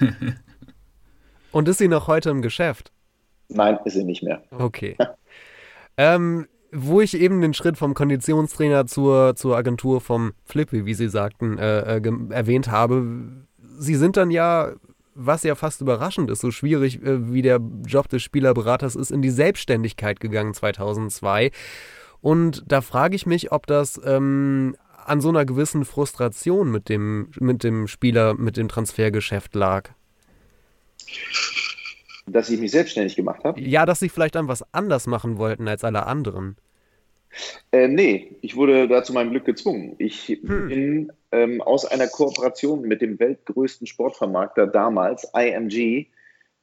und 1.52 1.68
ist 1.68 1.76
sie 1.76 1.88
noch 1.88 2.08
heute 2.08 2.30
im 2.30 2.40
Geschäft? 2.40 2.92
Nein, 3.50 3.78
ist 3.84 3.92
sie 3.92 4.04
nicht 4.04 4.22
mehr. 4.22 4.40
Okay. 4.58 4.96
ähm, 5.98 6.48
wo 6.72 7.00
ich 7.00 7.14
eben 7.14 7.40
den 7.40 7.54
Schritt 7.54 7.76
vom 7.76 7.94
Konditionstrainer 7.94 8.86
zur, 8.86 9.34
zur 9.36 9.56
Agentur 9.56 10.00
vom 10.00 10.32
Flippy, 10.44 10.86
wie 10.86 10.94
Sie 10.94 11.08
sagten, 11.08 11.58
äh, 11.58 11.96
äh, 11.96 12.12
erwähnt 12.30 12.70
habe, 12.70 13.04
Sie 13.78 13.94
sind 13.94 14.16
dann 14.16 14.30
ja, 14.30 14.72
was 15.14 15.42
ja 15.42 15.54
fast 15.54 15.80
überraschend 15.80 16.30
ist, 16.30 16.40
so 16.40 16.50
schwierig 16.50 17.02
äh, 17.02 17.32
wie 17.32 17.42
der 17.42 17.60
Job 17.86 18.08
des 18.08 18.22
Spielerberaters 18.22 18.94
ist, 18.94 19.10
in 19.10 19.22
die 19.22 19.30
Selbstständigkeit 19.30 20.20
gegangen 20.20 20.54
2002. 20.54 21.50
Und 22.20 22.64
da 22.66 22.82
frage 22.82 23.16
ich 23.16 23.26
mich, 23.26 23.50
ob 23.52 23.66
das 23.66 24.00
ähm, 24.04 24.76
an 25.04 25.20
so 25.20 25.30
einer 25.30 25.44
gewissen 25.44 25.84
Frustration 25.84 26.70
mit 26.70 26.88
dem, 26.88 27.30
mit 27.40 27.64
dem 27.64 27.88
Spieler, 27.88 28.34
mit 28.34 28.56
dem 28.56 28.68
Transfergeschäft 28.68 29.54
lag. 29.54 29.90
Dass 32.32 32.50
ich 32.50 32.60
mich 32.60 32.70
selbstständig 32.70 33.16
gemacht 33.16 33.44
habe? 33.44 33.60
Ja, 33.60 33.86
dass 33.86 34.00
sie 34.00 34.08
vielleicht 34.08 34.34
dann 34.34 34.48
was 34.48 34.64
anders 34.72 35.06
machen 35.06 35.38
wollten 35.38 35.68
als 35.68 35.84
alle 35.84 36.06
anderen. 36.06 36.56
Äh, 37.72 37.88
nee, 37.88 38.36
ich 38.40 38.56
wurde 38.56 38.88
da 38.88 39.02
zu 39.04 39.12
meinem 39.12 39.30
Glück 39.30 39.44
gezwungen. 39.44 39.94
Ich 39.98 40.28
hm. 40.28 40.68
bin 40.68 41.12
ähm, 41.32 41.60
aus 41.60 41.84
einer 41.84 42.08
Kooperation 42.08 42.82
mit 42.82 43.02
dem 43.02 43.18
weltgrößten 43.18 43.86
Sportvermarkter 43.86 44.66
damals, 44.66 45.30
IMG, 45.34 46.06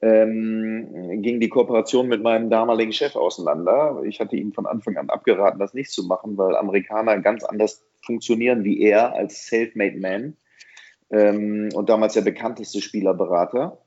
ähm, 0.00 1.22
ging 1.22 1.40
die 1.40 1.48
Kooperation 1.48 2.06
mit 2.06 2.22
meinem 2.22 2.50
damaligen 2.50 2.92
Chef 2.92 3.16
auseinander. 3.16 4.00
Ich 4.06 4.20
hatte 4.20 4.36
ihm 4.36 4.52
von 4.52 4.66
Anfang 4.66 4.96
an 4.96 5.10
abgeraten, 5.10 5.58
das 5.58 5.74
nicht 5.74 5.90
zu 5.90 6.04
machen, 6.04 6.36
weil 6.36 6.54
Amerikaner 6.56 7.18
ganz 7.18 7.42
anders 7.44 7.84
funktionieren 8.04 8.64
wie 8.64 8.80
er 8.80 9.12
als 9.14 9.46
Self-Made 9.46 9.98
Man 9.98 10.36
ähm, 11.10 11.70
und 11.74 11.88
damals 11.88 12.14
der 12.14 12.20
bekannteste 12.20 12.80
Spielerberater. 12.80 13.78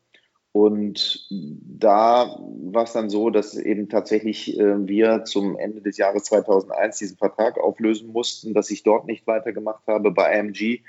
Und 0.54 1.28
da 1.30 2.38
war 2.40 2.84
es 2.84 2.92
dann 2.92 3.10
so, 3.10 3.30
dass 3.30 3.56
eben 3.56 3.88
tatsächlich 3.88 4.60
äh, 4.60 4.86
wir 4.86 5.24
zum 5.24 5.58
Ende 5.58 5.82
des 5.82 5.98
Jahres 5.98 6.24
2001 6.26 6.98
diesen 6.98 7.18
Vertrag 7.18 7.58
auflösen 7.58 8.12
mussten, 8.12 8.54
dass 8.54 8.70
ich 8.70 8.84
dort 8.84 9.06
nicht 9.06 9.26
weitergemacht 9.28 9.88
habe 9.88 10.12
bei 10.12 10.38
AMG 10.40 10.82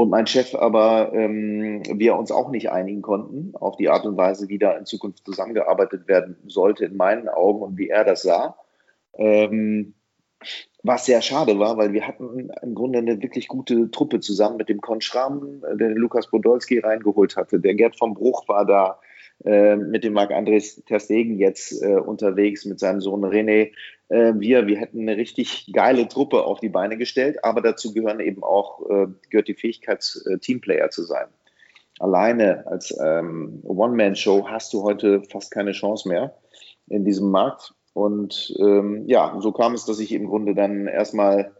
und 0.00 0.08
mein 0.08 0.26
Chef 0.26 0.54
aber 0.54 1.12
ähm, 1.12 1.82
wir 1.92 2.16
uns 2.16 2.30
auch 2.30 2.50
nicht 2.50 2.70
einigen 2.70 3.02
konnten 3.02 3.54
auf 3.56 3.76
die 3.76 3.90
Art 3.90 4.06
und 4.06 4.16
Weise, 4.16 4.48
wie 4.48 4.58
da 4.58 4.72
in 4.72 4.86
Zukunft 4.86 5.26
zusammengearbeitet 5.26 6.08
werden 6.08 6.36
sollte, 6.46 6.86
in 6.86 6.96
meinen 6.96 7.28
Augen 7.28 7.60
und 7.60 7.76
wie 7.76 7.88
er 7.88 8.04
das 8.04 8.22
sah. 8.22 8.56
Ähm, 9.14 9.94
was 10.82 11.06
sehr 11.06 11.20
schade 11.22 11.58
war, 11.58 11.76
weil 11.76 11.92
wir 11.92 12.06
hatten 12.06 12.50
im 12.62 12.74
Grunde 12.74 12.98
eine 12.98 13.22
wirklich 13.22 13.48
gute 13.48 13.90
Truppe 13.90 14.20
zusammen 14.20 14.56
mit 14.56 14.68
dem 14.68 14.80
Con 14.80 15.00
Schramm, 15.00 15.62
der 15.62 15.88
den 15.88 15.96
Lukas 15.96 16.28
Podolski 16.28 16.78
reingeholt 16.78 17.36
hatte. 17.36 17.60
Der 17.60 17.74
Gerd 17.74 17.96
vom 17.96 18.14
Bruch 18.14 18.48
war 18.48 18.64
da, 18.64 18.98
äh, 19.44 19.76
mit 19.76 20.04
dem 20.04 20.12
Marc-Andres 20.12 20.82
Terstegen 20.84 21.38
jetzt 21.38 21.82
äh, 21.82 21.94
unterwegs, 21.94 22.66
mit 22.66 22.78
seinem 22.78 23.00
Sohn 23.00 23.24
René. 23.24 23.72
Äh, 24.08 24.34
wir, 24.36 24.66
wir 24.66 24.78
hätten 24.78 25.00
eine 25.00 25.16
richtig 25.16 25.70
geile 25.72 26.08
Truppe 26.08 26.44
auf 26.44 26.60
die 26.60 26.68
Beine 26.68 26.98
gestellt, 26.98 27.42
aber 27.42 27.62
dazu 27.62 27.94
gehören 27.94 28.20
eben 28.20 28.42
auch, 28.42 28.88
äh, 28.90 29.06
gehört 29.30 29.48
die 29.48 29.54
Fähigkeit, 29.54 30.04
äh, 30.26 30.36
Teamplayer 30.38 30.90
zu 30.90 31.04
sein. 31.04 31.26
Alleine 31.98 32.66
als 32.66 32.96
ähm, 33.02 33.60
One-Man-Show 33.64 34.46
hast 34.48 34.74
du 34.74 34.82
heute 34.82 35.22
fast 35.22 35.50
keine 35.50 35.72
Chance 35.72 36.08
mehr 36.08 36.34
in 36.88 37.04
diesem 37.04 37.30
Markt. 37.30 37.74
Und 37.92 38.54
ähm, 38.58 39.04
ja, 39.06 39.36
so 39.40 39.52
kam 39.52 39.74
es, 39.74 39.84
dass 39.84 39.98
ich 39.98 40.12
im 40.12 40.26
Grunde 40.26 40.54
dann 40.54 40.86
erstmal 40.86 41.52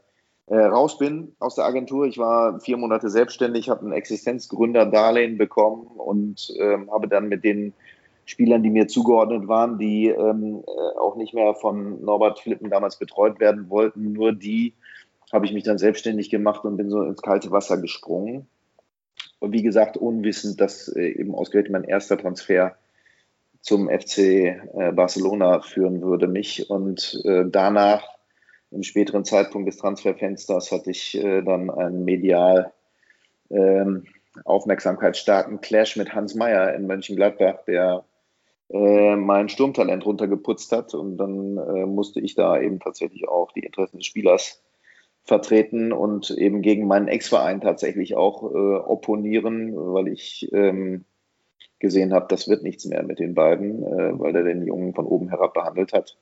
äh, 0.47 0.57
raus 0.57 0.99
bin 0.99 1.35
aus 1.39 1.55
der 1.55 1.65
Agentur. 1.65 2.07
Ich 2.07 2.19
war 2.19 2.61
vier 2.61 2.77
Monate 2.77 3.09
selbstständig, 3.09 3.69
habe 3.69 3.87
ein 3.87 3.93
Existenzgründerdarlehen 3.93 5.39
bekommen 5.39 5.87
und 5.87 6.53
ähm, 6.59 6.91
habe 6.91 7.09
dann 7.09 7.29
mit 7.29 7.45
den 7.45 7.73
Spielern, 8.25 8.63
die 8.63 8.71
mir 8.71 8.87
zugeordnet 8.87 9.49
waren, 9.49 9.79
die 9.79 10.07
ähm, 10.09 10.63
äh, 10.67 10.99
auch 10.99 11.17
nicht 11.17 11.35
mehr 11.35 11.55
von 11.55 12.05
Norbert 12.05 12.39
Flippen 12.39 12.71
damals 12.71 12.97
betreut 12.97 13.41
werden 13.41 13.69
wollten, 13.71 14.13
nur 14.13 14.33
die 14.33 14.75
habe 15.33 15.47
ich 15.47 15.53
mich 15.53 15.65
dann 15.65 15.79
selbstständig 15.79 16.31
gemacht 16.31 16.65
und 16.65 16.77
bin 16.77 16.91
so 16.91 17.03
ins 17.03 17.23
kalte 17.23 17.51
Wasser 17.51 17.81
gesprungen. 17.81 18.47
Und 19.39 19.53
wie 19.53 19.63
gesagt, 19.63 19.97
unwissend, 19.97 20.61
dass 20.61 20.89
äh, 20.89 21.11
eben 21.11 21.35
ausgerechnet 21.35 21.73
mein 21.73 21.85
erster 21.85 22.19
Transfer 22.19 22.77
zum 23.61 23.89
FC 23.89 24.19
äh, 24.19 24.93
Barcelona 24.93 25.61
führen 25.61 26.03
würde 26.03 26.27
mich. 26.27 26.71
Und 26.71 27.21
äh, 27.25 27.45
danach, 27.47 28.07
im 28.71 28.83
späteren 28.83 29.25
Zeitpunkt 29.25 29.69
des 29.69 29.77
Transferfensters, 29.79 30.73
hatte 30.73 30.91
ich 30.91 31.17
äh, 31.17 31.43
dann 31.43 31.71
einen 31.71 32.05
medial 32.05 32.73
ähm, 33.51 34.07
aufmerksamkeitsstarken 34.45 35.61
Clash 35.61 35.97
mit 35.97 36.15
Hans 36.15 36.35
Meyer 36.35 36.75
in 36.75 36.87
Mönchengladbach, 36.87 37.65
der 37.67 38.05
mein 38.73 39.49
Sturmtalent 39.49 40.07
runtergeputzt 40.07 40.71
hat. 40.71 40.95
Und 40.95 41.17
dann 41.17 41.57
äh, 41.57 41.87
musste 41.87 42.21
ich 42.21 42.37
da 42.37 42.57
eben 42.61 42.79
tatsächlich 42.79 43.27
auch 43.27 43.51
die 43.51 43.65
Interessen 43.65 43.97
des 43.97 44.07
Spielers 44.07 44.63
vertreten 45.25 45.93
und 45.93 46.31
eben 46.31 46.63
gegen 46.63 46.87
meinen 46.87 47.09
Ex-Verein 47.09 47.61
tatsächlich 47.61 48.17
auch 48.17 48.43
äh, 48.43 48.77
opponieren, 48.77 49.75
weil 49.77 50.09
ich 50.09 50.49
ähm, 50.53 51.05
gesehen 51.81 52.13
habe, 52.13 52.27
das 52.29 52.49
wird 52.49 52.63
nichts 52.63 52.85
mehr 52.85 53.03
mit 53.03 53.19
den 53.19 53.35
beiden, 53.35 53.83
äh, 53.83 54.19
weil 54.19 54.37
er 54.37 54.45
den 54.45 54.65
Jungen 54.67 54.95
von 54.95 55.07
oben 55.07 55.29
herab 55.29 55.55
behandelt 55.55 55.93
hat. 55.93 56.17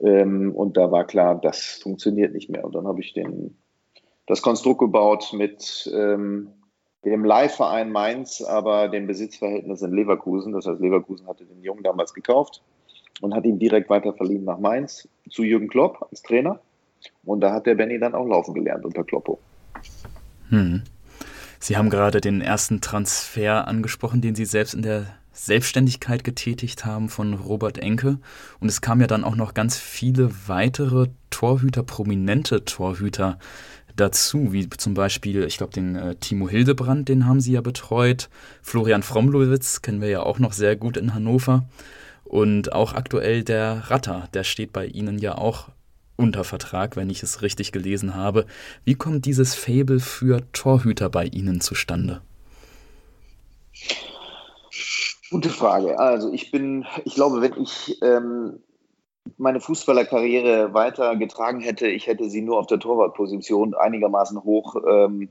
Ähm, 0.00 0.54
und 0.54 0.76
da 0.76 0.92
war 0.92 1.06
klar, 1.06 1.40
das 1.40 1.80
funktioniert 1.82 2.32
nicht 2.32 2.50
mehr. 2.50 2.64
Und 2.64 2.74
dann 2.74 2.86
habe 2.86 3.00
ich 3.00 3.12
den, 3.12 3.58
das 4.26 4.42
Konstrukt 4.42 4.80
gebaut 4.80 5.32
mit 5.32 5.90
ähm, 5.92 6.48
dem 7.04 7.24
Leihverein 7.24 7.90
Mainz, 7.90 8.42
aber 8.42 8.88
dem 8.88 9.06
Besitzverhältnis 9.06 9.82
in 9.82 9.92
Leverkusen. 9.92 10.52
Das 10.52 10.66
heißt, 10.66 10.80
Leverkusen 10.80 11.26
hatte 11.26 11.44
den 11.44 11.62
Jungen 11.62 11.82
damals 11.82 12.14
gekauft 12.14 12.62
und 13.20 13.34
hat 13.34 13.44
ihn 13.44 13.58
direkt 13.58 13.90
weiter 13.90 14.12
verliehen 14.12 14.44
nach 14.44 14.58
Mainz 14.58 15.08
zu 15.30 15.42
Jürgen 15.42 15.68
Klopp 15.68 16.06
als 16.10 16.22
Trainer. 16.22 16.60
Und 17.24 17.40
da 17.40 17.52
hat 17.52 17.66
der 17.66 17.74
Benny 17.74 17.98
dann 17.98 18.14
auch 18.14 18.26
laufen 18.26 18.54
gelernt 18.54 18.84
unter 18.84 19.04
Kloppo. 19.04 19.38
Hm. 20.50 20.82
Sie 21.60 21.76
haben 21.76 21.90
gerade 21.90 22.20
den 22.20 22.40
ersten 22.40 22.80
Transfer 22.80 23.68
angesprochen, 23.68 24.22
den 24.22 24.34
Sie 24.34 24.46
selbst 24.46 24.74
in 24.74 24.82
der 24.82 25.06
Selbstständigkeit 25.32 26.24
getätigt 26.24 26.84
haben 26.84 27.08
von 27.08 27.34
Robert 27.34 27.78
Enke. 27.78 28.18
Und 28.58 28.68
es 28.68 28.80
kamen 28.80 29.02
ja 29.02 29.06
dann 29.06 29.24
auch 29.24 29.36
noch 29.36 29.54
ganz 29.54 29.78
viele 29.78 30.30
weitere 30.46 31.08
Torhüter, 31.28 31.82
prominente 31.82 32.64
Torhüter 32.64 33.38
dazu, 33.94 34.52
wie 34.52 34.68
zum 34.70 34.94
Beispiel, 34.94 35.44
ich 35.44 35.58
glaube, 35.58 35.74
den 35.74 35.96
äh, 35.96 36.14
Timo 36.16 36.48
Hildebrand, 36.48 37.08
den 37.08 37.26
haben 37.26 37.40
sie 37.40 37.52
ja 37.52 37.60
betreut. 37.60 38.30
Florian 38.62 39.02
Fromlowitz 39.02 39.82
kennen 39.82 40.00
wir 40.00 40.08
ja 40.08 40.22
auch 40.22 40.38
noch 40.38 40.52
sehr 40.52 40.76
gut 40.76 40.96
in 40.96 41.14
Hannover. 41.14 41.68
Und 42.24 42.72
auch 42.72 42.94
aktuell 42.94 43.42
der 43.44 43.90
Ratter, 43.90 44.28
der 44.32 44.44
steht 44.44 44.72
bei 44.72 44.86
Ihnen 44.86 45.18
ja 45.18 45.36
auch 45.36 45.68
unter 46.20 46.44
Vertrag, 46.44 46.96
wenn 46.96 47.10
ich 47.10 47.22
es 47.22 47.42
richtig 47.42 47.72
gelesen 47.72 48.14
habe. 48.14 48.46
Wie 48.84 48.94
kommt 48.94 49.26
dieses 49.26 49.54
Fable 49.54 50.00
für 50.00 50.42
Torhüter 50.52 51.08
bei 51.08 51.24
Ihnen 51.24 51.60
zustande? 51.60 52.20
Gute 55.30 55.48
Frage. 55.48 55.98
Also 55.98 56.32
ich 56.32 56.50
bin, 56.50 56.84
ich 57.04 57.14
glaube, 57.14 57.40
wenn 57.40 57.62
ich 57.62 57.98
ähm, 58.02 58.60
meine 59.36 59.60
Fußballerkarriere 59.60 60.74
weiter 60.74 61.16
getragen 61.16 61.60
hätte, 61.60 61.86
ich 61.86 62.06
hätte 62.06 62.28
sie 62.28 62.42
nur 62.42 62.58
auf 62.58 62.66
der 62.66 62.80
Torwartposition 62.80 63.74
einigermaßen 63.74 64.42
hoch 64.42 64.76
ähm, 64.88 65.28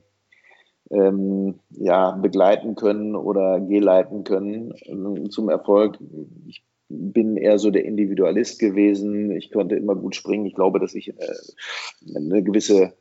ähm, 0.89 1.59
ja, 1.69 2.11
begleiten 2.11 2.75
können 2.75 3.15
oder 3.15 3.59
geleiten 3.59 4.23
können 4.23 4.73
ähm, 4.85 5.29
zum 5.29 5.49
Erfolg. 5.49 5.99
Ich 6.47 6.63
bin 6.89 7.37
eher 7.37 7.59
so 7.59 7.71
der 7.71 7.85
Individualist 7.85 8.59
gewesen. 8.59 9.31
Ich 9.31 9.51
konnte 9.51 9.75
immer 9.75 9.95
gut 9.95 10.15
springen. 10.15 10.45
Ich 10.45 10.55
glaube, 10.55 10.79
dass 10.79 10.95
ich 10.95 11.09
äh, 11.09 12.15
eine 12.15 12.43
gewisse 12.43 12.93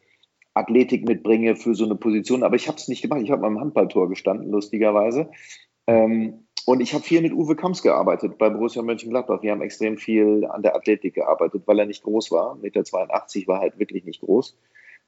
Athletik 0.54 1.08
mitbringe 1.08 1.56
für 1.56 1.74
so 1.74 1.84
eine 1.84 1.96
Position. 1.96 2.42
Aber 2.42 2.56
ich 2.56 2.68
habe 2.68 2.76
es 2.76 2.88
nicht 2.88 3.02
gemacht. 3.02 3.22
Ich 3.22 3.30
habe 3.30 3.46
am 3.46 3.58
Handballtor 3.58 4.08
gestanden, 4.08 4.50
lustigerweise. 4.50 5.30
Ähm, 5.86 6.44
und 6.66 6.80
ich 6.80 6.92
habe 6.92 7.02
viel 7.02 7.22
mit 7.22 7.32
Uwe 7.32 7.56
Kamps 7.56 7.82
gearbeitet 7.82 8.36
bei 8.36 8.50
Borussia 8.50 8.82
Mönchengladbach. 8.82 9.42
Wir 9.42 9.52
haben 9.52 9.62
extrem 9.62 9.96
viel 9.96 10.44
an 10.44 10.62
der 10.62 10.76
Athletik 10.76 11.14
gearbeitet, 11.14 11.62
weil 11.64 11.78
er 11.78 11.86
nicht 11.86 12.02
groß 12.02 12.30
war. 12.30 12.56
Meter 12.56 12.84
82 12.84 13.48
war 13.48 13.60
halt 13.60 13.78
wirklich 13.78 14.04
nicht 14.04 14.20
groß. 14.20 14.54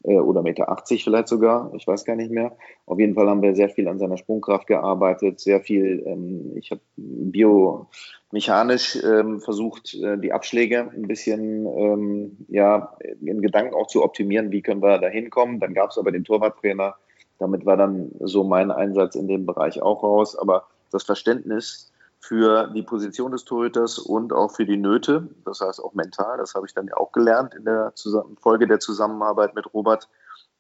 Äh, 0.05 0.15
oder 0.15 0.43
Meter 0.43 0.71
80 0.71 1.05
vielleicht 1.05 1.29
sogar. 1.29 1.73
Ich 1.75 1.87
weiß 1.87 2.05
gar 2.05 2.17
nicht 2.17 2.31
mehr. 2.31 2.57
Auf 2.87 2.99
jeden 2.99 3.15
Fall 3.15 3.29
haben 3.29 3.43
wir 3.43 3.55
sehr 3.55 3.69
viel 3.69 3.89
an 3.89 3.99
seiner 3.99 4.17
Sprungkraft 4.17 4.67
gearbeitet. 4.67 5.41
Sehr 5.41 5.61
viel, 5.61 6.03
ähm, 6.07 6.53
ich 6.57 6.71
habe 6.71 6.81
biomechanisch 6.97 8.99
ähm, 9.05 9.41
versucht, 9.41 9.95
äh, 9.95 10.19
die 10.19 10.33
Abschläge 10.33 10.91
ein 10.95 11.07
bisschen, 11.07 11.67
ähm, 11.67 12.37
ja, 12.49 12.97
in 13.21 13.43
Gedanken 13.43 13.75
auch 13.75 13.89
zu 13.89 14.03
optimieren. 14.03 14.53
Wie 14.53 14.63
können 14.63 14.83
wir 14.83 14.99
da 14.99 15.09
hinkommen? 15.09 15.61
Dann 15.61 15.75
gab 15.75 15.91
es 15.91 15.99
aber 15.99 16.13
den 16.13 16.25
Torwarttrainer. 16.25 16.97
Damit 17.39 17.67
war 17.67 17.77
dann 17.77 18.13
so 18.21 18.45
mein 18.45 18.71
Einsatz 18.71 19.15
in 19.15 19.29
dem 19.29 19.47
Bereich 19.47 19.83
auch 19.83 20.03
raus. 20.03 20.37
Aber 20.37 20.67
das 20.91 21.05
Verständnis 21.05 21.90
für 22.21 22.71
die 22.75 22.83
Position 22.83 23.33
des 23.33 23.45
Torhüters 23.45 23.99
und 23.99 24.33
auch 24.33 24.53
für 24.53 24.67
die 24.67 24.77
Nöte, 24.77 25.29
das 25.45 25.61
heißt 25.61 25.83
auch 25.83 25.95
mental, 25.95 26.37
das 26.37 26.55
habe 26.55 26.67
ich 26.67 26.75
dann 26.75 26.87
ja 26.87 26.97
auch 26.97 27.13
gelernt 27.13 27.55
in 27.55 27.65
der 27.65 27.93
Folge 28.41 28.69
der 28.69 28.79
Zusammenarbeit 28.79 29.55
mit 29.55 29.73
Robert, 29.73 30.09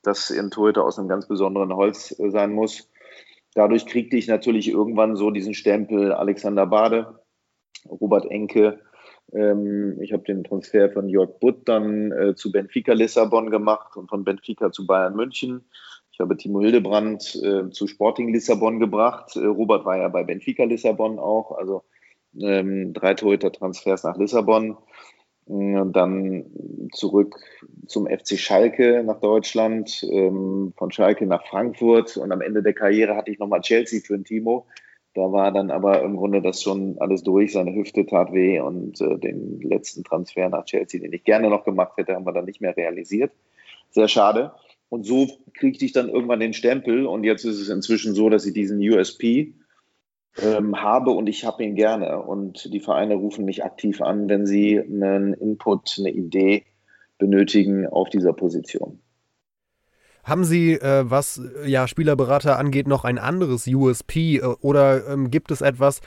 dass 0.02 0.30
ein 0.30 0.50
Torhüter 0.50 0.84
aus 0.84 0.98
einem 0.98 1.08
ganz 1.08 1.28
besonderen 1.28 1.74
Holz 1.74 2.18
äh, 2.18 2.30
sein 2.30 2.52
muss. 2.52 2.88
Dadurch 3.54 3.84
kriegte 3.86 4.16
ich 4.16 4.26
natürlich 4.26 4.68
irgendwann 4.68 5.16
so 5.16 5.30
diesen 5.30 5.54
Stempel 5.54 6.12
Alexander 6.12 6.66
Bade, 6.66 7.20
Robert 7.88 8.24
Enke. 8.30 8.80
Ähm, 9.32 10.00
ich 10.00 10.12
habe 10.12 10.22
den 10.22 10.44
Transfer 10.44 10.90
von 10.90 11.08
Jörg 11.08 11.38
Butt 11.40 11.68
dann 11.68 12.12
äh, 12.12 12.34
zu 12.34 12.52
Benfica 12.52 12.94
Lissabon 12.94 13.50
gemacht 13.50 13.96
und 13.96 14.08
von 14.08 14.24
Benfica 14.24 14.72
zu 14.72 14.86
Bayern 14.86 15.14
München. 15.14 15.66
Ich 16.20 16.22
habe 16.22 16.36
Timo 16.36 16.60
Hildebrand 16.60 17.34
äh, 17.42 17.70
zu 17.70 17.86
Sporting 17.86 18.30
Lissabon 18.30 18.78
gebracht. 18.78 19.36
Äh, 19.36 19.46
Robert 19.46 19.86
war 19.86 19.96
ja 19.96 20.08
bei 20.08 20.22
Benfica 20.22 20.64
Lissabon 20.64 21.18
auch, 21.18 21.52
also 21.52 21.82
ähm, 22.38 22.92
drei 22.92 23.14
Torhüter-Transfers 23.14 24.04
nach 24.04 24.18
Lissabon. 24.18 24.76
Mm, 25.46 25.76
und 25.76 25.96
dann 25.96 26.44
zurück 26.92 27.36
zum 27.86 28.06
FC 28.06 28.38
Schalke 28.38 29.02
nach 29.02 29.18
Deutschland, 29.20 30.06
ähm, 30.12 30.74
von 30.76 30.90
Schalke 30.90 31.24
nach 31.24 31.46
Frankfurt 31.46 32.18
und 32.18 32.32
am 32.32 32.42
Ende 32.42 32.62
der 32.62 32.74
Karriere 32.74 33.16
hatte 33.16 33.30
ich 33.30 33.38
nochmal 33.38 33.62
Chelsea 33.62 34.00
für 34.04 34.12
ein 34.12 34.24
Timo. 34.24 34.66
Da 35.14 35.32
war 35.32 35.52
dann 35.52 35.70
aber 35.70 36.02
im 36.02 36.18
Grunde 36.18 36.42
das 36.42 36.62
schon 36.62 36.98
alles 37.00 37.22
durch. 37.22 37.52
Seine 37.52 37.74
Hüfte 37.74 38.04
tat 38.04 38.34
weh 38.34 38.60
und 38.60 39.00
äh, 39.00 39.16
den 39.16 39.62
letzten 39.62 40.04
Transfer 40.04 40.50
nach 40.50 40.66
Chelsea, 40.66 41.00
den 41.00 41.14
ich 41.14 41.24
gerne 41.24 41.48
noch 41.48 41.64
gemacht 41.64 41.96
hätte, 41.96 42.14
haben 42.14 42.26
wir 42.26 42.34
dann 42.34 42.44
nicht 42.44 42.60
mehr 42.60 42.76
realisiert. 42.76 43.32
Sehr 43.88 44.06
schade. 44.06 44.52
Und 44.90 45.06
so 45.06 45.28
kriegte 45.54 45.84
ich 45.84 45.92
dann 45.92 46.08
irgendwann 46.08 46.40
den 46.40 46.52
Stempel 46.52 47.06
und 47.06 47.24
jetzt 47.24 47.44
ist 47.44 47.60
es 47.60 47.68
inzwischen 47.68 48.12
so, 48.12 48.28
dass 48.28 48.44
ich 48.44 48.52
diesen 48.52 48.78
USP 48.80 49.54
ähm, 50.42 50.82
habe 50.82 51.12
und 51.12 51.28
ich 51.28 51.44
habe 51.44 51.64
ihn 51.64 51.76
gerne. 51.76 52.20
Und 52.20 52.72
die 52.74 52.80
Vereine 52.80 53.14
rufen 53.14 53.44
mich 53.44 53.64
aktiv 53.64 54.02
an, 54.02 54.28
wenn 54.28 54.46
sie 54.46 54.80
einen 54.80 55.32
Input, 55.34 55.96
eine 55.98 56.10
Idee 56.10 56.64
benötigen 57.18 57.86
auf 57.86 58.10
dieser 58.10 58.32
Position. 58.32 58.98
Haben 60.24 60.44
Sie, 60.44 60.72
äh, 60.72 61.04
was 61.08 61.40
ja, 61.64 61.86
Spielerberater 61.88 62.58
angeht, 62.58 62.88
noch 62.88 63.04
ein 63.04 63.18
anderes 63.18 63.66
USP 63.68 64.36
äh, 64.36 64.40
oder 64.60 65.08
ähm, 65.08 65.30
gibt 65.30 65.50
es 65.50 65.60
etwas 65.60 66.00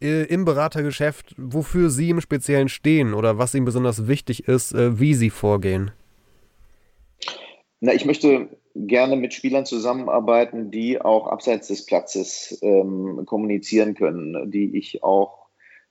äh, 0.00 0.24
im 0.24 0.44
Beratergeschäft, 0.44 1.34
wofür 1.36 1.88
Sie 1.90 2.10
im 2.10 2.20
Speziellen 2.20 2.68
stehen 2.68 3.14
oder 3.14 3.38
was 3.38 3.54
Ihnen 3.54 3.64
besonders 3.64 4.06
wichtig 4.06 4.46
ist, 4.46 4.72
äh, 4.72 5.00
wie 5.00 5.14
Sie 5.14 5.30
vorgehen? 5.30 5.90
Na, 7.80 7.94
ich 7.94 8.04
möchte 8.04 8.48
gerne 8.74 9.16
mit 9.16 9.34
Spielern 9.34 9.66
zusammenarbeiten, 9.66 10.70
die 10.70 11.00
auch 11.00 11.26
abseits 11.26 11.68
des 11.68 11.86
Platzes 11.86 12.58
ähm, 12.62 13.22
kommunizieren 13.26 13.94
können, 13.94 14.50
die 14.50 14.76
ich 14.76 15.02
auch 15.02 15.40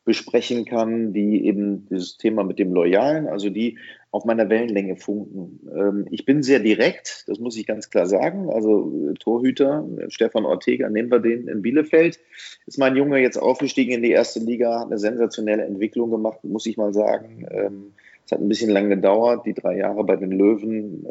besprechen 0.06 0.66
kann, 0.66 1.14
die 1.14 1.46
eben 1.46 1.88
dieses 1.88 2.18
Thema 2.18 2.44
mit 2.44 2.58
dem 2.58 2.74
Loyalen, 2.74 3.28
also 3.28 3.50
die 3.50 3.78
auf 4.12 4.26
meiner 4.26 4.50
Wellenlänge 4.50 4.96
funken. 4.96 5.60
Ähm, 5.76 6.08
ich 6.10 6.26
bin 6.26 6.42
sehr 6.42 6.60
direkt, 6.60 7.26
das 7.28 7.38
muss 7.38 7.58
ich 7.58 7.68
ganz 7.68 7.90
klar 7.92 8.08
sagen. 8.08 8.50
Also 8.50 9.14
Torhüter, 9.20 9.88
Stefan 10.08 10.46
Ortega, 10.46 10.90
nehmen 10.90 11.12
wir 11.12 11.20
den 11.20 11.48
in 11.48 11.62
Bielefeld, 11.62 12.20
ist 12.66 12.80
mein 12.80 12.96
Junge 12.96 13.20
jetzt 13.20 13.38
aufgestiegen 13.38 13.94
in 13.94 14.02
die 14.02 14.12
erste 14.12 14.40
Liga, 14.40 14.80
hat 14.80 14.88
eine 14.88 14.98
sensationelle 14.98 15.66
Entwicklung 15.66 16.10
gemacht, 16.10 16.44
muss 16.44 16.66
ich 16.66 16.78
mal 16.78 16.94
sagen. 16.94 17.46
Ähm, 17.52 17.94
es 18.30 18.32
hat 18.34 18.42
ein 18.42 18.48
bisschen 18.48 18.70
lang 18.70 18.90
gedauert. 18.90 19.48
Die 19.48 19.56
drei 19.56 19.78
Jahre 19.78 20.04
bei 20.04 20.16
den 20.16 20.32
Löwen 20.32 21.04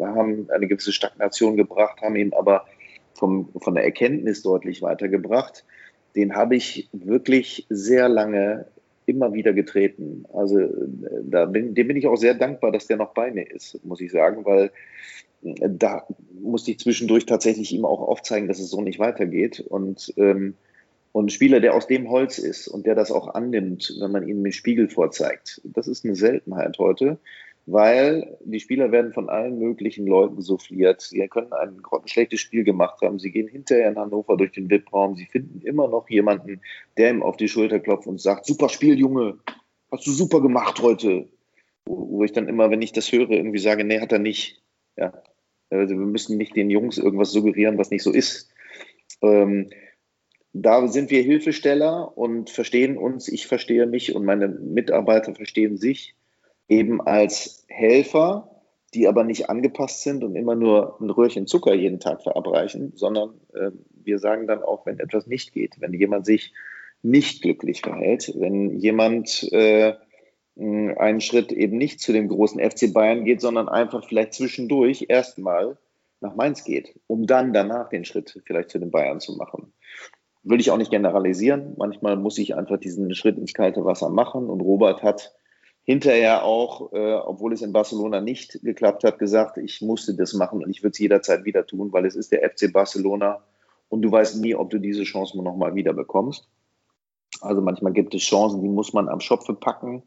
äh, 0.00 0.02
haben 0.02 0.48
eine 0.50 0.66
gewisse 0.66 0.92
Stagnation 0.92 1.58
gebracht, 1.58 2.00
haben 2.00 2.16
ihn 2.16 2.32
aber 2.32 2.64
vom, 3.12 3.50
von 3.60 3.74
der 3.74 3.84
Erkenntnis 3.84 4.40
deutlich 4.40 4.80
weitergebracht. 4.80 5.66
Den 6.16 6.34
habe 6.34 6.56
ich 6.56 6.88
wirklich 6.92 7.66
sehr 7.68 8.08
lange 8.08 8.64
immer 9.04 9.34
wieder 9.34 9.52
getreten. 9.52 10.24
Also 10.32 10.58
äh, 10.58 10.70
da 11.24 11.44
bin, 11.44 11.74
dem 11.74 11.86
bin 11.86 11.98
ich 11.98 12.06
auch 12.06 12.16
sehr 12.16 12.32
dankbar, 12.32 12.72
dass 12.72 12.86
der 12.86 12.96
noch 12.96 13.12
bei 13.12 13.30
mir 13.30 13.50
ist, 13.50 13.84
muss 13.84 14.00
ich 14.00 14.10
sagen, 14.10 14.46
weil 14.46 14.70
äh, 15.42 15.68
da 15.68 16.06
musste 16.40 16.70
ich 16.70 16.78
zwischendurch 16.78 17.26
tatsächlich 17.26 17.74
ihm 17.74 17.84
auch 17.84 18.00
aufzeigen, 18.00 18.48
dass 18.48 18.58
es 18.58 18.70
so 18.70 18.80
nicht 18.80 18.98
weitergeht. 18.98 19.60
Und 19.60 20.14
ähm, 20.16 20.54
und 21.14 21.26
ein 21.26 21.30
Spieler, 21.30 21.60
der 21.60 21.76
aus 21.76 21.86
dem 21.86 22.10
Holz 22.10 22.38
ist 22.38 22.66
und 22.66 22.86
der 22.86 22.96
das 22.96 23.12
auch 23.12 23.28
annimmt, 23.28 23.94
wenn 24.00 24.10
man 24.10 24.26
ihm 24.26 24.42
den 24.42 24.52
Spiegel 24.52 24.88
vorzeigt, 24.88 25.60
das 25.62 25.86
ist 25.86 26.04
eine 26.04 26.16
Seltenheit 26.16 26.76
heute, 26.80 27.20
weil 27.66 28.36
die 28.44 28.58
Spieler 28.58 28.90
werden 28.90 29.12
von 29.12 29.28
allen 29.28 29.60
möglichen 29.60 30.08
Leuten 30.08 30.42
souffliert. 30.42 31.02
Sie 31.02 31.24
können 31.28 31.52
ein 31.52 31.80
schlechtes 32.06 32.40
Spiel 32.40 32.64
gemacht 32.64 33.00
haben. 33.00 33.20
Sie 33.20 33.30
gehen 33.30 33.46
hinterher 33.46 33.90
in 33.90 33.96
Hannover 33.96 34.36
durch 34.36 34.50
den 34.50 34.68
VIP-Raum. 34.68 35.14
Sie 35.14 35.26
finden 35.26 35.60
immer 35.64 35.86
noch 35.86 36.10
jemanden, 36.10 36.62
der 36.96 37.10
ihm 37.10 37.22
auf 37.22 37.36
die 37.36 37.48
Schulter 37.48 37.78
klopft 37.78 38.08
und 38.08 38.20
sagt, 38.20 38.44
super 38.44 38.68
Spiel, 38.68 38.98
Junge, 38.98 39.38
hast 39.92 40.08
du 40.08 40.10
super 40.10 40.42
gemacht 40.42 40.82
heute. 40.82 41.28
Wo 41.86 42.24
ich 42.24 42.32
dann 42.32 42.48
immer, 42.48 42.72
wenn 42.72 42.82
ich 42.82 42.90
das 42.90 43.12
höre, 43.12 43.30
irgendwie 43.30 43.58
sage, 43.58 43.84
nee, 43.84 44.00
hat 44.00 44.10
er 44.10 44.18
nicht. 44.18 44.64
Ja. 44.96 45.22
Also 45.70 45.96
wir 45.96 46.06
müssen 46.06 46.38
nicht 46.38 46.56
den 46.56 46.70
Jungs 46.70 46.98
irgendwas 46.98 47.30
suggerieren, 47.30 47.78
was 47.78 47.90
nicht 47.90 48.02
so 48.02 48.10
ist. 48.10 48.50
Ähm, 49.22 49.70
da 50.54 50.86
sind 50.86 51.10
wir 51.10 51.20
Hilfesteller 51.20 52.16
und 52.16 52.48
verstehen 52.48 52.96
uns, 52.96 53.26
ich 53.26 53.48
verstehe 53.48 53.86
mich 53.86 54.14
und 54.14 54.24
meine 54.24 54.46
Mitarbeiter 54.46 55.34
verstehen 55.34 55.76
sich 55.76 56.14
eben 56.68 57.00
als 57.00 57.64
Helfer, 57.68 58.62
die 58.94 59.08
aber 59.08 59.24
nicht 59.24 59.50
angepasst 59.50 60.02
sind 60.02 60.22
und 60.22 60.36
immer 60.36 60.54
nur 60.54 61.00
ein 61.00 61.10
Röhrchen 61.10 61.48
Zucker 61.48 61.74
jeden 61.74 61.98
Tag 61.98 62.22
verabreichen, 62.22 62.92
sondern 62.94 63.40
äh, 63.52 63.72
wir 63.90 64.20
sagen 64.20 64.46
dann 64.46 64.62
auch, 64.62 64.86
wenn 64.86 65.00
etwas 65.00 65.26
nicht 65.26 65.52
geht, 65.52 65.80
wenn 65.80 65.92
jemand 65.92 66.24
sich 66.24 66.54
nicht 67.02 67.42
glücklich 67.42 67.80
verhält, 67.80 68.32
wenn 68.36 68.78
jemand 68.78 69.52
äh, 69.52 69.94
einen 70.56 71.20
Schritt 71.20 71.50
eben 71.50 71.78
nicht 71.78 71.98
zu 71.98 72.12
dem 72.12 72.28
großen 72.28 72.60
FC 72.60 72.92
Bayern 72.92 73.24
geht, 73.24 73.40
sondern 73.40 73.68
einfach 73.68 74.06
vielleicht 74.06 74.34
zwischendurch 74.34 75.06
erstmal 75.08 75.76
nach 76.20 76.36
Mainz 76.36 76.62
geht, 76.62 76.94
um 77.08 77.26
dann 77.26 77.52
danach 77.52 77.88
den 77.88 78.04
Schritt 78.04 78.40
vielleicht 78.46 78.70
zu 78.70 78.78
den 78.78 78.92
Bayern 78.92 79.18
zu 79.18 79.36
machen 79.36 79.72
will 80.44 80.60
ich 80.60 80.70
auch 80.70 80.76
nicht 80.76 80.90
generalisieren. 80.90 81.74
Manchmal 81.76 82.16
muss 82.16 82.38
ich 82.38 82.54
einfach 82.54 82.78
diesen 82.78 83.14
Schritt 83.14 83.38
ins 83.38 83.54
kalte 83.54 83.84
Wasser 83.84 84.10
machen. 84.10 84.48
Und 84.48 84.60
Robert 84.60 85.02
hat 85.02 85.34
hinterher 85.84 86.44
auch, 86.44 86.92
äh, 86.92 87.14
obwohl 87.14 87.52
es 87.52 87.62
in 87.62 87.72
Barcelona 87.72 88.20
nicht 88.20 88.60
geklappt 88.62 89.04
hat, 89.04 89.18
gesagt, 89.18 89.58
ich 89.58 89.80
musste 89.82 90.14
das 90.14 90.34
machen 90.34 90.62
und 90.62 90.70
ich 90.70 90.82
würde 90.82 90.92
es 90.92 90.98
jederzeit 90.98 91.44
wieder 91.44 91.66
tun, 91.66 91.92
weil 91.92 92.06
es 92.06 92.16
ist 92.16 92.32
der 92.32 92.48
FC 92.48 92.72
Barcelona 92.72 93.42
und 93.88 94.02
du 94.02 94.10
weißt 94.10 94.40
nie, 94.40 94.54
ob 94.54 94.70
du 94.70 94.78
diese 94.78 95.02
Chance 95.02 95.40
noch 95.42 95.56
mal 95.56 95.74
wieder 95.74 95.92
bekommst. 95.92 96.48
Also 97.40 97.60
manchmal 97.60 97.92
gibt 97.92 98.14
es 98.14 98.22
Chancen, 98.22 98.62
die 98.62 98.68
muss 98.68 98.92
man 98.92 99.08
am 99.08 99.20
Schopfe 99.20 99.54
packen. 99.54 100.02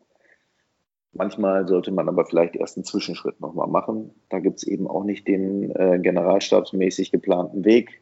Manchmal 1.13 1.67
sollte 1.67 1.91
man 1.91 2.09
aber 2.09 2.25
vielleicht 2.25 2.55
erst 2.55 2.77
einen 2.77 2.83
Zwischenschritt 2.83 3.39
nochmal 3.39 3.67
machen. 3.67 4.11
Da 4.29 4.39
gibt 4.39 4.57
es 4.57 4.63
eben 4.63 4.88
auch 4.88 5.03
nicht 5.03 5.27
den 5.27 5.71
äh, 5.75 5.99
generalstabsmäßig 5.99 7.11
geplanten 7.11 7.65
Weg. 7.65 8.01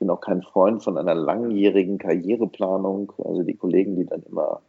Ich 0.00 0.06
bin 0.06 0.08
auch 0.08 0.22
kein 0.22 0.40
Freund 0.40 0.82
von 0.82 0.96
einer 0.96 1.14
langjährigen 1.14 1.98
Karriereplanung. 1.98 3.12
Also 3.22 3.42
die 3.42 3.54
Kollegen, 3.54 3.96
die 3.96 4.06
dann 4.06 4.22
immer 4.22 4.62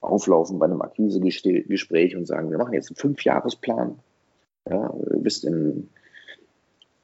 auflaufen 0.00 0.60
bei 0.60 0.66
einem 0.66 0.82
Akquisegespräch 0.82 2.14
und 2.14 2.26
sagen, 2.26 2.52
wir 2.52 2.58
machen 2.58 2.74
jetzt 2.74 2.88
einen 2.88 2.96
Fünfjahresplan. 2.96 3.98
Ja, 4.70 4.88
du 4.88 5.20
bist 5.20 5.44
in 5.44 5.88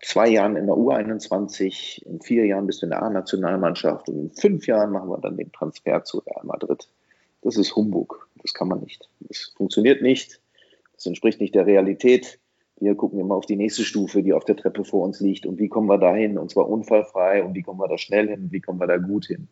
zwei 0.00 0.28
Jahren 0.28 0.54
in 0.54 0.66
der 0.66 0.76
U21, 0.76 2.06
in 2.06 2.20
vier 2.20 2.46
Jahren 2.46 2.68
bist 2.68 2.80
du 2.80 2.86
in 2.86 2.90
der 2.90 3.02
A-Nationalmannschaft 3.02 4.08
und 4.08 4.20
in 4.20 4.30
fünf 4.30 4.68
Jahren 4.68 4.92
machen 4.92 5.08
wir 5.08 5.18
dann 5.18 5.36
den 5.36 5.50
Transfer 5.50 6.04
zu 6.04 6.18
Real 6.18 6.44
Madrid. 6.44 6.88
Das 7.42 7.56
ist 7.56 7.74
Humbug. 7.74 8.28
Das 8.40 8.54
kann 8.54 8.68
man 8.68 8.82
nicht. 8.82 9.08
Das 9.18 9.52
funktioniert 9.56 10.00
nicht. 10.00 10.40
Das 10.94 11.06
entspricht 11.06 11.40
nicht 11.40 11.56
der 11.56 11.66
Realität. 11.66 12.38
Wir 12.84 12.94
gucken 12.94 13.18
immer 13.18 13.34
auf 13.34 13.46
die 13.46 13.56
nächste 13.56 13.82
Stufe, 13.82 14.22
die 14.22 14.34
auf 14.34 14.44
der 14.44 14.56
Treppe 14.56 14.84
vor 14.84 15.02
uns 15.04 15.20
liegt. 15.20 15.46
Und 15.46 15.58
wie 15.58 15.68
kommen 15.68 15.88
wir 15.88 15.98
da 15.98 16.14
hin? 16.14 16.36
Und 16.36 16.50
zwar 16.50 16.68
unfallfrei. 16.68 17.42
Und 17.42 17.54
wie 17.54 17.62
kommen 17.62 17.80
wir 17.80 17.88
da 17.88 17.96
schnell 17.96 18.28
hin? 18.28 18.48
Wie 18.50 18.60
kommen 18.60 18.78
wir 18.78 18.86
da 18.86 18.98
gut 18.98 19.26
hin? 19.26 19.48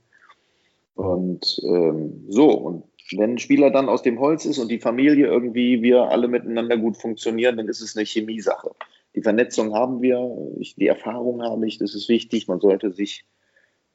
Und 0.94 1.60
ähm, 1.64 2.26
so. 2.28 2.50
Und 2.50 2.84
wenn 3.16 3.32
ein 3.32 3.38
Spieler 3.38 3.70
dann 3.70 3.88
aus 3.88 4.02
dem 4.02 4.20
Holz 4.20 4.44
ist 4.44 4.58
und 4.58 4.70
die 4.70 4.78
Familie 4.78 5.26
irgendwie, 5.26 5.82
wir 5.82 6.02
alle 6.02 6.28
miteinander 6.28 6.76
gut 6.76 6.98
funktionieren, 6.98 7.56
dann 7.56 7.68
ist 7.68 7.80
es 7.80 7.96
eine 7.96 8.04
Chemiesache. 8.04 8.70
Die 9.14 9.22
Vernetzung 9.22 9.74
haben 9.74 10.02
wir, 10.02 10.52
ich, 10.58 10.74
die 10.74 10.86
Erfahrung 10.86 11.42
habe 11.42 11.66
ich, 11.66 11.78
das 11.78 11.94
ist 11.94 12.08
wichtig. 12.08 12.48
Man 12.48 12.60
sollte 12.60 12.92
sich 12.92 13.24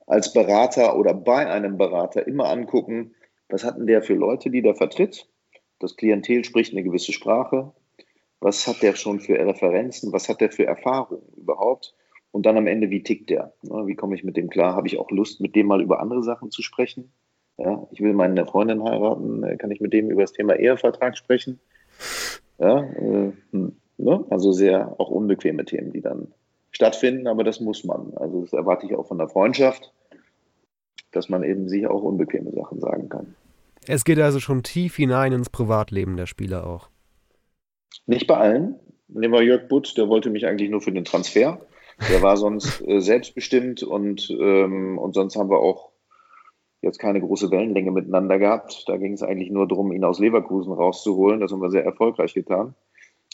als 0.08 0.34
Berater 0.34 0.98
oder 0.98 1.14
bei 1.14 1.48
einem 1.48 1.78
Berater 1.78 2.26
immer 2.26 2.50
angucken, 2.50 3.12
was 3.50 3.64
hat 3.64 3.78
denn 3.78 3.88
der 3.88 4.02
für 4.02 4.16
Leute, 4.16 4.50
die 4.50 4.62
der 4.62 4.76
vertritt? 4.76 5.28
Das 5.80 5.96
Klientel 5.96 6.44
spricht 6.44 6.74
eine 6.74 6.84
gewisse 6.84 7.14
Sprache. 7.14 7.72
Was 8.40 8.68
hat 8.68 8.82
der 8.82 8.96
schon 8.96 9.20
für 9.20 9.34
Referenzen? 9.34 10.14
Was 10.14 10.30
hat 10.30 10.42
der 10.42 10.52
für 10.52 10.66
Erfahrungen 10.66 11.22
überhaupt? 11.36 11.96
Und 12.32 12.46
dann 12.46 12.58
am 12.58 12.68
Ende, 12.68 12.90
wie 12.90 13.02
tickt 13.02 13.30
der? 13.30 13.54
Wie 13.64 13.96
komme 13.96 14.16
ich 14.16 14.24
mit 14.24 14.38
dem 14.38 14.50
klar? 14.50 14.76
Habe 14.76 14.88
ich 14.88 15.00
auch 15.00 15.10
Lust, 15.10 15.42
mit 15.42 15.56
dem 15.56 15.68
mal 15.68 15.82
über 15.82 16.00
andere 16.00 16.22
Sachen 16.24 16.52
zu 16.52 16.62
sprechen? 16.62 17.12
Ja, 17.58 17.88
ich 17.92 18.02
will 18.02 18.14
meine 18.14 18.46
Freundin 18.46 18.84
heiraten, 18.84 19.58
kann 19.58 19.72
ich 19.72 19.82
mit 19.82 19.94
dem 19.94 20.12
über 20.12 20.22
das 20.22 20.34
Thema 20.34 20.56
Ehevertrag 20.56 21.18
sprechen? 21.18 21.60
Ja, 22.60 22.84
äh, 22.84 23.32
hm, 23.52 23.76
ne? 23.98 24.26
Also 24.30 24.52
sehr 24.52 25.00
auch 25.00 25.10
unbequeme 25.10 25.66
Themen, 25.66 25.92
die 25.92 26.02
dann 26.02 26.34
stattfinden, 26.70 27.26
aber 27.28 27.44
das 27.44 27.60
muss 27.60 27.84
man. 27.84 28.14
Also 28.16 28.42
das 28.42 28.54
erwarte 28.54 28.86
ich 28.86 28.96
auch 28.96 29.08
von 29.08 29.18
der 29.18 29.30
Freundschaft 29.30 29.92
dass 31.12 31.30
man 31.30 31.44
eben 31.44 31.68
sich 31.68 31.88
auch 31.88 32.04
unbequeme 32.04 32.52
Sachen 32.52 32.80
sagen 32.80 33.10
kann. 33.10 33.36
Es 33.88 34.04
geht 34.04 34.20
also 34.20 34.40
schon 34.40 34.64
tief 34.64 34.96
hinein 34.96 35.32
ins 35.32 35.50
Privatleben 35.50 36.18
der 36.18 36.26
Spieler 36.26 36.68
auch. 36.68 36.90
Nicht 38.06 38.28
bei 38.28 38.38
allen. 38.38 38.80
Nehmen 39.08 39.34
wir 39.34 39.44
Jörg 39.44 39.68
Butt, 39.68 39.98
der 39.98 40.10
wollte 40.10 40.30
mich 40.30 40.46
eigentlich 40.46 40.70
nur 40.70 40.82
für 40.82 40.92
den 40.92 41.06
Transfer. 41.06 41.60
Der 42.10 42.22
war 42.22 42.38
sonst 42.38 42.82
äh, 42.88 43.00
selbstbestimmt 43.00 43.84
und, 43.84 44.30
ähm, 44.40 44.98
und 44.98 45.14
sonst 45.14 45.36
haben 45.36 45.50
wir 45.50 45.60
auch 45.60 45.92
jetzt 46.82 47.00
keine 47.00 47.20
große 47.20 47.50
Wellenlänge 47.52 47.92
miteinander 47.92 48.38
gehabt. 48.38 48.84
Da 48.88 48.98
ging 48.98 49.14
es 49.14 49.24
eigentlich 49.24 49.50
nur 49.50 49.68
darum, 49.68 49.92
ihn 49.92 50.04
aus 50.04 50.20
Leverkusen 50.20 50.74
rauszuholen. 50.74 51.40
Das 51.40 51.52
haben 51.52 51.62
wir 51.62 51.72
sehr 51.72 51.86
erfolgreich 51.86 52.34
getan. 52.34 52.76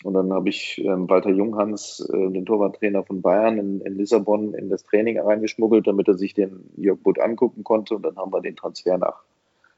Und 0.04 0.16
dann 0.16 0.34
habe 0.34 0.50
ich 0.50 0.82
ähm, 0.84 1.10
Walter 1.10 1.30
Junghans, 1.30 2.08
äh, 2.12 2.30
den 2.30 2.46
Torwarttrainer 2.46 3.04
von 3.04 3.22
Bayern 3.22 3.58
in, 3.58 3.82
in, 3.82 3.96
Lissabon, 3.96 4.54
in 4.54 4.70
das 4.70 4.84
Training 4.84 5.20
reingeschmuggelt, 5.20 5.88
damit 5.88 6.08
er 6.08 6.18
sich 6.18 6.34
den 6.34 6.72
Jörg 6.78 7.00
Butt 7.00 7.20
angucken 7.20 7.64
konnte. 7.64 7.96
Und 7.96 8.04
dann 8.04 8.18
haben 8.18 8.34
wir 8.34 8.42
den 8.42 8.56
Transfer 8.56 8.98
nach 8.98 9.24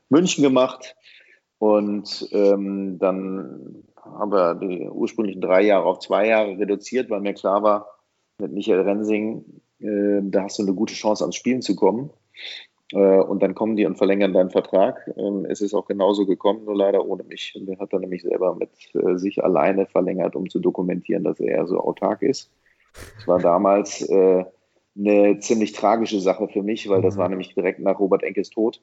München 0.09 0.43
gemacht. 0.43 0.95
Und 1.57 2.27
ähm, 2.31 2.97
dann 2.99 3.83
haben 4.05 4.31
wir 4.31 4.55
die 4.55 4.87
ursprünglichen 4.89 5.41
drei 5.41 5.61
Jahre 5.61 5.85
auf 5.85 5.99
zwei 5.99 6.27
Jahre 6.27 6.57
reduziert, 6.57 7.09
weil 7.09 7.21
mir 7.21 7.33
klar 7.33 7.63
war, 7.63 7.87
mit 8.39 8.51
Michael 8.51 8.81
Rensing, 8.81 9.45
äh, 9.79 10.21
da 10.23 10.43
hast 10.43 10.59
du 10.59 10.63
eine 10.63 10.73
gute 10.73 10.93
Chance, 10.93 11.23
ans 11.23 11.35
Spielen 11.35 11.61
zu 11.61 11.75
kommen. 11.75 12.11
Äh, 12.91 13.19
und 13.19 13.41
dann 13.41 13.55
kommen 13.55 13.75
die 13.75 13.85
und 13.85 13.97
verlängern 13.97 14.33
deinen 14.33 14.51
Vertrag. 14.51 15.11
Ähm, 15.17 15.45
es 15.49 15.61
ist 15.61 15.73
auch 15.73 15.87
genauso 15.87 16.25
gekommen, 16.25 16.65
nur 16.65 16.75
leider 16.75 17.05
ohne 17.05 17.23
mich. 17.23 17.53
Und 17.55 17.65
der 17.65 17.79
hat 17.79 17.93
dann 17.93 18.01
nämlich 18.01 18.21
selber 18.21 18.55
mit 18.55 18.69
äh, 18.93 19.17
sich 19.17 19.43
alleine 19.43 19.85
verlängert, 19.85 20.35
um 20.35 20.49
zu 20.49 20.59
dokumentieren, 20.59 21.23
dass 21.23 21.39
er 21.39 21.65
so 21.67 21.79
autark 21.79 22.21
ist. 22.21 22.51
Das 23.17 23.27
war 23.27 23.39
damals 23.39 24.01
äh, 24.09 24.45
eine 24.97 25.39
ziemlich 25.39 25.73
tragische 25.73 26.19
Sache 26.19 26.47
für 26.47 26.63
mich, 26.63 26.87
weil 26.87 27.01
das 27.01 27.17
war 27.17 27.27
nämlich 27.27 27.53
direkt 27.53 27.79
nach 27.79 27.99
Robert 27.99 28.23
Enkes 28.23 28.49
Tod. 28.49 28.81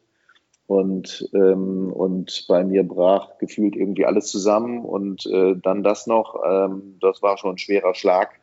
Und, 0.66 1.28
ähm, 1.34 1.92
und 1.92 2.46
bei 2.48 2.64
mir 2.64 2.82
brach 2.82 3.38
gefühlt 3.38 3.76
irgendwie 3.76 4.06
alles 4.06 4.28
zusammen. 4.28 4.84
Und 4.84 5.26
äh, 5.26 5.54
dann 5.62 5.82
das 5.82 6.06
noch, 6.06 6.40
ähm, 6.46 6.98
das 7.00 7.22
war 7.22 7.36
schon 7.36 7.54
ein 7.54 7.58
schwerer 7.58 7.94
Schlag 7.94 8.40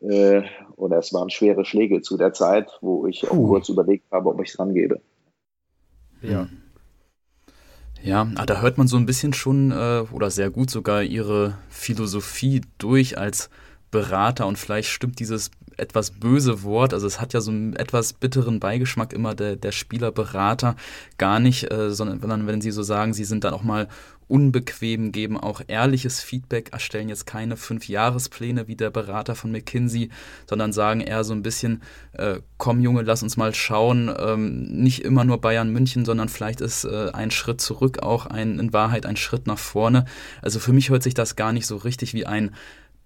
äh, 0.00 0.42
oder 0.76 0.98
es 0.98 1.12
waren 1.12 1.30
schwere 1.30 1.64
Schläge 1.64 2.02
zu 2.02 2.16
der 2.16 2.32
Zeit, 2.32 2.70
wo 2.80 3.06
ich 3.06 3.28
auch 3.30 3.34
kurz 3.34 3.68
überlegt 3.68 4.10
habe, 4.10 4.30
ob 4.30 4.40
ich 4.40 4.50
es 4.50 4.58
rangebe. 4.58 5.00
Ja. 6.22 6.48
Ja, 8.02 8.26
ah, 8.36 8.46
da 8.46 8.62
hört 8.62 8.78
man 8.78 8.86
so 8.86 8.96
ein 8.96 9.04
bisschen 9.04 9.34
schon 9.34 9.72
äh, 9.72 10.04
oder 10.10 10.30
sehr 10.30 10.48
gut 10.48 10.70
sogar 10.70 11.02
ihre 11.02 11.58
Philosophie 11.68 12.62
durch 12.78 13.18
als 13.18 13.50
Berater 13.90 14.46
und 14.46 14.56
vielleicht 14.56 14.88
stimmt 14.88 15.20
dieses 15.20 15.50
etwas 15.80 16.10
böse 16.12 16.62
Wort, 16.62 16.94
also 16.94 17.06
es 17.06 17.20
hat 17.20 17.32
ja 17.32 17.40
so 17.40 17.50
einen 17.50 17.74
etwas 17.76 18.12
bitteren 18.12 18.60
Beigeschmack 18.60 19.12
immer 19.12 19.34
der, 19.34 19.56
der 19.56 19.72
Spielerberater 19.72 20.76
gar 21.18 21.40
nicht, 21.40 21.70
äh, 21.70 21.90
sondern 21.90 22.46
wenn 22.46 22.60
sie 22.60 22.70
so 22.70 22.82
sagen, 22.82 23.14
sie 23.14 23.24
sind 23.24 23.44
dann 23.44 23.54
auch 23.54 23.62
mal 23.62 23.88
unbequem, 24.30 25.10
geben 25.10 25.36
auch 25.36 25.60
ehrliches 25.66 26.20
Feedback, 26.20 26.72
erstellen 26.72 27.08
jetzt 27.08 27.26
keine 27.26 27.56
Fünf-Jahrespläne 27.56 28.68
wie 28.68 28.76
der 28.76 28.90
Berater 28.90 29.34
von 29.34 29.50
McKinsey, 29.50 30.10
sondern 30.48 30.72
sagen 30.72 31.00
eher 31.00 31.24
so 31.24 31.34
ein 31.34 31.42
bisschen, 31.42 31.82
äh, 32.12 32.36
komm 32.56 32.80
Junge, 32.80 33.02
lass 33.02 33.24
uns 33.24 33.36
mal 33.36 33.52
schauen, 33.54 34.10
ähm, 34.16 34.62
nicht 34.62 35.04
immer 35.04 35.24
nur 35.24 35.40
Bayern 35.40 35.72
München, 35.72 36.04
sondern 36.04 36.28
vielleicht 36.28 36.60
ist 36.60 36.84
äh, 36.84 37.10
ein 37.12 37.32
Schritt 37.32 37.60
zurück 37.60 38.04
auch 38.04 38.26
ein, 38.26 38.60
in 38.60 38.72
Wahrheit 38.72 39.04
ein 39.04 39.16
Schritt 39.16 39.48
nach 39.48 39.58
vorne. 39.58 40.04
Also 40.42 40.60
für 40.60 40.72
mich 40.72 40.90
hört 40.90 41.02
sich 41.02 41.14
das 41.14 41.34
gar 41.34 41.52
nicht 41.52 41.66
so 41.66 41.76
richtig 41.76 42.14
wie 42.14 42.26
ein 42.26 42.52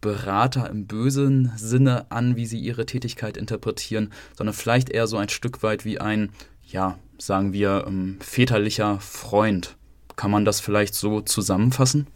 Berater 0.05 0.69
im 0.69 0.87
bösen 0.87 1.51
Sinne 1.57 2.05
an, 2.11 2.37
wie 2.37 2.45
sie 2.45 2.59
ihre 2.59 2.85
Tätigkeit 2.85 3.39
interpretieren, 3.39 4.13
sondern 4.37 4.53
vielleicht 4.53 4.91
eher 4.91 5.07
so 5.07 5.17
ein 5.17 5.31
Stück 5.31 5.63
weit 5.63 5.87
wie 5.87 5.99
ein, 5.99 6.31
ja, 6.63 6.99
sagen 7.17 7.55
wir, 7.55 7.87
ähm, 7.87 8.19
väterlicher 8.21 8.99
Freund. 9.01 9.79
Kann 10.15 10.31
man 10.31 10.45
das 10.45 10.61
vielleicht 10.61 10.95
so 10.95 11.23
zusammenfassen? 11.23 12.07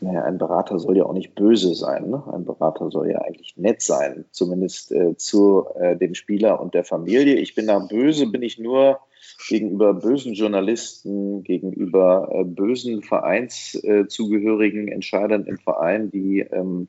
Naja, 0.00 0.24
ein 0.24 0.38
Berater 0.38 0.78
soll 0.78 0.96
ja 0.96 1.04
auch 1.04 1.12
nicht 1.12 1.34
böse 1.34 1.74
sein. 1.74 2.08
Ne? 2.08 2.22
Ein 2.32 2.46
Berater 2.46 2.90
soll 2.90 3.10
ja 3.10 3.18
eigentlich 3.18 3.58
nett 3.58 3.82
sein, 3.82 4.24
zumindest 4.30 4.90
äh, 4.90 5.14
zu 5.18 5.66
äh, 5.78 5.98
dem 5.98 6.14
Spieler 6.14 6.62
und 6.62 6.72
der 6.72 6.84
Familie. 6.84 7.34
Ich 7.34 7.54
bin 7.54 7.66
da 7.66 7.78
böse, 7.78 8.26
bin 8.26 8.42
ich 8.42 8.58
nur 8.58 9.00
gegenüber 9.48 9.94
bösen 9.94 10.34
Journalisten, 10.34 11.42
gegenüber 11.42 12.28
äh, 12.32 12.44
bösen 12.44 13.02
Vereinszugehörigen, 13.02 14.88
Entscheidern 14.88 15.44
im 15.46 15.58
Verein, 15.58 16.10
die 16.10 16.40
ähm, 16.40 16.88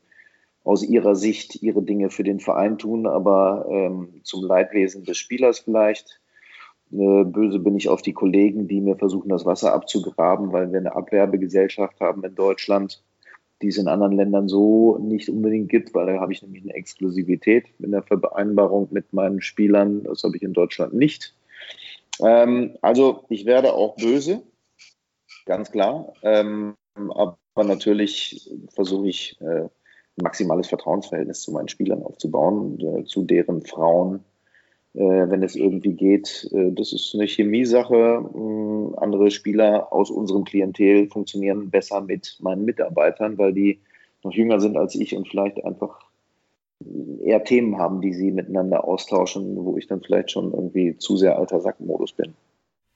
aus 0.64 0.84
ihrer 0.84 1.16
Sicht 1.16 1.62
ihre 1.62 1.84
Dinge 1.84 2.10
für 2.10 2.24
den 2.24 2.40
Verein 2.40 2.78
tun, 2.78 3.06
aber 3.06 3.68
ähm, 3.70 4.22
zum 4.24 4.44
Leidwesen 4.46 5.04
des 5.04 5.18
Spielers 5.18 5.60
vielleicht. 5.60 6.20
Äh, 6.92 7.24
böse 7.26 7.60
bin 7.60 7.76
ich 7.76 7.90
auf 7.90 8.02
die 8.02 8.14
Kollegen, 8.14 8.68
die 8.68 8.82
mir 8.82 8.96
versuchen, 8.96 9.30
das 9.30 9.46
Wasser 9.46 9.74
abzugraben, 9.74 10.54
weil 10.54 10.72
wir 10.72 10.80
eine 10.80 10.96
Abwerbegesellschaft 10.96 12.00
haben 12.00 12.24
in 12.24 12.36
Deutschland, 12.36 13.04
die 13.62 13.68
es 13.68 13.78
in 13.78 13.88
anderen 13.88 14.14
Ländern 14.14 14.48
so 14.48 14.98
nicht 15.00 15.30
unbedingt 15.30 15.70
gibt, 15.70 15.94
weil 15.94 16.06
da 16.06 16.20
habe 16.20 16.32
ich 16.34 16.42
nämlich 16.42 16.64
eine 16.64 16.74
Exklusivität 16.74 17.66
in 17.80 17.92
der 17.92 18.04
Vereinbarung 18.04 18.88
mit 18.92 19.12
meinen 19.12 19.42
Spielern. 19.42 20.04
Das 20.04 20.24
habe 20.24 20.38
ich 20.38 20.44
in 20.44 20.54
Deutschland 20.54 20.94
nicht. 20.94 21.34
Ähm, 22.22 22.78
also 22.82 23.26
ich 23.30 23.46
werde 23.46 23.74
auch 23.74 23.96
böse, 23.96 24.44
ganz 25.46 25.72
klar. 25.72 26.14
Ähm, 26.22 26.76
aber 26.96 27.38
natürlich 27.56 28.52
versuche 28.74 29.08
ich 29.08 29.40
äh, 29.42 29.68
maximales 30.22 30.68
Vertrauensverhältnis 30.68 31.42
zu 31.42 31.52
meinen 31.52 31.70
Spielern 31.70 32.04
aufzubauen, 32.04 32.80
äh, 32.80 33.04
zu 33.06 33.24
deren 33.24 33.62
Frauen, 33.62 34.24
äh, 34.94 35.00
wenn 35.00 35.44
es 35.44 35.56
irgendwie 35.56 35.94
geht. 35.94 36.50
Äh, 36.54 36.72
das 36.72 36.94
ist 36.94 37.16
eine 37.16 37.26
Chemiesache. 37.26 38.30
Ähm, 38.36 38.94
andere 38.98 39.32
Spieler 39.32 39.92
aus 39.92 40.12
unserem 40.12 40.44
Klientel 40.44 41.10
funktionieren 41.10 41.72
besser 41.72 42.02
mit 42.02 42.38
meinen 42.42 42.66
Mitarbeitern, 42.66 43.38
weil 43.38 43.54
die 43.54 43.80
noch 44.24 44.34
jünger 44.34 44.60
sind 44.60 44.78
als 44.78 44.96
ich 44.96 45.16
und 45.16 45.28
vielleicht 45.28 45.64
einfach 45.66 46.03
eher 47.24 47.44
Themen 47.44 47.78
haben, 47.78 48.02
die 48.02 48.14
sie 48.14 48.32
miteinander 48.32 48.84
austauschen, 48.86 49.56
wo 49.58 49.78
ich 49.78 49.88
dann 49.88 50.02
vielleicht 50.02 50.32
schon 50.32 50.54
irgendwie 50.54 50.98
zu 50.98 51.18
sehr 51.18 51.38
alter 51.38 51.60
Sackmodus 51.60 52.14
bin. 52.14 52.34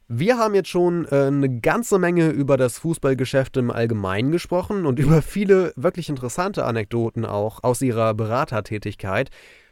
Wir 0.10 0.38
haben 0.38 0.56
jetzt 0.56 0.70
schon 0.70 1.06
äh, 1.12 1.26
eine 1.26 1.60
ganze 1.60 2.00
Menge 2.00 2.30
über 2.30 2.56
das 2.56 2.80
Fußballgeschäft 2.80 3.58
im 3.58 3.72
Allgemeinen 3.72 4.32
gesprochen 4.32 4.86
und 4.86 5.00
über 5.00 5.22
viele 5.22 5.74
wirklich 5.76 6.10
interessante 6.10 6.64
Anekdoten 6.64 7.26
auch 7.26 7.64
aus 7.64 7.82
Ihrer 7.82 8.14
Beratertätigkeit. 8.14 9.30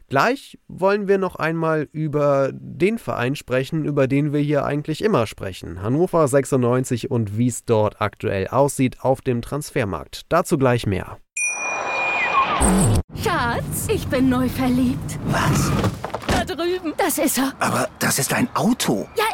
Gleich 0.07 0.59
wollen 0.67 1.07
wir 1.07 1.17
noch 1.17 1.35
einmal 1.35 1.87
über 1.91 2.51
den 2.53 2.99
Verein 2.99 3.35
sprechen, 3.35 3.85
über 3.85 4.07
den 4.07 4.33
wir 4.33 4.39
hier 4.39 4.63
eigentlich 4.65 5.03
immer 5.03 5.25
sprechen. 5.25 5.81
Hannover 5.81 6.27
96 6.27 7.09
und 7.09 7.39
wie 7.39 7.47
es 7.47 7.65
dort 7.65 8.01
aktuell 8.01 8.47
aussieht 8.49 8.97
auf 9.01 9.21
dem 9.21 9.41
Transfermarkt. 9.41 10.23
Dazu 10.29 10.59
gleich 10.59 10.85
mehr. 10.85 11.17
Schatz, 13.21 13.87
ich 13.87 14.07
bin 14.07 14.29
neu 14.29 14.47
verliebt. 14.49 15.19
Was? 15.25 15.71
Da 16.27 16.45
drüben. 16.45 16.93
Das 16.97 17.17
ist 17.17 17.37
er. 17.37 17.53
Aber 17.59 17.89
das 17.99 18.19
ist 18.19 18.33
ein 18.33 18.47
Auto. 18.55 19.07
Ja, 19.17 19.25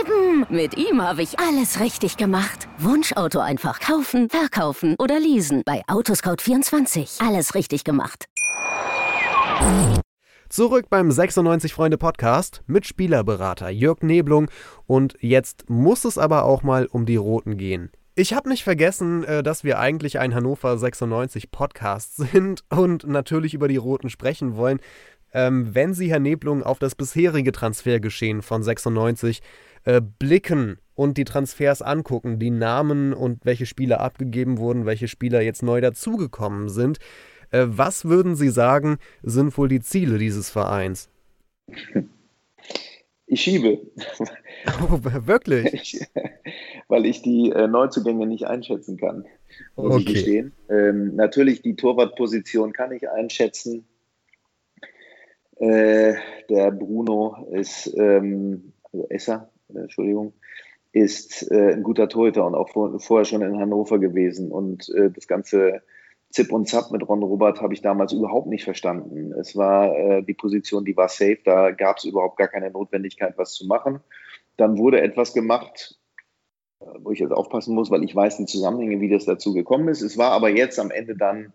eben. 0.00 0.46
Mit 0.48 0.76
ihm 0.76 1.02
habe 1.02 1.22
ich 1.22 1.38
alles 1.38 1.80
richtig 1.80 2.16
gemacht. 2.16 2.68
Wunschauto 2.78 3.40
einfach 3.40 3.80
kaufen, 3.80 4.28
verkaufen 4.28 4.96
oder 4.98 5.18
leasen. 5.18 5.62
Bei 5.64 5.82
Autoscout24. 5.86 7.26
Alles 7.26 7.54
richtig 7.54 7.84
gemacht. 7.84 8.26
Zurück 10.48 10.86
beim 10.88 11.10
96 11.10 11.74
Freunde 11.74 11.98
Podcast 11.98 12.62
mit 12.66 12.86
Spielerberater 12.86 13.68
Jörg 13.70 14.00
Neblung 14.02 14.50
und 14.86 15.16
jetzt 15.20 15.68
muss 15.68 16.04
es 16.04 16.16
aber 16.16 16.44
auch 16.44 16.62
mal 16.62 16.86
um 16.86 17.04
die 17.06 17.16
Roten 17.16 17.58
gehen. 17.58 17.90
Ich 18.18 18.32
habe 18.32 18.48
nicht 18.48 18.64
vergessen, 18.64 19.22
äh, 19.22 19.44
dass 19.44 19.62
wir 19.62 19.78
eigentlich 19.78 20.18
ein 20.18 20.34
Hannover 20.34 20.76
96 20.76 21.52
Podcast 21.52 22.16
sind 22.16 22.64
und 22.68 23.06
natürlich 23.06 23.54
über 23.54 23.68
die 23.68 23.76
Roten 23.76 24.10
sprechen 24.10 24.56
wollen. 24.56 24.80
Ähm, 25.32 25.72
wenn 25.72 25.94
Sie, 25.94 26.10
Herr 26.10 26.18
Neblung, 26.18 26.64
auf 26.64 26.80
das 26.80 26.96
bisherige 26.96 27.52
Transfergeschehen 27.52 28.42
von 28.42 28.64
96 28.64 29.40
äh, 29.84 30.00
blicken 30.00 30.78
und 30.96 31.16
die 31.16 31.22
Transfers 31.22 31.80
angucken, 31.80 32.40
die 32.40 32.50
Namen 32.50 33.14
und 33.14 33.44
welche 33.44 33.66
Spieler 33.66 34.00
abgegeben 34.00 34.58
wurden, 34.58 34.84
welche 34.84 35.06
Spieler 35.06 35.40
jetzt 35.40 35.62
neu 35.62 35.80
dazugekommen 35.80 36.70
sind, 36.70 36.98
äh, 37.52 37.66
was 37.68 38.04
würden 38.04 38.34
Sie 38.34 38.48
sagen, 38.48 38.98
sind 39.22 39.56
wohl 39.56 39.68
die 39.68 39.80
Ziele 39.80 40.18
dieses 40.18 40.50
Vereins? 40.50 41.08
Ich 43.28 43.42
schiebe. 43.42 43.78
Oh, 44.82 44.98
wirklich? 45.02 45.72
Ich, 45.72 46.00
weil 46.88 47.06
ich 47.06 47.22
die 47.22 47.50
äh, 47.50 47.68
Neuzugänge 47.68 48.26
nicht 48.26 48.46
einschätzen 48.46 48.96
kann, 48.96 49.24
muss 49.76 49.94
Okay. 49.94 49.98
ich 50.00 50.06
gestehen. 50.06 50.52
Ähm, 50.68 51.14
natürlich, 51.14 51.62
die 51.62 51.76
Torwartposition 51.76 52.72
kann 52.72 52.92
ich 52.92 53.08
einschätzen. 53.08 53.86
Äh, 55.56 56.14
der 56.48 56.70
Bruno 56.70 57.48
ist, 57.52 57.92
ähm, 57.96 58.72
also 58.92 59.06
Esser, 59.08 59.50
äh, 59.74 59.80
Entschuldigung, 59.80 60.32
ist 60.92 61.50
äh, 61.50 61.74
ein 61.74 61.82
guter 61.82 62.08
Torhüter 62.08 62.46
und 62.46 62.54
auch 62.54 62.70
vor, 62.70 62.98
vorher 63.00 63.24
schon 63.24 63.42
in 63.42 63.58
Hannover 63.58 63.98
gewesen. 63.98 64.50
Und 64.50 64.88
äh, 64.90 65.10
das 65.10 65.26
ganze 65.28 65.82
Zip 66.30 66.52
und 66.52 66.68
Zap 66.68 66.90
mit 66.90 67.06
Ron 67.08 67.22
Robert 67.22 67.60
habe 67.60 67.74
ich 67.74 67.82
damals 67.82 68.12
überhaupt 68.12 68.46
nicht 68.46 68.64
verstanden. 68.64 69.32
Es 69.32 69.56
war 69.56 69.94
äh, 69.96 70.22
die 70.22 70.34
Position, 70.34 70.84
die 70.84 70.96
war 70.96 71.08
safe, 71.08 71.38
da 71.44 71.70
gab 71.70 71.98
es 71.98 72.04
überhaupt 72.04 72.36
gar 72.36 72.48
keine 72.48 72.70
Notwendigkeit, 72.70 73.34
was 73.36 73.54
zu 73.54 73.66
machen. 73.66 74.00
Dann 74.56 74.78
wurde 74.78 75.00
etwas 75.00 75.32
gemacht, 75.34 75.98
wo 76.80 77.10
ich 77.10 77.18
jetzt 77.18 77.32
aufpassen 77.32 77.74
muss, 77.74 77.90
weil 77.90 78.04
ich 78.04 78.14
weiß 78.14 78.36
die 78.36 78.46
Zusammenhänge, 78.46 79.00
wie 79.00 79.08
das 79.08 79.24
dazu 79.24 79.52
gekommen 79.52 79.88
ist. 79.88 80.02
Es 80.02 80.16
war 80.18 80.32
aber 80.32 80.48
jetzt 80.48 80.78
am 80.78 80.90
Ende 80.90 81.16
dann 81.16 81.52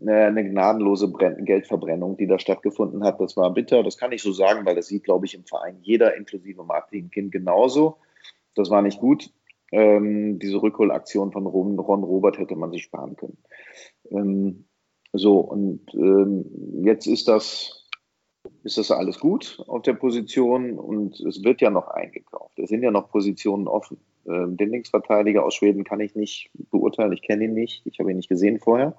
äh, 0.00 0.10
eine 0.10 0.48
gnadenlose 0.48 1.08
Brenn 1.08 1.44
Geldverbrennung, 1.44 2.16
die 2.16 2.26
da 2.26 2.38
stattgefunden 2.38 3.04
hat. 3.04 3.20
Das 3.20 3.36
war 3.36 3.52
bitter, 3.52 3.82
das 3.82 3.96
kann 3.96 4.12
ich 4.12 4.22
so 4.22 4.32
sagen, 4.32 4.66
weil 4.66 4.74
das 4.74 4.88
sieht, 4.88 5.04
glaube 5.04 5.26
ich, 5.26 5.34
im 5.34 5.44
Verein 5.44 5.78
jeder, 5.82 6.16
inklusive 6.16 6.64
Martin 6.64 7.10
Kind, 7.10 7.32
genauso. 7.32 7.98
Das 8.54 8.70
war 8.70 8.82
nicht 8.82 9.00
gut. 9.00 9.30
Ähm, 9.72 10.38
diese 10.38 10.62
Rückholaktion 10.62 11.32
von 11.32 11.46
Ron, 11.46 11.78
Ron 11.78 12.04
Robert 12.04 12.38
hätte 12.38 12.56
man 12.56 12.70
sich 12.70 12.84
sparen 12.84 13.16
können. 13.16 13.38
Ähm, 14.10 14.64
so, 15.12 15.38
und 15.38 15.82
ähm, 15.94 16.84
jetzt 16.84 17.06
ist 17.06 17.28
das, 17.28 17.88
ist 18.64 18.78
das 18.78 18.90
alles 18.90 19.20
gut 19.20 19.62
auf 19.68 19.82
der 19.82 19.94
Position 19.94 20.78
und 20.78 21.18
es 21.20 21.44
wird 21.44 21.60
ja 21.60 21.70
noch 21.70 21.88
eingekauft. 21.88 22.58
Es 22.58 22.68
sind 22.68 22.82
ja 22.82 22.90
noch 22.90 23.10
Positionen 23.10 23.68
offen. 23.68 23.98
Ähm, 24.28 24.56
den 24.56 24.70
Linksverteidiger 24.70 25.44
aus 25.44 25.54
Schweden 25.54 25.84
kann 25.84 26.00
ich 26.00 26.14
nicht 26.14 26.50
beurteilen, 26.70 27.12
ich 27.12 27.22
kenne 27.22 27.44
ihn 27.44 27.54
nicht, 27.54 27.86
ich 27.86 27.98
habe 27.98 28.10
ihn 28.10 28.16
nicht 28.16 28.28
gesehen 28.28 28.58
vorher, 28.58 28.96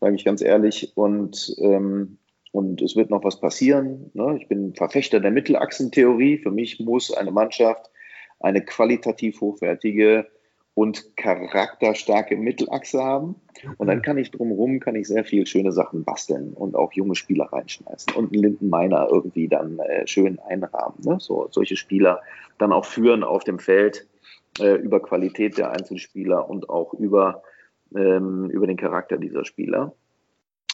sage 0.00 0.14
ich 0.14 0.24
ganz 0.24 0.42
ehrlich. 0.42 0.92
Und, 0.96 1.54
ähm, 1.58 2.18
und 2.52 2.82
es 2.82 2.96
wird 2.96 3.10
noch 3.10 3.24
was 3.24 3.40
passieren. 3.40 4.10
Ne? 4.14 4.38
Ich 4.40 4.48
bin 4.48 4.74
Verfechter 4.74 5.20
der 5.20 5.30
Mittelachsentheorie. 5.30 6.38
Für 6.38 6.50
mich 6.50 6.80
muss 6.80 7.12
eine 7.12 7.32
Mannschaft 7.32 7.90
eine 8.40 8.62
qualitativ 8.62 9.40
hochwertige 9.40 10.26
und 10.74 11.16
charakterstarke 11.16 12.36
Mittelachse 12.36 13.02
haben. 13.02 13.36
Und 13.78 13.86
dann 13.86 14.02
kann 14.02 14.18
ich 14.18 14.32
drumherum, 14.32 14.80
kann 14.80 14.96
ich 14.96 15.06
sehr 15.06 15.24
viel 15.24 15.46
schöne 15.46 15.72
Sachen 15.72 16.04
basteln 16.04 16.52
und 16.52 16.74
auch 16.74 16.92
junge 16.92 17.14
Spieler 17.14 17.44
reinschmeißen 17.52 18.14
und 18.14 18.32
einen 18.32 18.42
Linden 18.42 18.68
Meiner 18.68 19.08
irgendwie 19.10 19.48
dann 19.48 19.78
äh, 19.78 20.06
schön 20.06 20.38
einrahmen. 20.40 20.98
Ne? 21.04 21.18
So, 21.20 21.48
solche 21.50 21.76
Spieler 21.76 22.22
dann 22.58 22.72
auch 22.72 22.84
führen 22.84 23.22
auf 23.22 23.44
dem 23.44 23.60
Feld 23.60 24.06
äh, 24.58 24.74
über 24.76 25.00
Qualität 25.00 25.58
der 25.58 25.70
Einzelspieler 25.70 26.48
und 26.48 26.68
auch 26.68 26.94
über, 26.94 27.42
ähm, 27.94 28.50
über 28.50 28.66
den 28.66 28.76
Charakter 28.76 29.16
dieser 29.16 29.44
Spieler. 29.44 29.94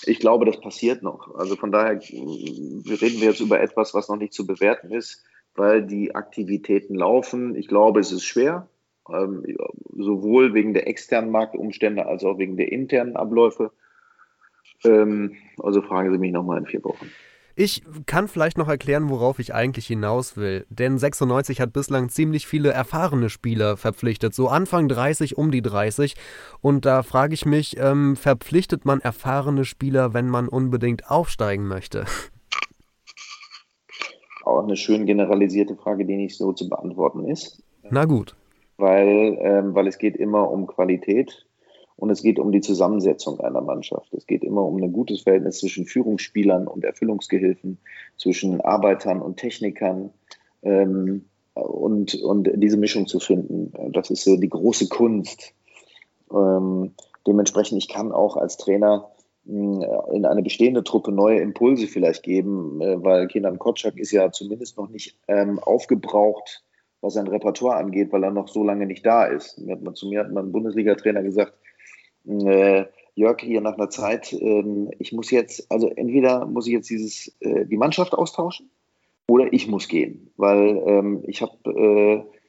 Ich 0.07 0.19
glaube, 0.19 0.47
das 0.47 0.61
passiert 0.61 1.03
noch. 1.03 1.35
Also 1.35 1.57
von 1.57 1.73
daher 1.73 1.93
äh, 1.93 1.97
reden 1.97 3.21
wir 3.21 3.29
jetzt 3.29 3.41
über 3.41 3.61
etwas, 3.61 3.95
was 3.95 4.09
noch 4.09 4.17
nicht 4.17 4.33
zu 4.33 4.47
bewerten 4.47 4.93
ist, 4.93 5.25
weil 5.55 5.83
die 5.83 6.15
Aktivitäten 6.15 6.95
laufen. 6.95 7.55
Ich 7.55 7.69
glaube, 7.69 8.01
es 8.01 8.13
ist 8.13 8.25
schwer, 8.25 8.69
ähm, 9.13 9.45
sowohl 9.97 10.55
wegen 10.55 10.75
der 10.75 10.87
externen 10.89 11.31
Marktumstände 11.31 12.07
als 12.07 12.25
auch 12.25 12.39
wegen 12.39 12.57
der 12.57 12.73
internen 12.73 13.17
Abläufe. 13.17 13.73
Ähm, 14.85 15.37
also 15.59 15.83
fragen 15.83 16.13
Sie 16.13 16.19
mich 16.19 16.33
nochmal 16.33 16.59
in 16.59 16.67
vier 16.67 16.85
Wochen. 16.85 17.11
Ich 17.63 17.83
kann 18.07 18.27
vielleicht 18.27 18.57
noch 18.57 18.69
erklären, 18.69 19.11
worauf 19.11 19.39
ich 19.39 19.53
eigentlich 19.53 19.87
hinaus 19.87 20.39
will. 20.39 20.65
Denn 20.71 20.97
96 20.97 21.61
hat 21.61 21.75
bislang 21.75 22.09
ziemlich 22.09 22.47
viele 22.47 22.71
erfahrene 22.71 23.29
Spieler 23.29 23.77
verpflichtet, 23.77 24.33
so 24.33 24.49
Anfang 24.49 24.89
30, 24.89 25.37
um 25.37 25.51
die 25.51 25.61
30. 25.61 26.15
Und 26.63 26.87
da 26.87 27.03
frage 27.03 27.35
ich 27.35 27.45
mich, 27.45 27.77
ähm, 27.79 28.17
verpflichtet 28.17 28.87
man 28.87 29.03
erfahrene 29.03 29.67
Spieler, 29.67 30.15
wenn 30.15 30.31
man 30.31 30.49
unbedingt 30.49 31.11
aufsteigen 31.11 31.69
möchte? 31.69 32.07
Auch 34.47 34.63
eine 34.63 34.79
schön 34.79 35.05
generalisierte 35.05 35.77
Frage, 35.77 36.07
die 36.07 36.17
nicht 36.17 36.39
so 36.39 36.55
zu 36.55 36.67
beantworten 36.67 37.29
ist. 37.29 37.63
Na 37.91 38.07
gut. 38.07 38.35
weil, 38.79 39.37
ähm, 39.39 39.75
weil 39.75 39.87
es 39.87 39.99
geht 39.99 40.17
immer 40.17 40.51
um 40.51 40.67
Qualität 40.67 41.45
und 42.01 42.09
es 42.09 42.23
geht 42.23 42.39
um 42.39 42.51
die 42.51 42.63
Zusammensetzung 42.63 43.41
einer 43.41 43.61
Mannschaft. 43.61 44.15
Es 44.15 44.27
geht 44.27 44.43
immer 44.43 44.65
um 44.65 44.83
ein 44.83 44.93
gutes 44.93 45.21
Verhältnis 45.21 45.59
zwischen 45.59 45.85
Führungsspielern 45.85 46.67
und 46.67 46.83
Erfüllungsgehilfen, 46.83 47.79
zwischen 48.17 48.63
Arbeitern 48.63 49.21
und 49.21 49.37
Technikern 49.37 50.11
ähm, 50.63 51.27
und, 51.53 52.15
und 52.15 52.51
diese 52.55 52.79
Mischung 52.79 53.07
zu 53.07 53.21
finden. 53.21 53.73
Das 53.93 54.09
ist 54.09 54.25
so 54.25 54.39
die 54.39 54.49
große 54.49 54.89
Kunst. 54.89 55.53
Ähm, 56.33 56.95
dementsprechend, 57.27 57.77
ich 57.77 57.89
kann 57.89 58.13
auch 58.13 58.39
als 58.39 58.57
Trainer 58.57 59.11
mh, 59.45 60.09
in 60.15 60.25
eine 60.25 60.43
bestehende 60.43 60.83
Truppe 60.83 61.13
neue 61.13 61.41
Impulse 61.41 61.87
vielleicht 61.87 62.23
geben, 62.23 62.81
äh, 62.81 63.03
weil 63.05 63.29
Kenan 63.29 63.59
Kotschak 63.59 63.99
ist 63.99 64.13
ja 64.13 64.33
zumindest 64.33 64.79
noch 64.79 64.89
nicht 64.89 65.19
ähm, 65.29 65.59
aufgebraucht, 65.59 66.65
was 67.03 67.13
sein 67.13 67.29
Repertoire 67.29 67.77
angeht, 67.77 68.11
weil 68.11 68.25
er 68.25 68.31
noch 68.31 68.49
so 68.49 68.65
lange 68.65 68.87
nicht 68.87 69.05
da 69.05 69.27
ist. 69.27 69.59
Man, 69.59 69.95
zu 69.95 70.09
mir 70.09 70.21
hat 70.21 70.33
mal 70.33 70.43
ein 70.43 70.53
Bundesliga-Trainer 70.53 71.23
gesagt, 71.23 71.53
äh, 72.27 72.87
Jörg, 73.15 73.41
hier 73.41 73.61
nach 73.61 73.75
einer 73.75 73.91
Zeit, 73.91 74.33
ähm, 74.33 74.91
ich 74.99 75.13
muss 75.13 75.31
jetzt, 75.31 75.71
also 75.71 75.89
entweder 75.89 76.47
muss 76.47 76.67
ich 76.67 76.73
jetzt 76.73 76.91
dieses, 76.91 77.37
äh, 77.41 77.67
die 77.67 77.77
Mannschaft 77.77 78.15
austauschen 78.15 78.71
oder 79.29 79.53
ich 79.53 79.69
muss 79.69 79.89
gehen, 79.89 80.31
weil 80.37 80.83
ähm, 80.87 81.25
ich 81.27 81.43
habe 81.43 82.27
äh, 82.27 82.41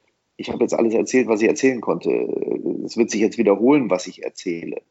habe 0.52 0.64
jetzt 0.64 0.74
alles 0.74 0.94
erzählt, 0.94 1.28
was 1.28 1.42
ich 1.42 1.48
erzählen 1.48 1.80
konnte. 1.80 2.10
Es 2.84 2.96
wird 2.96 3.10
sich 3.10 3.20
jetzt 3.20 3.38
wiederholen, 3.38 3.90
was 3.90 4.06
ich 4.06 4.22
erzähle. 4.22 4.82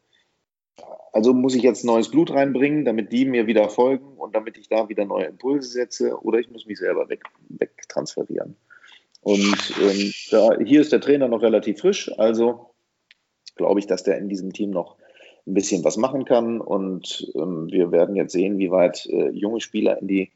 Also 1.12 1.34
muss 1.34 1.54
ich 1.54 1.62
jetzt 1.62 1.84
neues 1.84 2.10
Blut 2.10 2.30
reinbringen, 2.30 2.84
damit 2.84 3.12
die 3.12 3.26
mir 3.26 3.46
wieder 3.46 3.68
folgen 3.68 4.16
und 4.16 4.34
damit 4.34 4.56
ich 4.56 4.68
da 4.68 4.88
wieder 4.88 5.04
neue 5.04 5.26
Impulse 5.26 5.68
setze, 5.68 6.18
oder 6.22 6.38
ich 6.38 6.50
muss 6.50 6.66
mich 6.66 6.78
selber 6.78 7.08
weg, 7.08 7.24
wegtransferieren. 7.50 8.56
Und 9.20 9.74
ähm, 9.80 10.12
da, 10.30 10.58
hier 10.64 10.80
ist 10.80 10.92
der 10.92 11.00
Trainer 11.00 11.28
noch 11.28 11.42
relativ 11.42 11.80
frisch, 11.80 12.10
also 12.18 12.71
glaube 13.56 13.80
ich, 13.80 13.86
dass 13.86 14.02
der 14.02 14.18
in 14.18 14.28
diesem 14.28 14.52
Team 14.52 14.70
noch 14.70 14.96
ein 15.46 15.54
bisschen 15.54 15.84
was 15.84 15.96
machen 15.96 16.24
kann. 16.24 16.60
Und 16.60 17.30
ähm, 17.34 17.68
wir 17.70 17.90
werden 17.90 18.16
jetzt 18.16 18.32
sehen, 18.32 18.58
wie 18.58 18.70
weit 18.70 19.06
äh, 19.06 19.30
junge 19.30 19.60
Spieler 19.60 19.98
in 20.00 20.08
die, 20.08 20.32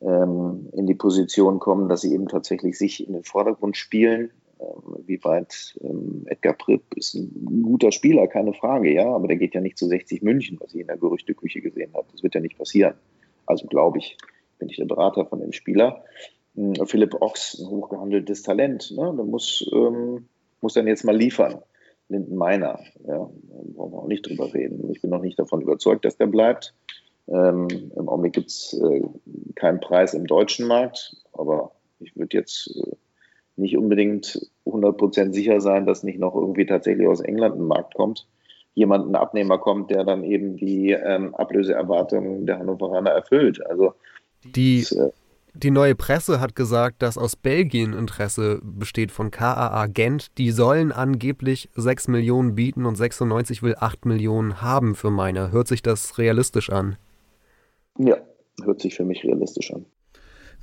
ähm, 0.00 0.68
in 0.72 0.86
die 0.86 0.94
Position 0.94 1.58
kommen, 1.58 1.88
dass 1.88 2.02
sie 2.02 2.12
eben 2.12 2.28
tatsächlich 2.28 2.76
sich 2.76 3.06
in 3.06 3.12
den 3.12 3.24
Vordergrund 3.24 3.76
spielen. 3.76 4.30
Ähm, 4.60 5.04
wie 5.06 5.22
weit 5.24 5.76
ähm, 5.82 6.24
Edgar 6.26 6.54
Pripp 6.54 6.82
ist 6.96 7.14
ein 7.14 7.62
guter 7.62 7.92
Spieler, 7.92 8.26
keine 8.28 8.52
Frage, 8.52 8.92
ja, 8.92 9.06
aber 9.06 9.26
der 9.28 9.36
geht 9.36 9.54
ja 9.54 9.60
nicht 9.60 9.78
zu 9.78 9.86
60 9.86 10.22
München, 10.22 10.58
was 10.60 10.74
ich 10.74 10.80
in 10.80 10.86
der 10.86 10.96
Gerüchteküche 10.96 11.60
gesehen 11.60 11.92
habe. 11.94 12.06
Das 12.12 12.22
wird 12.22 12.34
ja 12.34 12.40
nicht 12.40 12.56
passieren. 12.56 12.94
Also 13.46 13.66
glaube 13.66 13.98
ich, 13.98 14.16
bin 14.58 14.68
ich 14.68 14.76
der 14.76 14.84
Berater 14.84 15.26
von 15.26 15.40
dem 15.40 15.52
Spieler. 15.52 16.04
Hm, 16.54 16.74
Philipp 16.86 17.20
Ochs, 17.20 17.58
ein 17.58 17.68
hochgehandeltes 17.68 18.42
Talent, 18.42 18.92
ne? 18.96 19.12
der 19.16 19.24
muss, 19.24 19.68
ähm, 19.72 20.28
muss 20.60 20.74
dann 20.74 20.86
jetzt 20.86 21.04
mal 21.04 21.16
liefern. 21.16 21.60
Linden 22.08 22.36
Meiner, 22.36 22.80
ja, 23.06 23.18
da 23.18 23.28
brauchen 23.74 23.92
wir 23.92 23.98
auch 23.98 24.08
nicht 24.08 24.28
drüber 24.28 24.52
reden. 24.52 24.90
Ich 24.90 25.00
bin 25.00 25.10
noch 25.10 25.22
nicht 25.22 25.38
davon 25.38 25.62
überzeugt, 25.62 26.04
dass 26.04 26.16
der 26.16 26.26
bleibt. 26.26 26.74
Ähm, 27.28 27.68
Im 27.96 28.08
Augenblick 28.08 28.34
gibt 28.34 28.48
es 28.48 28.74
äh, 28.74 29.02
kein 29.54 29.80
Preis 29.80 30.12
im 30.14 30.26
deutschen 30.26 30.66
Markt, 30.66 31.16
aber 31.32 31.72
ich 32.00 32.14
würde 32.16 32.36
jetzt 32.36 32.76
äh, 32.76 32.96
nicht 33.56 33.76
unbedingt 33.78 34.50
100% 34.66 35.32
sicher 35.32 35.60
sein, 35.60 35.86
dass 35.86 36.02
nicht 36.02 36.18
noch 36.18 36.34
irgendwie 36.34 36.66
tatsächlich 36.66 37.06
aus 37.06 37.20
England 37.20 37.56
ein 37.56 37.66
Markt 37.66 37.94
kommt, 37.94 38.26
jemand, 38.74 39.08
ein 39.08 39.16
Abnehmer 39.16 39.58
kommt, 39.58 39.90
der 39.90 40.04
dann 40.04 40.24
eben 40.24 40.56
die 40.56 40.90
ähm, 40.90 41.34
Ablöseerwartungen 41.34 42.46
der 42.46 42.58
Hannoveraner 42.58 43.10
erfüllt. 43.10 43.64
Also 43.64 43.94
die, 44.44 44.80
das, 44.80 44.92
äh, 44.92 45.10
die 45.54 45.70
neue 45.70 45.94
Presse 45.94 46.40
hat 46.40 46.56
gesagt, 46.56 47.00
dass 47.00 47.16
aus 47.16 47.36
Belgien 47.36 47.92
Interesse 47.92 48.60
besteht 48.62 49.12
von 49.12 49.30
KAA 49.30 49.86
Gent. 49.86 50.36
Die 50.36 50.50
sollen 50.50 50.90
angeblich 50.90 51.70
6 51.76 52.08
Millionen 52.08 52.56
bieten 52.56 52.86
und 52.86 52.96
96 52.96 53.62
will 53.62 53.76
8 53.78 54.04
Millionen 54.04 54.60
haben 54.60 54.96
für 54.96 55.10
meine. 55.10 55.52
Hört 55.52 55.68
sich 55.68 55.80
das 55.80 56.18
realistisch 56.18 56.70
an? 56.70 56.96
Ja, 57.98 58.16
hört 58.64 58.80
sich 58.80 58.96
für 58.96 59.04
mich 59.04 59.22
realistisch 59.22 59.72
an. 59.72 59.86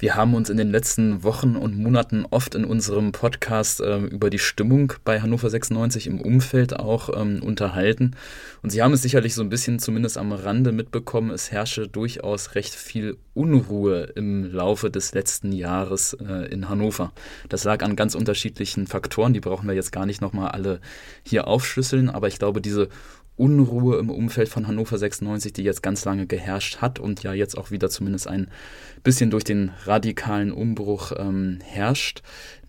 Wir 0.01 0.15
haben 0.15 0.33
uns 0.33 0.49
in 0.49 0.57
den 0.57 0.71
letzten 0.71 1.23
Wochen 1.23 1.55
und 1.55 1.77
Monaten 1.77 2.25
oft 2.31 2.55
in 2.55 2.65
unserem 2.65 3.11
Podcast 3.11 3.81
äh, 3.81 3.99
über 3.99 4.31
die 4.31 4.39
Stimmung 4.39 4.93
bei 5.05 5.21
Hannover 5.21 5.47
96 5.47 6.07
im 6.07 6.19
Umfeld 6.19 6.75
auch 6.75 7.11
ähm, 7.15 7.43
unterhalten. 7.43 8.15
Und 8.63 8.71
Sie 8.71 8.81
haben 8.81 8.93
es 8.93 9.03
sicherlich 9.03 9.35
so 9.35 9.43
ein 9.43 9.49
bisschen 9.49 9.77
zumindest 9.77 10.17
am 10.17 10.31
Rande 10.31 10.71
mitbekommen, 10.71 11.29
es 11.29 11.51
herrsche 11.51 11.87
durchaus 11.87 12.55
recht 12.55 12.73
viel 12.73 13.17
Unruhe 13.35 14.11
im 14.15 14.51
Laufe 14.51 14.89
des 14.89 15.13
letzten 15.13 15.51
Jahres 15.51 16.13
äh, 16.13 16.51
in 16.51 16.67
Hannover. 16.67 17.13
Das 17.47 17.63
lag 17.63 17.83
an 17.83 17.95
ganz 17.95 18.15
unterschiedlichen 18.15 18.87
Faktoren, 18.87 19.33
die 19.33 19.39
brauchen 19.39 19.67
wir 19.67 19.75
jetzt 19.75 19.91
gar 19.91 20.07
nicht 20.07 20.19
nochmal 20.19 20.49
alle 20.49 20.81
hier 21.21 21.47
aufschlüsseln, 21.47 22.09
aber 22.09 22.27
ich 22.27 22.39
glaube, 22.39 22.59
diese 22.59 22.89
Unruhe 23.37 23.97
im 23.97 24.09
Umfeld 24.09 24.49
von 24.49 24.67
Hannover 24.67 24.97
96, 24.97 25.53
die 25.53 25.63
jetzt 25.63 25.81
ganz 25.81 26.05
lange 26.05 26.27
geherrscht 26.27 26.77
hat 26.77 26.99
und 26.99 27.23
ja 27.23 27.33
jetzt 27.33 27.57
auch 27.57 27.71
wieder 27.71 27.89
zumindest 27.89 28.27
ein 28.27 28.49
bisschen 29.03 29.31
durch 29.31 29.43
den 29.43 29.71
radikalen 29.85 30.51
Umbruch 30.51 31.11
ähm, 31.17 31.59
herrscht, 31.63 32.21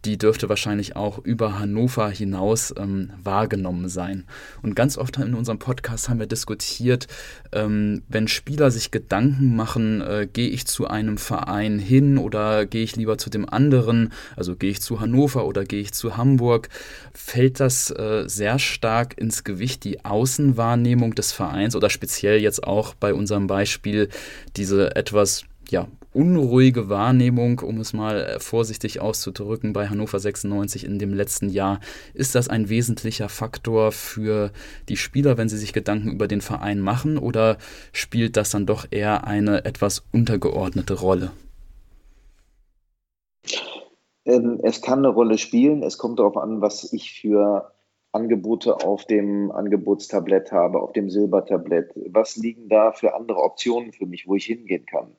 die 0.05 0.19
dürfte 0.19 0.49
wahrscheinlich 0.49 0.97
auch 0.97 1.19
über 1.19 1.59
Hannover 1.59 2.11
hinaus 2.11 2.75
ähm, 2.77 3.11
wahrgenommen 3.23 3.89
sein. 3.89 4.25
Und 4.63 4.75
ganz 4.75 4.99
oft 4.99 5.17
in 5.19 5.35
unserem 5.35 5.59
Podcast 5.59 6.09
haben 6.09 6.19
wir 6.19 6.27
diskutiert, 6.27 7.07
ähm, 7.53 8.03
wenn 8.09 8.27
Spieler 8.29 8.71
sich 8.71 8.91
Gedanken 8.91 9.55
machen, 9.55 10.01
äh, 10.01 10.29
gehe 10.33 10.49
ich 10.49 10.67
zu 10.67 10.89
einem 10.89 11.19
Verein 11.19 11.79
hin 11.79 12.19
oder 12.19 12.67
gehe 12.67 12.83
ich 12.83 12.97
lieber 12.97 13.19
zu 13.19 13.31
dem 13.31 13.49
anderen, 13.49 14.13
also 14.37 14.57
gehe 14.57 14.71
ich 14.71 14.81
zu 14.81 15.01
Hannover 15.01 15.47
oder 15.47 15.65
gehe 15.65 15.81
ich 15.81 15.93
zu 15.93 16.17
Hamburg, 16.17 16.69
fällt 17.15 17.61
das 17.61 17.91
äh, 17.91 18.25
sehr 18.27 18.59
stark 18.59 19.19
ins 19.19 19.45
Gewicht, 19.45 19.85
die 19.85 20.05
Außenwahrnehmung 20.05 21.15
des 21.15 21.33
Vereins 21.33 21.77
oder 21.77 21.91
speziell 21.91 22.41
jetzt 22.41 22.65
auch 22.65 22.95
bei 22.95 23.15
unserem 23.15 23.47
Beispiel 23.47 24.09
diese 24.57 24.97
etwas 24.97 25.45
ja, 25.71 25.89
unruhige 26.13 26.89
Wahrnehmung, 26.89 27.61
um 27.61 27.79
es 27.81 27.93
mal 27.93 28.21
äh, 28.21 28.41
vorsichtig 28.41 29.01
auszudrücken, 29.01 29.73
bei 29.73 29.89
Hannover 29.89 30.19
96 30.19 30.85
in 30.85 30.99
dem 30.99 31.15
letzten 31.15 31.49
Jahr. 31.49 31.81
Ist 32.15 32.35
das 32.35 32.49
ein 32.49 32.69
wesentlicher 32.69 33.29
Faktor 33.29 33.93
für 33.93 34.51
die 34.89 34.97
Spieler, 34.97 35.39
wenn 35.39 35.49
sie 35.49 35.59
sich 35.59 35.73
Gedanken 35.73 36.11
über 36.11 36.29
den 36.29 36.41
Verein 36.41 36.81
machen, 36.81 37.19
oder 37.19 37.57
spielt 37.93 38.37
das 38.37 38.51
dann 38.51 38.67
doch 38.67 38.87
eher 38.91 39.27
eine 39.27 39.65
etwas 39.65 40.05
untergeordnete 40.13 40.95
Rolle? 40.95 41.33
Ähm, 44.25 44.61
es 44.63 44.83
kann 44.83 45.01
eine 45.01 45.09
Rolle 45.09 45.39
spielen. 45.39 45.83
Es 45.83 45.99
kommt 45.99 46.19
darauf 46.19 46.37
an, 46.37 46.61
was 46.61 46.93
ich 46.93 47.13
für 47.21 47.73
Angebote 48.13 48.85
auf 48.85 49.07
dem 49.07 49.51
Angebotstablett 49.51 50.53
habe, 50.53 50.81
auf 50.81 50.93
dem 50.93 51.11
Silbertablett. 51.11 51.93
Was 52.11 52.37
liegen 52.37 52.69
da 52.69 52.93
für 52.93 53.15
andere 53.15 53.39
Optionen 53.39 53.93
für 53.93 54.07
mich, 54.07 54.29
wo 54.29 54.37
ich 54.37 54.45
hingehen 54.45 54.87
kann? 54.87 55.17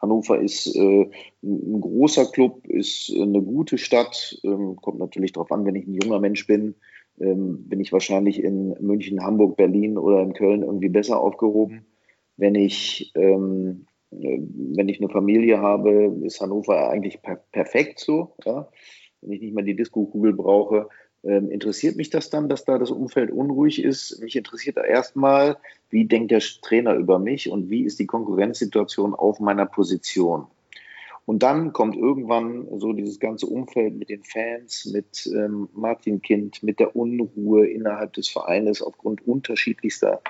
Hannover 0.00 0.40
ist 0.40 0.74
äh, 0.76 1.10
ein 1.42 1.80
großer 1.80 2.26
Club, 2.26 2.66
ist 2.66 3.12
eine 3.14 3.42
gute 3.42 3.78
Stadt. 3.78 4.38
Ähm, 4.44 4.76
kommt 4.76 4.98
natürlich 4.98 5.32
darauf 5.32 5.50
an, 5.50 5.64
wenn 5.64 5.74
ich 5.74 5.86
ein 5.86 5.98
junger 6.00 6.20
Mensch 6.20 6.46
bin, 6.46 6.74
ähm, 7.18 7.68
bin 7.68 7.80
ich 7.80 7.92
wahrscheinlich 7.92 8.42
in 8.42 8.74
München, 8.80 9.22
Hamburg, 9.22 9.56
Berlin 9.56 9.96
oder 9.96 10.22
in 10.22 10.34
Köln 10.34 10.62
irgendwie 10.62 10.88
besser 10.88 11.20
aufgehoben. 11.20 11.86
Wenn 12.36 12.54
ich, 12.54 13.12
ähm, 13.14 13.86
äh, 14.10 14.38
wenn 14.40 14.88
ich 14.88 15.00
eine 15.00 15.08
Familie 15.08 15.60
habe, 15.60 16.14
ist 16.22 16.40
Hannover 16.40 16.90
eigentlich 16.90 17.22
per 17.22 17.36
perfekt 17.52 17.98
so. 17.98 18.34
Ja? 18.44 18.68
Wenn 19.22 19.32
ich 19.32 19.40
nicht 19.40 19.54
mehr 19.54 19.64
die 19.64 19.76
Disco-Kugel 19.76 20.34
brauche, 20.34 20.88
interessiert 21.28 21.96
mich 21.96 22.10
das 22.10 22.30
dann, 22.30 22.48
dass 22.48 22.64
da 22.64 22.78
das 22.78 22.90
Umfeld 22.90 23.30
unruhig 23.30 23.82
ist? 23.82 24.20
Mich 24.20 24.36
interessiert 24.36 24.76
erstmal, 24.76 25.56
wie 25.90 26.04
denkt 26.04 26.30
der 26.30 26.40
Trainer 26.40 26.94
über 26.94 27.18
mich 27.18 27.50
und 27.50 27.70
wie 27.70 27.84
ist 27.84 27.98
die 27.98 28.06
Konkurrenzsituation 28.06 29.14
auf 29.14 29.40
meiner 29.40 29.66
Position? 29.66 30.46
Und 31.26 31.42
dann 31.42 31.72
kommt 31.72 31.96
irgendwann 31.96 32.68
so 32.78 32.92
dieses 32.92 33.18
ganze 33.18 33.46
Umfeld 33.46 33.96
mit 33.96 34.08
den 34.08 34.22
Fans, 34.22 34.88
mit 34.92 35.28
ähm, 35.34 35.68
Martin 35.74 36.22
Kind, 36.22 36.62
mit 36.62 36.78
der 36.78 36.94
Unruhe 36.94 37.66
innerhalb 37.66 38.12
des 38.12 38.28
Vereines 38.28 38.80
aufgrund 38.80 39.26
unterschiedlichster 39.26 40.22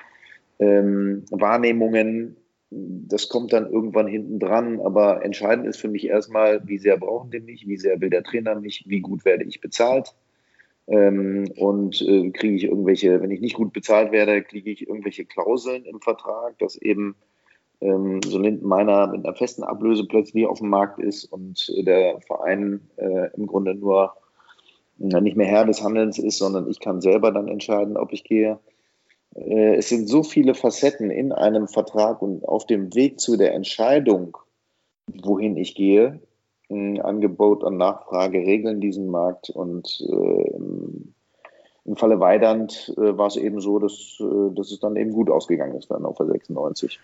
ähm, 0.59 1.25
Wahrnehmungen. 1.31 2.37
Das 2.71 3.29
kommt 3.29 3.53
dann 3.53 3.71
irgendwann 3.71 4.07
hinten 4.07 4.39
dran. 4.39 4.81
Aber 4.81 5.23
entscheidend 5.23 5.67
ist 5.67 5.77
für 5.77 5.89
mich 5.89 6.07
erstmal, 6.07 6.67
wie 6.67 6.79
sehr 6.79 6.97
brauchen 6.97 7.31
die 7.31 7.41
mich, 7.41 7.69
wie 7.69 7.77
sehr 7.77 8.01
will 8.01 8.09
der 8.09 8.23
Trainer 8.23 8.59
mich, 8.59 8.85
wie 8.87 9.01
gut 9.01 9.27
werde 9.27 9.45
ich 9.45 9.61
bezahlt. 9.61 10.15
Ähm, 10.89 11.51
und 11.57 12.01
äh, 12.03 12.31
kriege 12.31 12.55
ich 12.55 12.65
irgendwelche, 12.65 13.21
wenn 13.21 13.31
ich 13.31 13.41
nicht 13.41 13.57
gut 13.57 13.73
bezahlt 13.73 14.13
werde, 14.13 14.43
kriege 14.43 14.71
ich 14.71 14.87
irgendwelche 14.87 15.25
Klauseln 15.25 15.85
im 15.85 16.01
Vertrag, 16.01 16.59
dass 16.59 16.77
eben 16.77 17.17
ähm, 17.81 18.21
so 18.23 18.39
meiner 18.39 19.09
mit 19.09 19.25
einer 19.25 19.35
festen 19.35 19.65
Ablöse 19.65 20.07
plötzlich 20.07 20.47
auf 20.47 20.61
dem 20.61 20.69
Markt 20.69 20.99
ist 20.99 21.25
und 21.25 21.73
der 21.87 22.21
Verein 22.21 22.89
äh, 22.97 23.31
im 23.37 23.47
Grunde 23.47 23.75
nur 23.75 24.15
äh, 25.01 25.21
nicht 25.21 25.37
mehr 25.37 25.47
Herr 25.47 25.65
des 25.65 25.83
Handelns 25.83 26.19
ist, 26.19 26.39
sondern 26.39 26.69
ich 26.69 26.81
kann 26.81 27.01
selber 27.01 27.33
dann 27.33 27.49
entscheiden, 27.49 27.97
ob 27.97 28.13
ich 28.13 28.25
gehe. 28.25 28.59
Äh, 29.35 29.75
es 29.77 29.89
sind 29.89 30.09
so 30.09 30.23
viele 30.23 30.55
Facetten 30.55 31.11
in 31.11 31.33
einem 31.33 31.69
Vertrag 31.69 32.23
und 32.23 32.45
auf 32.45 32.67
dem 32.67 32.95
Weg 32.95 33.21
zu 33.21 33.37
der 33.37 33.55
Entscheidung, 33.55 34.39
wohin 35.13 35.57
ich 35.57 35.75
gehe, 35.75 36.21
Angebot 36.69 37.63
und 37.63 37.77
Nachfrage 37.77 38.39
regeln 38.39 38.81
diesen 38.81 39.09
Markt 39.09 39.51
und 39.51 40.05
äh, 40.09 40.51
im 41.87 41.97
Falle 41.97 42.19
Weidand 42.19 42.93
äh, 42.97 43.17
war 43.17 43.29
es 43.29 43.37
eben 43.37 43.61
so, 43.61 43.79
dass, 43.79 44.19
äh, 44.21 44.55
dass 44.55 44.73
es 44.73 44.81
dann 44.81 44.97
eben 44.97 45.13
gut 45.13 45.31
ausgegangen 45.31 45.77
ist 45.77 45.91
dann 45.91 46.05
auf 46.05 46.17
der 46.17 46.27
96. 46.27 46.99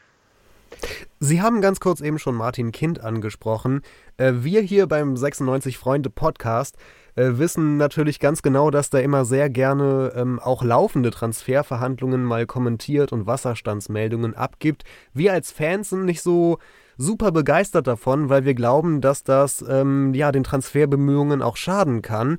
Sie 1.21 1.41
haben 1.41 1.61
ganz 1.61 1.79
kurz 1.79 2.01
eben 2.01 2.19
schon 2.19 2.35
Martin 2.35 2.73
Kind 2.73 3.01
angesprochen. 3.01 3.83
Äh, 4.17 4.33
wir 4.39 4.61
hier 4.61 4.89
beim 4.89 5.17
96 5.17 5.79
Freunde 5.79 6.11
Podcast 6.11 6.77
äh, 7.15 7.33
wissen 7.35 7.77
natürlich 7.77 8.19
ganz 8.19 8.43
genau, 8.43 8.71
dass 8.71 8.91
da 8.91 8.99
immer 8.99 9.25
sehr 9.25 9.49
gerne 9.49 10.13
ähm, 10.17 10.41
auch 10.41 10.65
laufende 10.65 11.11
Transferverhandlungen 11.11 12.25
mal 12.25 12.47
kommentiert 12.47 13.13
und 13.13 13.27
Wasserstandsmeldungen 13.27 14.35
abgibt. 14.35 14.83
Wir 15.13 15.33
als 15.33 15.53
Fans 15.53 15.91
sind 15.91 16.07
nicht 16.07 16.23
so 16.23 16.59
super 17.03 17.32
begeistert 17.32 17.86
davon, 17.86 18.28
weil 18.28 18.44
wir 18.44 18.55
glauben, 18.55 19.00
dass 19.00 19.24
das 19.24 19.64
ähm, 19.68 20.14
ja 20.14 20.32
den 20.32 20.44
Transferbemühungen 20.44 21.42
auch 21.42 21.57
schaden 21.57 22.00
kann. 22.00 22.38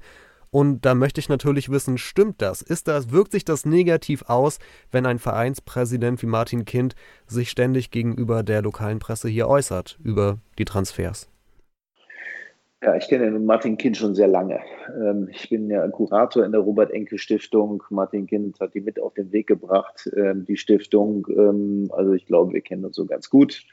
Und 0.51 0.85
da 0.85 0.93
möchte 0.93 1.19
ich 1.19 1.29
natürlich 1.29 1.69
wissen, 1.69 1.97
stimmt 1.97 2.41
das? 2.41 2.61
Ist 2.61 2.87
das, 2.87 3.11
wirkt 3.11 3.31
sich 3.31 3.43
das 3.43 3.65
negativ 3.65 4.29
aus, 4.29 4.59
wenn 4.91 5.05
ein 5.05 5.17
Vereinspräsident 5.17 6.21
wie 6.21 6.27
Martin 6.27 6.63
Kind 6.63 6.95
sich 7.25 7.49
ständig 7.49 7.89
gegenüber 7.89 8.43
der 8.43 8.61
lokalen 8.61 8.99
Presse 8.99 9.27
hier 9.27 9.47
äußert 9.47 9.97
über 10.03 10.37
die 10.59 10.65
Transfers? 10.65 11.27
Ja, 12.83 12.95
ich 12.95 13.07
kenne 13.07 13.39
Martin 13.39 13.77
Kind 13.77 13.97
schon 13.97 14.13
sehr 14.13 14.27
lange. 14.27 14.59
Ähm, 14.89 15.29
ich 15.31 15.49
bin 15.49 15.69
ja 15.69 15.87
Kurator 15.87 16.45
in 16.45 16.51
der 16.51 16.61
Robert-Enke-Stiftung. 16.61 17.81
Martin 17.89 18.27
Kind 18.27 18.59
hat 18.59 18.73
die 18.73 18.81
mit 18.81 18.99
auf 18.99 19.13
den 19.13 19.31
Weg 19.31 19.47
gebracht, 19.47 20.09
ähm, 20.15 20.45
die 20.45 20.57
Stiftung. 20.57 21.25
Ähm, 21.29 21.89
also 21.93 22.13
ich 22.13 22.25
glaube, 22.25 22.53
wir 22.53 22.61
kennen 22.61 22.85
uns 22.85 22.95
so 22.95 23.05
ganz 23.05 23.29
gut. 23.29 23.63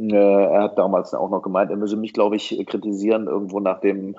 Äh, 0.00 0.14
er 0.14 0.62
hat 0.62 0.78
damals 0.78 1.12
auch 1.14 1.30
noch 1.30 1.42
gemeint, 1.42 1.70
er 1.70 1.76
müsse 1.76 1.96
mich, 1.96 2.12
glaube 2.12 2.36
ich, 2.36 2.64
kritisieren, 2.66 3.26
irgendwo 3.26 3.60
nach 3.60 3.80
dem, 3.80 4.16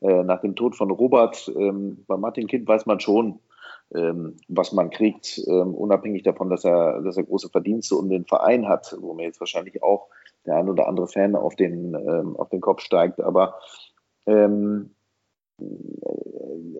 äh, 0.00 0.22
nach 0.22 0.40
dem 0.40 0.56
Tod 0.56 0.76
von 0.76 0.90
Robert. 0.90 1.52
bei 1.54 2.16
Martin 2.16 2.46
Kind 2.46 2.66
weiß 2.66 2.86
man 2.86 3.00
schon, 3.00 3.40
was 3.90 4.72
man 4.72 4.90
kriegt, 4.90 5.38
unabhängig 5.46 6.22
davon, 6.22 6.50
dass 6.50 6.62
er, 6.62 7.00
dass 7.00 7.16
er 7.16 7.24
große 7.24 7.48
Verdienste 7.48 7.96
um 7.96 8.10
den 8.10 8.26
Verein 8.26 8.68
hat, 8.68 8.94
wo 9.00 9.14
mir 9.14 9.24
jetzt 9.24 9.40
wahrscheinlich 9.40 9.82
auch 9.82 10.08
der 10.44 10.56
ein 10.56 10.68
oder 10.68 10.88
andere 10.88 11.08
Fan 11.08 11.34
auf 11.34 11.56
den, 11.56 11.94
ähm, 11.94 12.36
auf 12.36 12.50
den 12.50 12.60
Kopf 12.60 12.82
steigt. 12.82 13.18
Aber 13.20 13.58
ähm, 14.26 14.94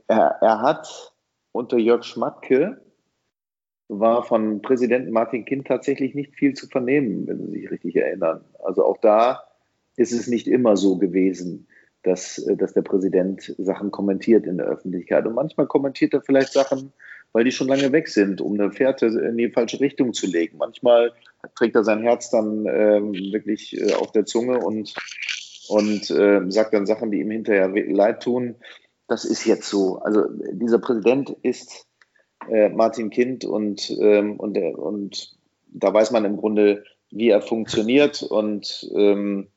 er, 0.07 0.37
er 0.41 0.61
hat 0.61 1.15
unter 1.53 1.79
Jörg 1.79 2.05
Schmatke 2.05 2.81
war 3.89 4.23
von 4.23 4.63
Präsident 4.63 5.11
Martin 5.11 5.45
Kind 5.45 5.67
tatsächlich 5.67 6.15
nicht 6.15 6.35
viel 6.35 6.55
zu 6.55 6.69
vernehmen, 6.69 7.27
wenn 7.27 7.39
Sie 7.39 7.53
sich 7.53 7.71
richtig 7.71 7.97
erinnern. 7.97 8.45
Also 8.63 8.85
auch 8.85 8.99
da 8.99 9.45
ist 9.97 10.13
es 10.13 10.29
nicht 10.29 10.47
immer 10.47 10.77
so 10.77 10.99
gewesen, 10.99 11.67
dass, 12.03 12.45
dass 12.57 12.75
der 12.75 12.83
Präsident 12.83 13.55
Sachen 13.59 13.91
kommentiert 13.91 14.47
in 14.47 14.59
der 14.59 14.67
Öffentlichkeit. 14.67 15.27
Und 15.27 15.35
manchmal 15.35 15.67
kommentiert 15.67 16.15
er 16.15 16.23
vielleicht 16.23 16.53
Sachen, 16.53 16.93
weil 17.33 17.45
die 17.45 17.51
schon 17.51 17.69
lange 17.69 17.91
weg 17.93 18.09
sind, 18.09 18.41
um 18.41 18.55
eine 18.55 18.71
Fährte 18.71 19.07
in 19.07 19.37
die 19.37 19.51
falsche 19.51 19.81
Richtung 19.81 20.13
zu 20.13 20.27
legen. 20.27 20.59
Manchmal 20.59 21.13
trägt 21.57 21.75
er 21.75 21.85
sein 21.85 22.03
Herz 22.03 22.31
dann 22.31 22.67
äh, 22.67 23.01
wirklich 23.33 23.79
äh, 23.81 23.95
auf 23.95 24.13
der 24.13 24.27
Zunge 24.27 24.59
und, 24.59 24.95
und 25.69 26.11
äh, 26.11 26.41
sagt 26.51 26.75
dann 26.75 26.87
Sachen, 26.87 27.11
die 27.11 27.21
ihm 27.21 27.31
hinterher 27.31 27.69
leid 27.69 28.23
tun. 28.23 28.57
Das 29.09 29.25
ist 29.25 29.45
jetzt 29.45 29.69
so. 29.69 29.99
Also 29.99 30.25
dieser 30.53 30.79
Präsident 30.79 31.31
ist 31.43 31.88
äh, 32.51 32.69
Martin 32.69 33.11
Kind 33.11 33.45
und, 33.45 33.91
ähm, 34.01 34.39
und, 34.39 34.55
der, 34.55 34.79
und 34.79 35.37
da 35.69 35.93
weiß 35.93 36.11
man 36.11 36.25
im 36.25 36.37
Grunde, 36.37 36.85
wie 37.11 37.31
er 37.31 37.41
funktioniert 37.41 38.23
und, 38.23 38.89
ähm, 38.95 39.49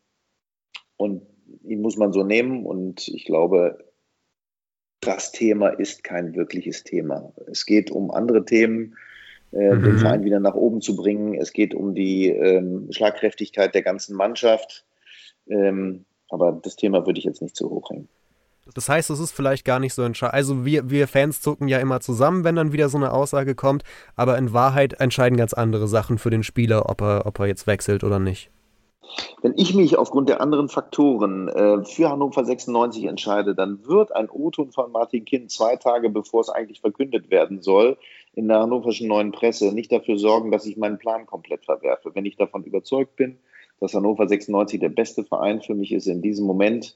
und 0.98 1.24
ihn 1.64 1.82
muss 1.82 1.98
man 1.98 2.14
so 2.14 2.24
nehmen. 2.24 2.66
Und 2.66 3.08
ich 3.08 3.26
glaube, 3.26 3.84
das 5.02 5.32
Thema 5.32 5.70
ist 5.70 6.04
kein 6.04 6.36
wirkliches 6.36 6.84
Thema. 6.84 7.34
Es 7.48 7.66
geht 7.66 7.92
um 7.92 8.12
andere 8.12 8.46
Themen, 8.46 8.96
äh, 9.52 9.74
mhm. 9.74 9.84
den 9.84 9.98
Verein 9.98 10.24
wieder 10.24 10.40
nach 10.40 10.56
oben 10.56 10.82
zu 10.82 10.96
bringen. 10.96 11.34
Es 11.34 11.54
geht 11.54 11.74
um 11.74 11.94
die 11.96 12.30
ähm, 12.30 12.88
Schlagkräftigkeit 12.92 13.74
der 13.76 13.82
ganzen 13.82 14.16
Mannschaft. 14.16 14.86
Ähm, 15.50 16.06
aber 16.30 16.60
das 16.64 16.76
Thema 16.76 17.06
würde 17.06 17.20
ich 17.20 17.26
jetzt 17.26 17.42
nicht 17.42 17.56
zu 17.56 17.70
hoch 17.70 17.90
hängen. 17.90 18.08
Das 18.74 18.90
heißt, 18.90 19.10
es 19.10 19.20
ist 19.20 19.32
vielleicht 19.32 19.66
gar 19.66 19.80
nicht 19.80 19.94
so 19.94 20.02
entscheidend. 20.02 20.34
Also 20.34 20.66
wir, 20.66 20.90
wir 20.90 21.08
Fans 21.08 21.42
zucken 21.42 21.68
ja 21.68 21.80
immer 21.80 22.00
zusammen, 22.00 22.44
wenn 22.44 22.56
dann 22.56 22.74
wieder 22.74 22.90
so 22.90 22.98
eine 22.98 23.14
Aussage 23.14 23.56
kommt, 23.56 23.84
aber 24.16 24.38
in 24.38 24.54
Wahrheit 24.54 24.94
entscheiden 24.94 25.38
ganz 25.38 25.54
andere 25.54 25.88
Sachen 25.88 26.18
für 26.18 26.30
den 26.30 26.44
Spieler, 26.44 26.90
ob 26.90 27.02
er, 27.02 27.26
ob 27.26 27.40
er 27.40 27.48
jetzt 27.48 27.68
wechselt 27.68 28.04
oder 28.04 28.20
nicht. 28.20 28.50
Wenn 29.42 29.54
ich 29.58 29.74
mich 29.74 29.98
aufgrund 29.98 30.30
der 30.30 30.42
anderen 30.42 30.70
Faktoren 30.70 31.50
äh, 31.50 31.84
für 31.84 32.10
Hannover 32.10 32.46
96 32.46 33.06
entscheide, 33.06 33.56
dann 33.56 33.86
wird 33.86 34.16
ein 34.16 34.30
O-Ton 34.30 34.72
von 34.72 34.92
Martin 34.92 35.26
Kind 35.26 35.52
zwei 35.52 35.76
Tage 35.76 36.10
bevor 36.10 36.42
es 36.42 36.50
eigentlich 36.50 36.82
verkündet 36.82 37.30
werden 37.30 37.62
soll, 37.62 37.98
in 38.34 38.48
der 38.48 38.60
hannoverschen 38.62 39.08
neuen 39.08 39.32
Presse 39.32 39.74
nicht 39.74 39.92
dafür 39.92 40.18
sorgen, 40.18 40.52
dass 40.52 40.66
ich 40.66 40.78
meinen 40.78 40.98
Plan 40.98 41.26
komplett 41.26 41.66
verwerfe. 41.66 42.12
Wenn 42.14 42.26
ich 42.26 42.38
davon 42.38 42.64
überzeugt 42.64 43.16
bin, 43.16 43.38
dass 43.80 43.94
Hannover 43.94 44.28
96 44.28 44.80
der 44.80 44.90
beste 44.90 45.24
Verein 45.24 45.62
für 45.62 45.74
mich 45.74 45.92
ist 45.92 46.08
in 46.08 46.22
diesem 46.22 46.46
Moment, 46.46 46.96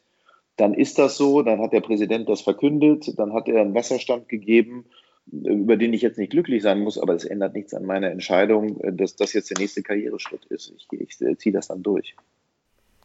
dann 0.57 0.73
ist 0.73 0.97
das 0.97 1.17
so, 1.17 1.41
dann 1.41 1.59
hat 1.61 1.73
der 1.73 1.81
Präsident 1.81 2.29
das 2.29 2.41
verkündet, 2.41 3.17
dann 3.17 3.33
hat 3.33 3.47
er 3.47 3.61
einen 3.61 3.73
Wasserstand 3.73 4.29
gegeben, 4.29 4.85
über 5.31 5.75
den 5.75 5.93
ich 5.93 6.01
jetzt 6.01 6.17
nicht 6.17 6.31
glücklich 6.31 6.61
sein 6.61 6.79
muss, 6.79 6.97
aber 6.97 7.13
es 7.13 7.25
ändert 7.25 7.53
nichts 7.55 7.73
an 7.73 7.85
meiner 7.85 8.11
Entscheidung, 8.11 8.79
dass 8.95 9.15
das 9.15 9.33
jetzt 9.33 9.49
der 9.49 9.57
nächste 9.57 9.81
Karriereschritt 9.81 10.45
ist. 10.45 10.73
Ich, 10.77 10.87
ich, 10.91 11.21
ich 11.21 11.37
ziehe 11.39 11.53
das 11.53 11.67
dann 11.67 11.83
durch. 11.83 12.15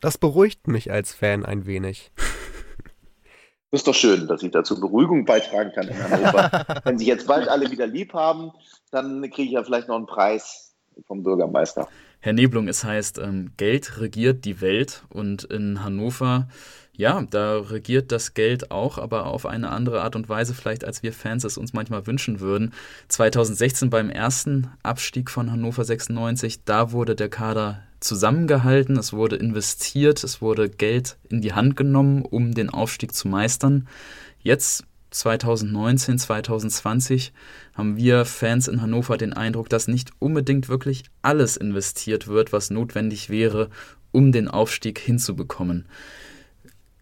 Das 0.01 0.18
beruhigt 0.18 0.68
mich 0.68 0.90
als 0.90 1.12
Fan 1.12 1.44
ein 1.44 1.66
wenig. 1.66 2.11
Das 3.70 3.80
ist 3.80 3.86
doch 3.86 3.94
schön, 3.94 4.26
dass 4.28 4.42
ich 4.42 4.51
dazu 4.51 4.78
Beruhigung 4.78 5.24
beitragen 5.24 5.72
kann 5.74 5.88
in 5.88 5.98
Hannover. 5.98 6.80
Wenn 6.84 6.98
sich 6.98 7.07
jetzt 7.07 7.26
bald 7.26 7.48
alle 7.48 7.70
wieder 7.70 7.86
lieb 7.86 8.12
haben, 8.12 8.53
dann 8.90 9.22
kriege 9.30 9.48
ich 9.48 9.53
ja 9.53 9.64
vielleicht 9.64 9.88
noch 9.88 9.96
einen 9.96 10.07
Preis 10.07 10.74
vom 11.07 11.22
Bürgermeister. 11.22 11.88
Herr 12.20 12.32
Neblung, 12.34 12.68
es 12.68 12.84
heißt, 12.84 13.18
ähm, 13.18 13.53
Geld 13.57 13.98
regiert 13.98 14.44
die 14.44 14.61
Welt 14.61 15.05
und 15.09 15.44
in 15.44 15.82
Hannover 15.82 16.48
ja, 17.01 17.24
da 17.30 17.57
regiert 17.57 18.12
das 18.12 18.34
Geld 18.34 18.70
auch, 18.70 18.98
aber 18.98 19.24
auf 19.24 19.46
eine 19.46 19.70
andere 19.70 20.03
Art 20.03 20.16
und 20.16 20.28
Weise 20.28 20.53
vielleicht, 20.53 20.84
als 20.84 21.03
wir 21.03 21.14
Fans 21.14 21.44
es 21.44 21.57
uns 21.57 21.72
manchmal 21.72 22.07
wünschen 22.07 22.40
würden. 22.40 22.74
2016 23.09 23.88
beim 23.88 24.11
ersten 24.11 24.68
Abstieg 24.82 25.30
von 25.30 25.51
Hannover 25.51 25.82
96, 25.82 26.64
da 26.66 26.92
wurde 26.92 27.16
der 27.16 27.30
Kader 27.30 27.80
zusammengehalten, 28.01 28.98
es 28.98 29.14
wurde 29.14 29.36
investiert, 29.36 30.22
es 30.22 30.42
wurde 30.42 30.68
Geld 30.68 31.16
in 31.30 31.40
die 31.40 31.55
Hand 31.55 31.74
genommen, 31.74 32.20
um 32.20 32.53
den 32.53 32.68
Aufstieg 32.68 33.14
zu 33.14 33.28
meistern. 33.28 33.88
Jetzt 34.42 34.84
2019, 35.11 36.18
2020 36.18 37.32
haben 37.74 37.96
wir 37.96 38.26
Fans 38.26 38.68
in 38.68 38.82
Hannover 38.82 39.16
den 39.16 39.32
Eindruck, 39.32 39.70
dass 39.70 39.88
nicht 39.88 40.11
unbedingt 40.18 40.68
wirklich 40.68 41.05
alles 41.22 41.57
investiert 41.57 42.28
wird, 42.28 42.53
was 42.53 42.68
notwendig 42.68 43.30
wäre, 43.30 43.70
um 44.12 44.32
den 44.32 44.48
Aufstieg 44.48 44.98
hinzubekommen 44.98 45.86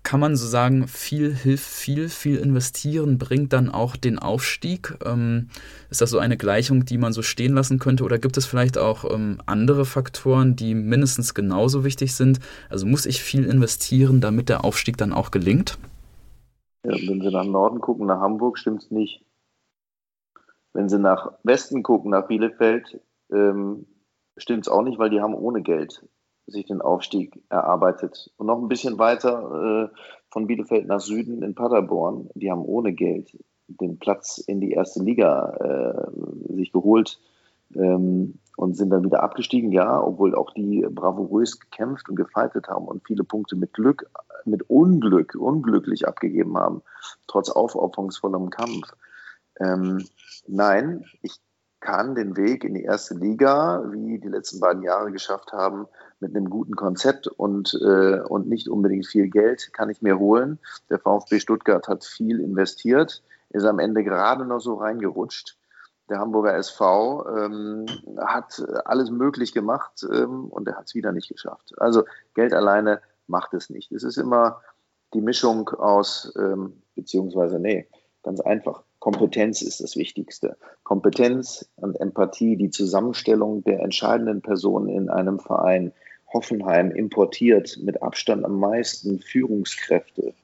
kann 0.03 0.21
man 0.21 0.37
so 0.37 0.47
sagen, 0.47 0.89
viel 0.89 1.35
hilft 1.35 1.67
viel, 1.67 2.09
viel 2.09 2.37
investieren 2.37 3.19
bringt 3.19 3.53
dann 3.53 3.69
auch 3.69 3.97
den 3.97 4.19
Aufstieg. 4.19 4.97
Ähm, 5.05 5.49
ist 5.91 6.01
das 6.01 6.11
so 6.11 6.19
eine 6.19 6.37
Gleichung, 6.37 6.85
die 6.85 6.99
man 6.99 7.13
so 7.13 7.23
stehen 7.23 7.55
lassen 7.55 7.79
könnte? 7.79 8.05
Oder 8.05 8.19
gibt 8.19 8.37
es 8.37 8.47
vielleicht 8.47 8.79
auch 8.79 9.05
ähm, 9.11 9.39
andere 9.47 9.85
Faktoren, 9.85 10.57
die 10.57 10.75
mindestens 10.75 11.35
genauso 11.35 11.85
wichtig 11.85 12.15
sind? 12.15 12.41
Also 12.71 12.87
muss 12.87 13.07
ich 13.07 13.23
viel 13.23 13.45
investieren, 13.45 14.21
damit 14.21 14.49
der 14.49 14.65
Aufstieg 14.65 14.97
dann 14.97 15.13
auch 15.13 15.31
gelingt? 15.31 15.79
Ja, 16.85 16.93
wenn 16.93 17.21
Sie 17.21 17.31
nach 17.31 17.45
Norden 17.45 17.81
gucken, 17.81 18.07
nach 18.07 18.21
Hamburg, 18.21 18.59
stimmt 18.59 18.85
es 18.85 18.91
nicht. 18.91 19.25
Wenn 20.73 20.89
Sie 20.89 20.99
nach 20.99 21.33
Westen 21.43 21.83
gucken, 21.83 22.13
nach 22.13 22.29
Bielefeld, 22.29 23.01
ähm, 23.33 23.87
stimmt 24.37 24.67
es 24.67 24.73
auch 24.73 24.83
nicht, 24.83 24.99
weil 24.99 25.11
die 25.11 25.21
haben 25.21 25.35
ohne 25.35 25.63
Geld 25.63 26.03
sich 26.49 26.67
den 26.67 26.81
Aufstieg 26.81 27.43
erarbeitet. 27.49 28.31
Und 28.37 28.47
noch 28.47 28.61
ein 28.61 28.69
bisschen 28.69 28.99
weiter 28.99 29.91
äh, 29.93 29.97
von 30.31 30.47
Bielefeld 30.47 30.87
nach 30.87 31.01
Süden 31.01 31.43
in 31.43 31.55
Paderborn, 31.55 32.31
die 32.35 32.51
haben 32.51 32.65
ohne 32.65 32.93
Geld 32.93 33.37
den 33.69 33.99
Platz 33.99 34.39
in 34.39 34.61
die 34.61 34.73
erste 34.73 35.03
Liga 35.03 35.51
äh, 35.61 36.55
sich 36.55 36.73
geholt 36.73 37.21
ähm, 37.75 38.39
und 38.57 38.77
sind 38.77 38.91
dann 38.91 39.05
wieder 39.05 39.23
abgestiegen, 39.23 39.73
ja, 39.73 40.03
obwohl 40.03 40.35
auch 40.35 40.53
die 40.53 40.87
bravourös 40.91 41.61
gekämpft 41.61 42.09
und 42.09 42.17
gefeitet 42.17 42.69
haben 42.69 42.87
und 42.87 43.07
viele 43.07 43.25
Punkte 43.25 43.57
mit 43.57 43.75
Glück, 43.75 44.11
mit 44.45 44.69
Unglück, 44.71 45.35
unglücklich 45.35 46.09
abgegeben 46.09 46.57
haben, 46.57 46.83
trotz 47.27 47.51
aufopferungsvollem 47.51 48.51
Kampf. 48.51 48.93
Ähm, 49.61 50.05
nein, 50.47 51.05
ich 51.23 51.39
kann 51.81 52.15
den 52.15 52.37
Weg 52.37 52.65
in 52.65 52.75
die 52.75 52.83
erste 52.83 53.15
Liga, 53.15 53.85
wie 53.91 54.19
die 54.19 54.29
letzten 54.29 54.61
beiden 54.61 54.83
Jahre 54.83 55.13
geschafft 55.13 55.53
haben, 55.53 55.87
mit 56.21 56.35
einem 56.35 56.51
guten 56.51 56.77
Konzept 56.77 57.27
und, 57.29 57.79
äh, 57.83 58.21
und 58.21 58.49
nicht 58.49 58.69
unbedingt 58.69 59.07
viel 59.07 59.29
Geld, 59.29 59.73
kann 59.73 59.91
ich 59.91 60.03
mir 60.03 60.19
holen. 60.19 60.59
Der 60.91 60.99
VfB 60.99 61.41
Stuttgart 61.41 61.87
hat 61.89 62.05
viel 62.05 62.41
investiert, 62.41 63.23
ist 63.51 63.65
am 63.65 63.79
Ende 63.79 64.05
gerade 64.05 64.45
noch 64.45 64.61
so 64.61 64.75
reingerutscht. 64.75 65.57
Der 66.09 66.19
Hamburger 66.19 66.55
SV 66.55 67.27
ähm, 67.29 67.87
hat 68.19 68.65
alles 68.85 69.11
möglich 69.11 69.53
gemacht 69.53 70.07
ähm, 70.11 70.47
und 70.47 70.67
er 70.67 70.77
hat 70.77 70.87
es 70.87 70.95
wieder 70.95 71.13
nicht 71.13 71.29
geschafft. 71.29 71.75
Also 71.79 72.05
Geld 72.35 72.55
alleine 72.55 73.01
macht 73.27 73.53
es 73.55 73.69
nicht. 73.69 73.93
Es 73.93 74.05
ist 74.05 74.17
immer 74.17 74.63
die 75.15 75.21
Mischung 75.21 75.69
aus, 75.69 76.33
ähm, 76.37 76.83
beziehungsweise, 76.95 77.59
nee, 77.59 77.89
ganz 78.23 78.41
einfach. 78.41 78.83
Kompetenz 78.99 79.63
ist 79.63 79.81
das 79.81 79.97
Wichtigste. 79.97 80.57
Kompetenz 80.83 81.69
und 81.77 82.01
Empathie, 82.01 82.57
die 82.57 82.71
Zusammenstellung 82.71 83.63
der 83.65 83.81
entscheidenden 83.81 84.43
Personen 84.43 84.89
in 84.89 85.09
einem 85.09 85.39
Verein. 85.39 85.93
Hoffenheim 86.33 86.91
importiert 86.91 87.79
mit 87.83 88.03
Abstand 88.03 88.45
am 88.45 88.59
meisten 88.59 89.19
Führungskräfte 89.19 90.35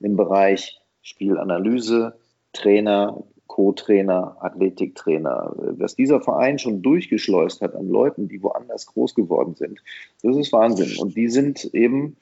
im 0.00 0.16
Bereich 0.16 0.80
Spielanalyse, 1.02 2.16
Trainer, 2.52 3.22
Co-Trainer, 3.46 4.36
Athletiktrainer. 4.40 5.52
Was 5.78 5.94
dieser 5.94 6.20
Verein 6.20 6.58
schon 6.58 6.82
durchgeschleust 6.82 7.60
hat 7.60 7.74
an 7.74 7.88
Leuten, 7.88 8.28
die 8.28 8.42
woanders 8.42 8.86
groß 8.86 9.14
geworden 9.14 9.54
sind, 9.54 9.80
das 10.22 10.36
ist 10.36 10.52
Wahnsinn. 10.52 10.98
Und 10.98 11.16
die 11.16 11.28
sind 11.28 11.64
eben 11.74 12.16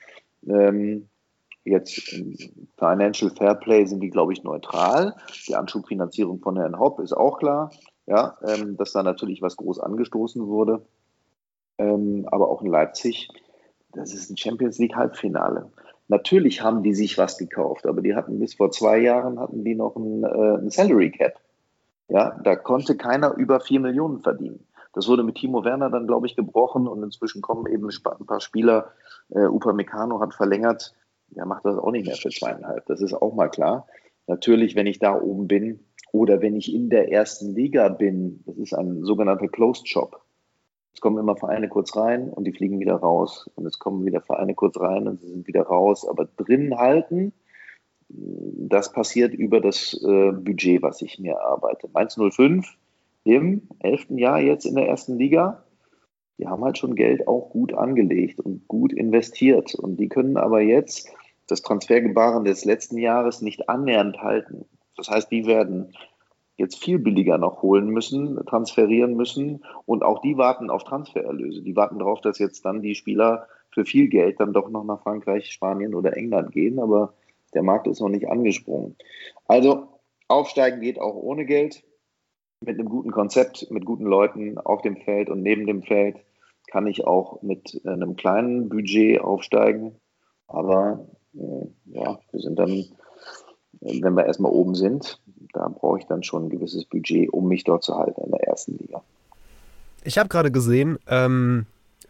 ähm, 0.46 1.08
Jetzt 1.64 2.12
im 2.12 2.36
Financial 2.76 3.30
Fairplay 3.30 3.86
sind 3.86 4.00
die, 4.00 4.10
glaube 4.10 4.34
ich, 4.34 4.44
neutral. 4.44 5.16
Die 5.48 5.56
Anschubfinanzierung 5.56 6.40
von 6.40 6.58
Herrn 6.58 6.78
Hopp 6.78 7.00
ist 7.00 7.14
auch 7.14 7.38
klar, 7.38 7.70
ja, 8.06 8.36
ähm, 8.46 8.76
dass 8.76 8.92
da 8.92 9.02
natürlich 9.02 9.40
was 9.40 9.56
groß 9.56 9.80
angestoßen 9.80 10.46
wurde. 10.46 10.84
Ähm, 11.78 12.26
aber 12.30 12.48
auch 12.48 12.62
in 12.62 12.70
Leipzig, 12.70 13.28
das 13.92 14.12
ist 14.12 14.30
ein 14.30 14.36
Champions 14.36 14.78
League 14.78 14.96
Halbfinale. 14.96 15.70
Natürlich 16.08 16.62
haben 16.62 16.82
die 16.82 16.94
sich 16.94 17.16
was 17.16 17.38
gekauft, 17.38 17.86
aber 17.86 18.02
die 18.02 18.14
hatten 18.14 18.38
bis 18.38 18.54
vor 18.54 18.70
zwei 18.70 18.98
Jahren 18.98 19.40
hatten 19.40 19.64
die 19.64 19.74
noch 19.74 19.96
ein, 19.96 20.22
äh, 20.22 20.58
ein 20.58 20.70
Salary 20.70 21.10
Cap. 21.10 21.34
Ja, 22.08 22.38
da 22.44 22.56
konnte 22.56 22.96
keiner 22.96 23.34
über 23.34 23.60
vier 23.60 23.80
Millionen 23.80 24.20
verdienen. 24.20 24.66
Das 24.92 25.08
wurde 25.08 25.24
mit 25.24 25.36
Timo 25.36 25.64
Werner 25.64 25.90
dann, 25.90 26.06
glaube 26.06 26.26
ich, 26.26 26.36
gebrochen 26.36 26.86
und 26.86 27.02
inzwischen 27.02 27.42
kommen 27.42 27.66
eben 27.66 27.88
ein 27.88 28.26
paar 28.26 28.40
Spieler. 28.40 28.92
Äh, 29.30 29.46
Upamecano 29.46 30.20
hat 30.20 30.34
verlängert 30.34 30.94
der 31.30 31.46
macht 31.46 31.64
das 31.64 31.78
auch 31.78 31.90
nicht 31.90 32.06
mehr 32.06 32.16
für 32.16 32.30
zweieinhalb. 32.30 32.86
Das 32.86 33.00
ist 33.00 33.14
auch 33.14 33.34
mal 33.34 33.48
klar. 33.48 33.86
Natürlich, 34.26 34.74
wenn 34.74 34.86
ich 34.86 34.98
da 34.98 35.20
oben 35.20 35.48
bin 35.48 35.80
oder 36.12 36.40
wenn 36.40 36.56
ich 36.56 36.72
in 36.72 36.90
der 36.90 37.12
ersten 37.12 37.54
Liga 37.54 37.88
bin, 37.88 38.42
das 38.46 38.56
ist 38.56 38.72
ein 38.72 39.04
sogenannter 39.04 39.48
Closed 39.48 39.88
Shop. 39.88 40.23
Es 40.94 41.00
kommen 41.00 41.18
immer 41.18 41.36
Vereine 41.36 41.68
kurz 41.68 41.96
rein 41.96 42.30
und 42.30 42.44
die 42.44 42.52
fliegen 42.52 42.78
wieder 42.78 42.94
raus. 42.94 43.50
Und 43.56 43.66
es 43.66 43.78
kommen 43.78 44.06
wieder 44.06 44.20
Vereine 44.20 44.54
kurz 44.54 44.78
rein 44.78 45.08
und 45.08 45.20
sie 45.20 45.28
sind 45.28 45.46
wieder 45.46 45.62
raus. 45.62 46.06
Aber 46.08 46.26
drinnen 46.36 46.78
halten, 46.78 47.32
das 48.08 48.92
passiert 48.92 49.34
über 49.34 49.60
das 49.60 49.94
äh, 50.02 50.32
Budget, 50.32 50.82
was 50.82 51.02
ich 51.02 51.18
mir 51.18 51.40
arbeite. 51.40 51.88
Mainz 51.92 52.16
05 52.16 52.66
im 53.24 53.62
elften 53.80 54.18
Jahr 54.18 54.40
jetzt 54.40 54.66
in 54.66 54.76
der 54.76 54.86
ersten 54.86 55.18
Liga. 55.18 55.64
Die 56.38 56.46
haben 56.46 56.64
halt 56.64 56.78
schon 56.78 56.94
Geld 56.94 57.26
auch 57.26 57.50
gut 57.50 57.74
angelegt 57.74 58.40
und 58.40 58.68
gut 58.68 58.92
investiert. 58.92 59.74
Und 59.74 59.96
die 59.96 60.08
können 60.08 60.36
aber 60.36 60.60
jetzt 60.60 61.12
das 61.48 61.62
Transfergebaren 61.62 62.44
des 62.44 62.64
letzten 62.64 62.98
Jahres 62.98 63.42
nicht 63.42 63.68
annähernd 63.68 64.18
halten. 64.18 64.64
Das 64.96 65.08
heißt, 65.08 65.30
die 65.30 65.46
werden 65.46 65.92
jetzt 66.56 66.82
viel 66.82 66.98
billiger 66.98 67.38
noch 67.38 67.62
holen 67.62 67.88
müssen, 67.88 68.44
transferieren 68.46 69.16
müssen 69.16 69.64
und 69.86 70.02
auch 70.02 70.20
die 70.20 70.36
warten 70.36 70.70
auf 70.70 70.84
Transfererlöse. 70.84 71.62
Die 71.62 71.76
warten 71.76 71.98
darauf, 71.98 72.20
dass 72.20 72.38
jetzt 72.38 72.64
dann 72.64 72.82
die 72.82 72.94
Spieler 72.94 73.48
für 73.70 73.84
viel 73.84 74.08
Geld 74.08 74.38
dann 74.38 74.52
doch 74.52 74.70
noch 74.70 74.84
nach 74.84 75.02
Frankreich, 75.02 75.50
Spanien 75.50 75.94
oder 75.94 76.16
England 76.16 76.52
gehen, 76.52 76.78
aber 76.78 77.14
der 77.54 77.62
Markt 77.62 77.86
ist 77.86 78.00
noch 78.00 78.08
nicht 78.08 78.28
angesprungen. 78.28 78.96
Also 79.46 79.88
aufsteigen 80.28 80.80
geht 80.80 81.00
auch 81.00 81.14
ohne 81.14 81.44
Geld, 81.44 81.84
mit 82.60 82.78
einem 82.78 82.88
guten 82.88 83.10
Konzept, 83.10 83.70
mit 83.70 83.84
guten 83.84 84.06
Leuten 84.06 84.58
auf 84.58 84.82
dem 84.82 84.96
Feld 84.96 85.28
und 85.28 85.42
neben 85.42 85.66
dem 85.66 85.82
Feld 85.82 86.16
kann 86.66 86.86
ich 86.86 87.06
auch 87.06 87.42
mit 87.42 87.82
einem 87.84 88.16
kleinen 88.16 88.68
Budget 88.68 89.20
aufsteigen. 89.20 89.96
Aber 90.46 91.06
äh, 91.34 91.66
ja, 91.86 92.18
wir 92.30 92.40
sind 92.40 92.58
dann 92.58 92.84
wenn 93.84 94.14
wir 94.14 94.26
erstmal 94.26 94.52
oben 94.52 94.74
sind, 94.74 95.20
da 95.52 95.68
brauche 95.68 95.98
ich 95.98 96.06
dann 96.06 96.22
schon 96.22 96.46
ein 96.46 96.50
gewisses 96.50 96.84
Budget, 96.84 97.32
um 97.32 97.48
mich 97.48 97.64
dort 97.64 97.84
zu 97.84 97.96
halten 97.96 98.20
in 98.22 98.30
der 98.30 98.42
ersten 98.44 98.76
Liga. 98.78 99.02
Ich 100.02 100.18
habe 100.18 100.28
gerade 100.28 100.50
gesehen, 100.50 100.98
ähm, 101.06 101.66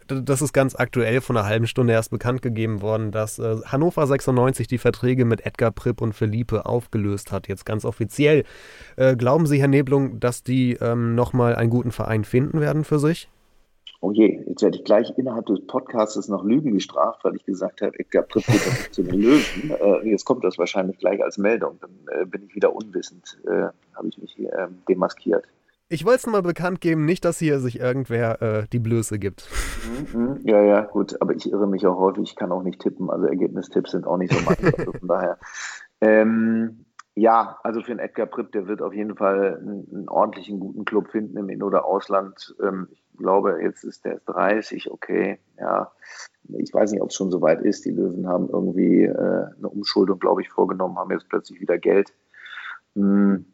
das 0.07 0.43
ist 0.43 0.53
ganz 0.53 0.75
aktuell 0.75 1.21
von 1.21 1.37
einer 1.37 1.47
halben 1.47 1.67
Stunde 1.67 1.93
erst 1.93 2.11
bekannt 2.11 2.43
gegeben 2.43 2.83
worden, 2.83 3.11
dass 3.11 3.39
äh, 3.39 3.57
Hannover 3.65 4.07
96 4.07 4.67
die 4.67 4.79
Verträge 4.79 5.25
mit 5.25 5.47
Edgar 5.47 5.71
Pripp 5.71 6.01
und 6.01 6.13
Felipe 6.13 6.67
aufgelöst 6.67 7.33
hat, 7.33 7.49
jetzt 7.49 7.65
ganz 7.65 7.85
offiziell. 7.85 8.45
Äh, 8.97 9.17
glauben 9.17 9.47
Sie, 9.47 9.59
Herr 9.61 9.69
Neblung, 9.69 10.21
dass 10.21 10.43
die 10.43 10.75
ähm, 10.75 11.15
nochmal 11.15 11.57
einen 11.57 11.71
guten 11.71 11.93
Verein 11.93 12.25
finden 12.25 12.61
werden 12.61 12.85
für 12.85 12.99
sich? 12.99 13.29
Oh 14.05 14.13
je, 14.13 14.45
jetzt 14.47 14.63
werde 14.63 14.77
ich 14.77 14.85
gleich 14.85 15.17
innerhalb 15.17 15.47
des 15.47 15.67
Podcasts 15.67 16.29
noch 16.29 16.45
Lügen 16.45 16.75
gestraft, 16.75 17.25
weil 17.25 17.37
ich 17.37 17.45
gesagt 17.45 17.81
habe, 17.81 17.99
Edgar 17.99 18.23
Pripp 18.23 18.45
zu 18.91 19.03
den 19.03 19.15
Löwen. 19.15 19.73
Äh, 19.85 20.09
jetzt 20.09 20.25
kommt 20.25 20.45
das 20.45 20.59
wahrscheinlich 20.59 20.99
gleich 20.99 21.23
als 21.23 21.39
Meldung. 21.39 21.79
Dann 21.81 21.91
äh, 22.13 22.27
bin 22.27 22.45
ich 22.47 22.55
wieder 22.55 22.75
unwissend, 22.75 23.39
äh, 23.47 23.69
habe 23.95 24.09
ich 24.09 24.19
mich 24.19 24.33
hier 24.33 24.53
ähm, 24.53 24.83
demaskiert. 24.89 25.47
Ich 25.89 26.05
wollte 26.05 26.19
es 26.19 26.27
mal 26.27 26.43
bekannt 26.43 26.81
geben, 26.81 27.05
nicht, 27.05 27.25
dass 27.25 27.39
hier 27.39 27.61
sich 27.61 27.81
irgendwer 27.81 28.43
äh, 28.43 28.67
die 28.73 28.79
Blöße 28.79 29.19
gibt. 29.19 29.49
Mhm, 30.13 30.21
mhm, 30.21 30.41
ja, 30.45 30.63
ja, 30.63 30.81
gut, 30.83 31.21
aber 31.21 31.35
ich 31.35 31.51
irre 31.51 31.67
mich 31.67 31.87
auch 31.87 31.99
häufig, 31.99 32.31
ich 32.31 32.37
kann 32.37 32.53
auch 32.53 32.63
nicht 32.63 32.81
tippen, 32.81 33.11
also 33.11 33.27
Ergebnistipps 33.27 33.93
sind 33.93 34.07
auch 34.07 34.17
nicht 34.17 34.33
so 34.33 34.41
meins, 34.45 34.63
also 34.79 34.93
von 34.93 35.09
daher. 35.09 35.39
Ähm, 36.01 36.85
ja, 37.15 37.59
also 37.63 37.81
für 37.81 37.93
einen 37.93 38.01
Edgar 38.01 38.27
Pripp, 38.27 38.53
der 38.53 38.67
wird 38.67 38.83
auf 38.83 38.93
jeden 38.93 39.17
Fall 39.17 39.59
einen, 39.59 39.89
einen 39.91 40.09
ordentlichen, 40.09 40.59
guten 40.59 40.85
Club 40.85 41.11
finden 41.11 41.37
im 41.37 41.49
In- 41.49 41.63
oder 41.63 41.85
Ausland. 41.85 42.55
Ähm, 42.61 42.89
ich 42.91 43.04
glaube, 43.17 43.61
jetzt 43.63 43.85
ist 43.85 44.05
der 44.05 44.21
30, 44.27 44.91
okay, 44.91 45.39
ja. 45.59 45.91
Ich 46.59 46.75
weiß 46.75 46.93
nicht, 46.93 47.01
ob 47.01 47.11
es 47.11 47.17
schon 47.17 47.31
so 47.31 47.41
weit 47.41 47.63
ist. 47.63 47.85
Die 47.85 47.91
Löwen 47.91 48.29
haben 48.29 48.49
irgendwie 48.49 49.05
äh, 49.05 49.47
eine 49.57 49.69
Umschuldung, 49.69 50.19
glaube 50.19 50.43
ich, 50.43 50.51
vorgenommen, 50.51 50.99
haben 50.99 51.11
jetzt 51.11 51.29
plötzlich 51.29 51.61
wieder 51.61 51.79
Geld. 51.79 52.13
Hm, 52.95 53.47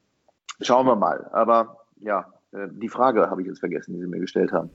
schauen 0.61 0.87
wir 0.87 0.97
mal. 0.97 1.29
Aber 1.33 1.79
ja, 2.01 2.33
äh, 2.53 2.69
die 2.71 2.89
Frage 2.89 3.31
habe 3.31 3.43
ich 3.43 3.49
jetzt 3.49 3.61
vergessen, 3.61 3.95
die 3.95 4.01
Sie 4.01 4.07
mir 4.07 4.19
gestellt 4.19 4.53
haben. 4.53 4.71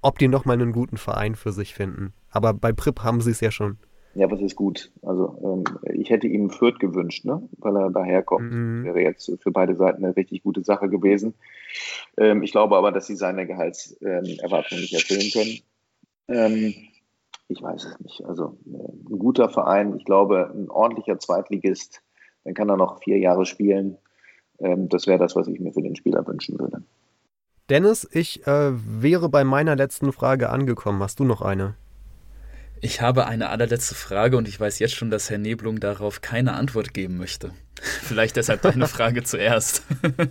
Ob 0.00 0.18
die 0.18 0.28
nochmal 0.28 0.54
einen 0.54 0.72
guten 0.72 0.96
Verein 0.96 1.34
für 1.34 1.52
sich 1.52 1.74
finden. 1.74 2.14
Aber 2.30 2.54
bei 2.54 2.72
Prip 2.72 3.02
haben 3.02 3.20
sie 3.20 3.32
es 3.32 3.40
ja 3.40 3.50
schon. 3.50 3.78
Ja, 4.14 4.30
was 4.30 4.40
ist 4.40 4.54
gut? 4.54 4.92
Also 5.02 5.38
ähm, 5.42 5.92
ich 5.92 6.10
hätte 6.10 6.28
ihm 6.28 6.50
Fürth 6.50 6.78
gewünscht, 6.78 7.24
ne? 7.24 7.42
weil 7.58 7.76
er 7.76 7.90
daherkommt. 7.90 8.52
Mhm. 8.52 8.84
Wäre 8.84 9.02
jetzt 9.02 9.30
für 9.40 9.50
beide 9.50 9.74
Seiten 9.74 10.04
eine 10.04 10.16
richtig 10.16 10.42
gute 10.42 10.62
Sache 10.62 10.88
gewesen. 10.88 11.34
Ähm, 12.16 12.42
ich 12.42 12.52
glaube 12.52 12.76
aber, 12.76 12.92
dass 12.92 13.06
sie 13.06 13.16
seine 13.16 13.46
Gehaltserwartungen 13.46 14.82
nicht 14.82 14.94
erfüllen 14.94 15.30
können. 15.32 15.58
Ähm, 16.28 16.74
ich 17.48 17.60
weiß 17.60 17.84
es 17.84 18.00
nicht. 18.00 18.24
Also 18.24 18.56
äh, 18.66 19.12
ein 19.12 19.18
guter 19.18 19.48
Verein, 19.48 19.96
ich 19.96 20.04
glaube, 20.04 20.50
ein 20.54 20.70
ordentlicher 20.70 21.18
Zweitligist, 21.18 22.02
dann 22.44 22.54
kann 22.54 22.68
er 22.68 22.76
noch 22.76 23.02
vier 23.02 23.18
Jahre 23.18 23.46
spielen. 23.46 23.98
Ähm, 24.60 24.88
das 24.88 25.06
wäre 25.06 25.18
das, 25.18 25.34
was 25.34 25.48
ich 25.48 25.58
mir 25.58 25.72
für 25.72 25.82
den 25.82 25.96
Spieler 25.96 26.26
wünschen 26.26 26.58
würde. 26.58 26.82
Dennis, 27.70 28.08
ich 28.12 28.46
äh, 28.46 28.72
wäre 28.74 29.28
bei 29.28 29.42
meiner 29.42 29.74
letzten 29.74 30.12
Frage 30.12 30.50
angekommen. 30.50 31.02
Hast 31.02 31.18
du 31.18 31.24
noch 31.24 31.42
eine? 31.42 31.74
Ich 32.84 33.00
habe 33.00 33.26
eine 33.26 33.48
allerletzte 33.48 33.94
Frage 33.94 34.36
und 34.36 34.46
ich 34.46 34.60
weiß 34.60 34.78
jetzt 34.78 34.94
schon, 34.94 35.10
dass 35.10 35.30
Herr 35.30 35.38
Neblung 35.38 35.80
darauf 35.80 36.20
keine 36.20 36.52
Antwort 36.52 36.92
geben 36.92 37.16
möchte. 37.16 37.52
Vielleicht 37.80 38.36
deshalb 38.36 38.60
deine 38.60 38.86
Frage 38.88 39.24
zuerst. 39.24 39.82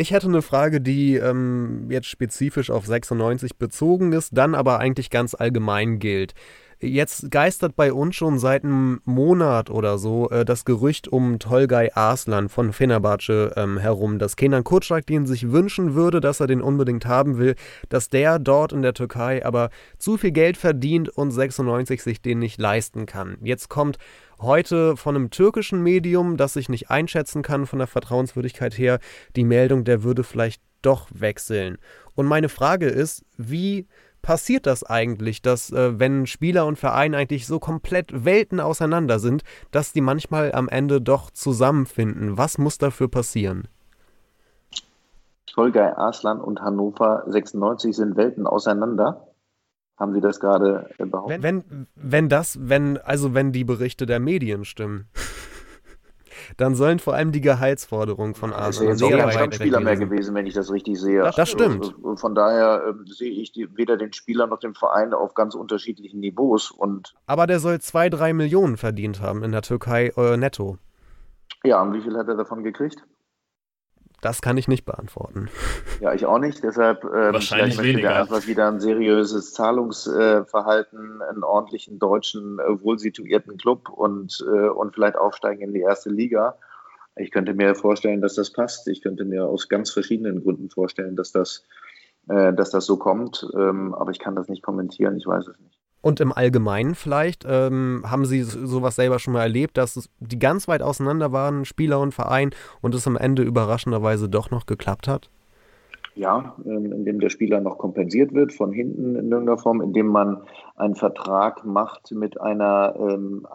Ich 0.00 0.12
hätte 0.12 0.28
eine 0.28 0.42
Frage, 0.42 0.80
die 0.80 1.16
ähm, 1.16 1.90
jetzt 1.90 2.06
spezifisch 2.06 2.70
auf 2.70 2.86
96 2.86 3.56
bezogen 3.56 4.12
ist, 4.12 4.30
dann 4.30 4.54
aber 4.54 4.78
eigentlich 4.78 5.10
ganz 5.10 5.34
allgemein 5.34 5.98
gilt. 5.98 6.34
Jetzt 6.80 7.32
geistert 7.32 7.74
bei 7.74 7.92
uns 7.92 8.14
schon 8.14 8.38
seit 8.38 8.62
einem 8.62 9.00
Monat 9.04 9.68
oder 9.68 9.98
so 9.98 10.30
äh, 10.30 10.44
das 10.44 10.64
Gerücht 10.64 11.08
um 11.08 11.40
Tolgay 11.40 11.90
Arslan 11.92 12.48
von 12.48 12.72
Fenerbahce 12.72 13.52
ähm, 13.56 13.78
herum, 13.78 14.20
dass 14.20 14.36
Kenan 14.36 14.62
Kutschak 14.62 15.04
den 15.04 15.26
sich 15.26 15.50
wünschen 15.50 15.94
würde, 15.94 16.20
dass 16.20 16.38
er 16.38 16.46
den 16.46 16.62
unbedingt 16.62 17.04
haben 17.04 17.36
will, 17.36 17.56
dass 17.88 18.10
der 18.10 18.38
dort 18.38 18.72
in 18.72 18.82
der 18.82 18.94
Türkei 18.94 19.44
aber 19.44 19.70
zu 19.98 20.18
viel 20.18 20.30
Geld 20.30 20.56
verdient 20.56 21.08
und 21.08 21.32
96 21.32 22.00
sich 22.00 22.22
den 22.22 22.38
nicht 22.38 22.60
leisten 22.60 23.06
kann. 23.06 23.38
Jetzt 23.42 23.68
kommt 23.68 23.98
heute 24.40 24.96
von 24.96 25.16
einem 25.16 25.30
türkischen 25.30 25.82
Medium, 25.82 26.36
das 26.36 26.54
ich 26.54 26.68
nicht 26.68 26.90
einschätzen 26.90 27.42
kann 27.42 27.66
von 27.66 27.80
der 27.80 27.88
Vertrauenswürdigkeit 27.88 28.78
her, 28.78 29.00
die 29.34 29.42
Meldung, 29.42 29.82
der 29.82 30.04
würde 30.04 30.22
vielleicht 30.22 30.62
doch 30.82 31.08
wechseln. 31.12 31.78
Und 32.14 32.26
meine 32.26 32.48
Frage 32.48 32.86
ist, 32.86 33.24
wie 33.36 33.88
passiert 34.22 34.66
das 34.66 34.84
eigentlich, 34.84 35.42
dass 35.42 35.72
äh, 35.72 35.98
wenn 35.98 36.26
Spieler 36.26 36.66
und 36.66 36.78
Verein 36.78 37.14
eigentlich 37.14 37.46
so 37.46 37.58
komplett 37.58 38.24
Welten 38.24 38.60
auseinander 38.60 39.18
sind, 39.18 39.42
dass 39.70 39.92
die 39.92 40.00
manchmal 40.00 40.52
am 40.52 40.68
Ende 40.68 41.00
doch 41.00 41.30
zusammenfinden? 41.30 42.38
Was 42.38 42.58
muss 42.58 42.78
dafür 42.78 43.08
passieren? 43.08 43.68
Tolgay 45.46 45.92
Arslan 45.96 46.40
und 46.40 46.60
Hannover 46.60 47.24
96 47.26 47.96
sind 47.96 48.16
Welten 48.16 48.46
auseinander. 48.46 49.28
Haben 49.98 50.12
Sie 50.12 50.20
das 50.20 50.38
gerade 50.38 50.88
behauptet? 50.96 51.42
Wenn, 51.42 51.64
wenn, 51.68 51.86
wenn 51.96 52.28
das, 52.28 52.58
wenn, 52.60 52.98
also 52.98 53.34
wenn 53.34 53.50
die 53.50 53.64
Berichte 53.64 54.06
der 54.06 54.20
Medien 54.20 54.64
stimmen 54.64 55.08
dann 56.58 56.74
sollen 56.74 56.98
vor 56.98 57.14
allem 57.14 57.30
die 57.30 57.40
Gehaltsforderungen 57.40 58.34
von 58.34 58.52
Arsenal 58.52 58.96
sehr 58.96 59.24
weit 59.24 59.34
kein 59.34 59.52
Spieler 59.52 59.80
mehr 59.80 59.96
gewesen, 59.96 60.34
wenn 60.34 60.44
ich 60.44 60.54
das 60.54 60.72
richtig 60.72 61.00
sehe. 61.00 61.22
Das, 61.22 61.36
das 61.36 61.48
stimmt. 61.48 61.94
Also, 62.02 62.16
von 62.16 62.34
daher 62.34 62.82
äh, 62.88 63.12
sehe 63.12 63.30
ich 63.30 63.52
die, 63.52 63.76
weder 63.76 63.96
den 63.96 64.12
Spieler 64.12 64.48
noch 64.48 64.58
den 64.58 64.74
Verein 64.74 65.14
auf 65.14 65.34
ganz 65.34 65.54
unterschiedlichen 65.54 66.18
Niveaus. 66.18 66.72
Und 66.72 67.14
Aber 67.26 67.46
der 67.46 67.60
soll 67.60 67.80
zwei, 67.80 68.10
drei 68.10 68.32
Millionen 68.32 68.76
verdient 68.76 69.22
haben 69.22 69.44
in 69.44 69.52
der 69.52 69.62
Türkei 69.62 70.12
äh, 70.16 70.36
netto. 70.36 70.78
Ja, 71.62 71.80
und 71.80 71.94
wie 71.94 72.00
viel 72.00 72.16
hat 72.16 72.26
er 72.26 72.36
davon 72.36 72.64
gekriegt? 72.64 73.04
Das 74.20 74.42
kann 74.42 74.56
ich 74.56 74.68
nicht 74.68 74.84
beantworten. 74.84 75.48
Ja, 76.00 76.14
ich 76.14 76.26
auch 76.26 76.38
nicht. 76.38 76.62
Deshalb 76.62 77.02
ähm, 77.02 77.32
Wahrscheinlich 77.32 77.82
weniger. 77.82 78.14
einfach 78.14 78.46
wieder 78.46 78.68
ein 78.68 78.78
seriöses 78.78 79.52
Zahlungsverhalten, 79.52 81.20
einen 81.22 81.42
ordentlichen 81.42 81.98
deutschen, 81.98 82.60
äh, 82.60 82.80
wohlsituierten 82.80 83.56
Club 83.56 83.88
und, 83.88 84.38
äh, 84.46 84.68
und 84.68 84.94
vielleicht 84.94 85.16
aufsteigen 85.16 85.60
in 85.62 85.74
die 85.74 85.80
erste 85.80 86.08
Liga. 86.08 86.56
Ich 87.16 87.32
könnte 87.32 87.52
mir 87.52 87.74
vorstellen, 87.74 88.20
dass 88.20 88.36
das 88.36 88.52
passt. 88.52 88.86
Ich 88.86 89.02
könnte 89.02 89.24
mir 89.24 89.44
aus 89.46 89.68
ganz 89.68 89.90
verschiedenen 89.90 90.44
Gründen 90.44 90.70
vorstellen, 90.70 91.16
dass 91.16 91.32
das, 91.32 91.64
äh, 92.28 92.52
dass 92.52 92.70
das 92.70 92.86
so 92.86 92.96
kommt. 92.96 93.44
Ähm, 93.56 93.92
aber 93.92 94.12
ich 94.12 94.20
kann 94.20 94.36
das 94.36 94.48
nicht 94.48 94.62
kommentieren. 94.62 95.16
Ich 95.16 95.26
weiß 95.26 95.48
es 95.48 95.58
nicht. 95.58 95.77
Und 96.00 96.20
im 96.20 96.32
Allgemeinen 96.32 96.94
vielleicht, 96.94 97.44
ähm, 97.48 98.04
haben 98.06 98.24
Sie 98.24 98.42
sowas 98.42 98.96
selber 98.96 99.18
schon 99.18 99.34
mal 99.34 99.42
erlebt, 99.42 99.76
dass 99.76 100.08
die 100.20 100.38
ganz 100.38 100.68
weit 100.68 100.80
auseinander 100.80 101.32
waren, 101.32 101.64
Spieler 101.64 102.00
und 102.00 102.14
Verein, 102.14 102.50
und 102.80 102.94
es 102.94 103.06
am 103.06 103.16
Ende 103.16 103.42
überraschenderweise 103.42 104.28
doch 104.28 104.50
noch 104.50 104.66
geklappt 104.66 105.08
hat? 105.08 105.28
Ja, 106.14 106.56
ähm, 106.64 106.92
indem 106.92 107.20
der 107.20 107.30
Spieler 107.30 107.60
noch 107.60 107.78
kompensiert 107.78 108.32
wird 108.32 108.52
von 108.52 108.72
hinten 108.72 109.14
in 109.14 109.30
irgendeiner 109.30 109.58
Form, 109.58 109.80
indem 109.80 110.08
man 110.08 110.42
einen 110.76 110.96
Vertrag 110.96 111.64
macht 111.64 112.10
mit 112.10 112.40
einer 112.40 112.94
ähm, 112.98 113.46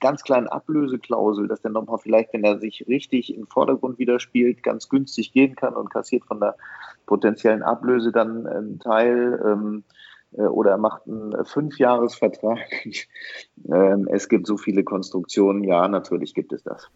ganz 0.00 0.22
kleinen 0.22 0.46
Ablöseklausel, 0.46 1.48
dass 1.48 1.62
der 1.62 1.72
nochmal 1.72 1.98
vielleicht, 1.98 2.32
wenn 2.32 2.44
er 2.44 2.58
sich 2.58 2.86
richtig 2.86 3.36
im 3.36 3.46
Vordergrund 3.48 3.98
wieder 3.98 4.20
spielt, 4.20 4.62
ganz 4.62 4.88
günstig 4.88 5.32
gehen 5.32 5.56
kann 5.56 5.74
und 5.74 5.90
kassiert 5.90 6.24
von 6.24 6.38
der 6.38 6.56
potenziellen 7.06 7.62
Ablöse 7.62 8.12
dann 8.12 8.46
einen 8.46 8.78
Teil. 8.78 9.40
Ähm, 9.44 9.82
äh, 9.88 10.11
oder 10.32 10.72
er 10.72 10.78
macht 10.78 11.02
einen 11.06 11.44
Fünfjahresvertrag. 11.44 12.58
Ähm, 13.72 14.08
es 14.10 14.28
gibt 14.28 14.48
so 14.48 14.56
viele 14.56 14.82
Konstruktionen. 14.82 15.62
Ja, 15.62 15.86
natürlich 15.86 16.34
gibt 16.34 16.52
es 16.52 16.64
das. 16.64 16.88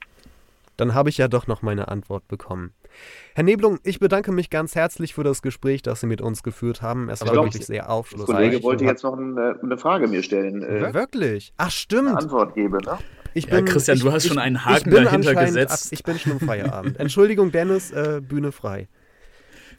Dann 0.77 0.95
habe 0.95 1.09
ich 1.09 1.19
ja 1.19 1.29
doch 1.29 1.47
noch 1.47 1.63
meine 1.63 1.89
Antwort 1.89 2.27
bekommen. 2.29 2.73
Herr 3.35 3.45
Neblung, 3.45 3.79
ich 3.83 3.99
bedanke 3.99 4.33
mich 4.33 4.51
ganz 4.51 4.75
herzlich 4.75 5.15
für 5.15 5.25
das 5.25 5.43
Gespräch, 5.43 5.83
das 5.83 6.01
Sie 6.01 6.07
mit 6.07 6.21
uns 6.21 6.43
geführt 6.43 6.83
haben. 6.83 7.09
Es 7.09 7.25
war 7.25 7.35
wirklich 7.35 7.67
sehr 7.67 7.91
aufschlussreich. 7.91 8.27
Der 8.27 8.47
Kollege 8.47 8.63
wollte 8.63 8.85
jetzt 8.85 9.05
noch 9.05 9.17
eine, 9.17 9.59
eine 9.63 9.79
Frage 9.79 10.09
mir 10.09 10.23
stellen. 10.23 10.63
Äh, 10.63 10.93
wirklich? 10.93 11.53
Ach, 11.57 11.71
stimmt. 11.71 12.09
Eine 12.09 12.19
Antwort 12.19 12.55
gebe, 12.55 12.79
ne? 12.79 12.99
Ich 13.35 13.47
bin, 13.49 13.67
ja, 13.67 13.73
Christian, 13.73 13.99
ich, 13.99 14.03
du 14.03 14.13
hast 14.13 14.25
ich, 14.25 14.31
schon 14.31 14.39
einen 14.39 14.65
Haken 14.65 14.91
dahinter 14.91 15.35
gesetzt. 15.35 15.87
Ab, 15.87 15.93
ich 15.93 16.03
bin 16.03 16.19
schon 16.19 16.33
im 16.33 16.41
Feierabend. 16.41 16.99
Entschuldigung, 16.99 17.53
Dennis, 17.53 17.91
äh, 17.93 18.23
Bühne 18.27 18.51
frei. 18.51 18.89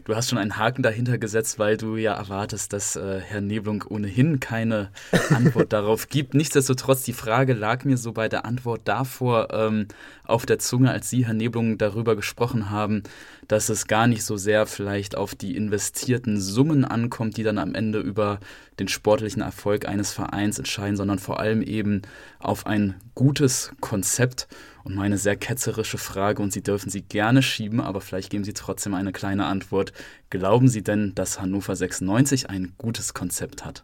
Du 0.05 0.15
hast 0.15 0.29
schon 0.29 0.37
einen 0.37 0.57
Haken 0.57 0.83
dahinter 0.83 1.17
gesetzt, 1.17 1.59
weil 1.59 1.75
du 1.75 1.97
ja 1.97 2.13
erwartest, 2.13 2.71
dass 2.71 2.95
äh, 2.95 3.19
Herr 3.19 3.41
Neblung 3.41 3.83
ohnehin 3.89 4.39
keine 4.39 4.89
Antwort 5.29 5.73
darauf 5.73 6.07
gibt. 6.07 6.33
Nichtsdestotrotz, 6.33 7.03
die 7.03 7.13
Frage 7.13 7.53
lag 7.53 7.83
mir 7.83 7.97
so 7.97 8.13
bei 8.13 8.29
der 8.29 8.45
Antwort 8.45 8.81
davor 8.85 9.49
ähm, 9.51 9.87
auf 10.23 10.45
der 10.45 10.59
Zunge, 10.59 10.91
als 10.91 11.09
Sie, 11.09 11.25
Herr 11.25 11.33
Neblung, 11.33 11.77
darüber 11.77 12.15
gesprochen 12.15 12.69
haben, 12.69 13.03
dass 13.47 13.69
es 13.69 13.87
gar 13.87 14.07
nicht 14.07 14.23
so 14.23 14.37
sehr 14.37 14.65
vielleicht 14.65 15.17
auf 15.17 15.35
die 15.35 15.55
investierten 15.55 16.39
Summen 16.39 16.85
ankommt, 16.85 17.37
die 17.37 17.43
dann 17.43 17.57
am 17.57 17.75
Ende 17.75 17.99
über 17.99 18.39
den 18.79 18.87
sportlichen 18.87 19.41
Erfolg 19.41 19.87
eines 19.87 20.11
Vereins 20.11 20.57
entscheiden, 20.59 20.95
sondern 20.95 21.19
vor 21.19 21.39
allem 21.39 21.61
eben 21.61 22.01
auf 22.39 22.65
ein 22.65 22.95
gutes 23.15 23.71
Konzept. 23.81 24.47
Und 24.83 24.95
meine 24.95 25.17
sehr 25.17 25.35
ketzerische 25.35 25.97
Frage, 25.97 26.41
und 26.41 26.53
Sie 26.53 26.63
dürfen 26.63 26.89
sie 26.89 27.01
gerne 27.01 27.41
schieben, 27.41 27.81
aber 27.81 27.99
vielleicht 27.99 28.29
geben 28.29 28.45
Sie 28.45 28.53
trotzdem 28.53 28.93
eine 28.93 29.11
kleine 29.11 29.45
Antwort. 29.45 29.91
Glauben 30.29 30.69
Sie 30.69 30.81
denn, 30.81 31.13
dass 31.13 31.41
Hannover 31.41 31.75
96 31.75 32.49
ein 32.49 32.73
gutes 32.77 33.13
Konzept 33.13 33.65
hat? 33.65 33.83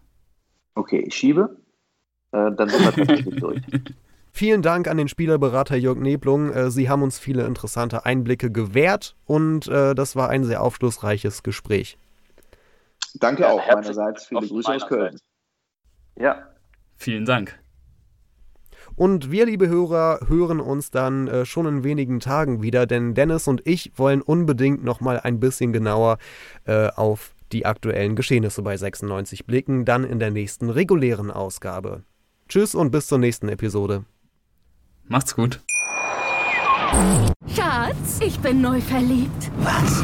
Okay, 0.75 1.03
ich 1.05 1.13
schiebe. 1.13 1.57
Äh, 2.31 2.51
dann 2.55 2.69
sind 2.69 2.85
wir 2.85 2.91
tatsächlich 2.93 3.35
durch. 3.35 3.61
Vielen 4.35 4.63
Dank 4.63 4.87
an 4.87 4.97
den 4.97 5.07
Spielerberater 5.07 5.75
Jörg 5.75 5.99
Neblung. 5.99 6.51
Äh, 6.51 6.71
Sie 6.71 6.89
haben 6.89 7.03
uns 7.03 7.19
viele 7.19 7.45
interessante 7.45 8.05
Einblicke 8.05 8.49
gewährt 8.49 9.15
und 9.25 9.67
äh, 9.67 9.93
das 9.93 10.15
war 10.15 10.29
ein 10.29 10.43
sehr 10.43 10.63
aufschlussreiches 10.63 11.43
Gespräch. 11.43 11.99
Danke 13.19 13.43
Ja, 13.43 13.51
auch 13.51 13.67
meinerseits. 13.67 14.25
Viele 14.27 14.47
Grüße 14.47 14.71
aus 14.73 14.87
Köln. 14.87 15.01
meinerseits. 15.01 15.23
Ja, 16.17 16.53
Vielen 17.03 17.25
Dank. 17.25 17.59
Und 18.95 19.31
wir, 19.31 19.45
liebe 19.45 19.67
Hörer, 19.67 20.19
hören 20.27 20.59
uns 20.59 20.91
dann 20.91 21.27
äh, 21.27 21.45
schon 21.45 21.65
in 21.65 21.83
wenigen 21.83 22.19
Tagen 22.19 22.61
wieder, 22.61 22.85
denn 22.85 23.13
Dennis 23.13 23.47
und 23.47 23.65
ich 23.65 23.91
wollen 23.97 24.21
unbedingt 24.21 24.83
nochmal 24.83 25.19
ein 25.19 25.39
bisschen 25.39 25.73
genauer 25.73 26.17
äh, 26.65 26.89
auf 26.89 27.33
die 27.51 27.65
aktuellen 27.65 28.15
Geschehnisse 28.15 28.61
bei 28.61 28.77
96 28.77 29.45
blicken, 29.45 29.83
dann 29.83 30.03
in 30.03 30.19
der 30.19 30.31
nächsten 30.31 30.69
regulären 30.69 31.31
Ausgabe. 31.31 32.03
Tschüss 32.47 32.75
und 32.75 32.91
bis 32.91 33.07
zur 33.07 33.17
nächsten 33.17 33.49
Episode. 33.49 34.05
Macht's 35.07 35.35
gut. 35.35 35.59
Schatz, 37.47 38.19
ich 38.21 38.39
bin 38.39 38.61
neu 38.61 38.79
verliebt. 38.79 39.51
Was? 39.57 40.03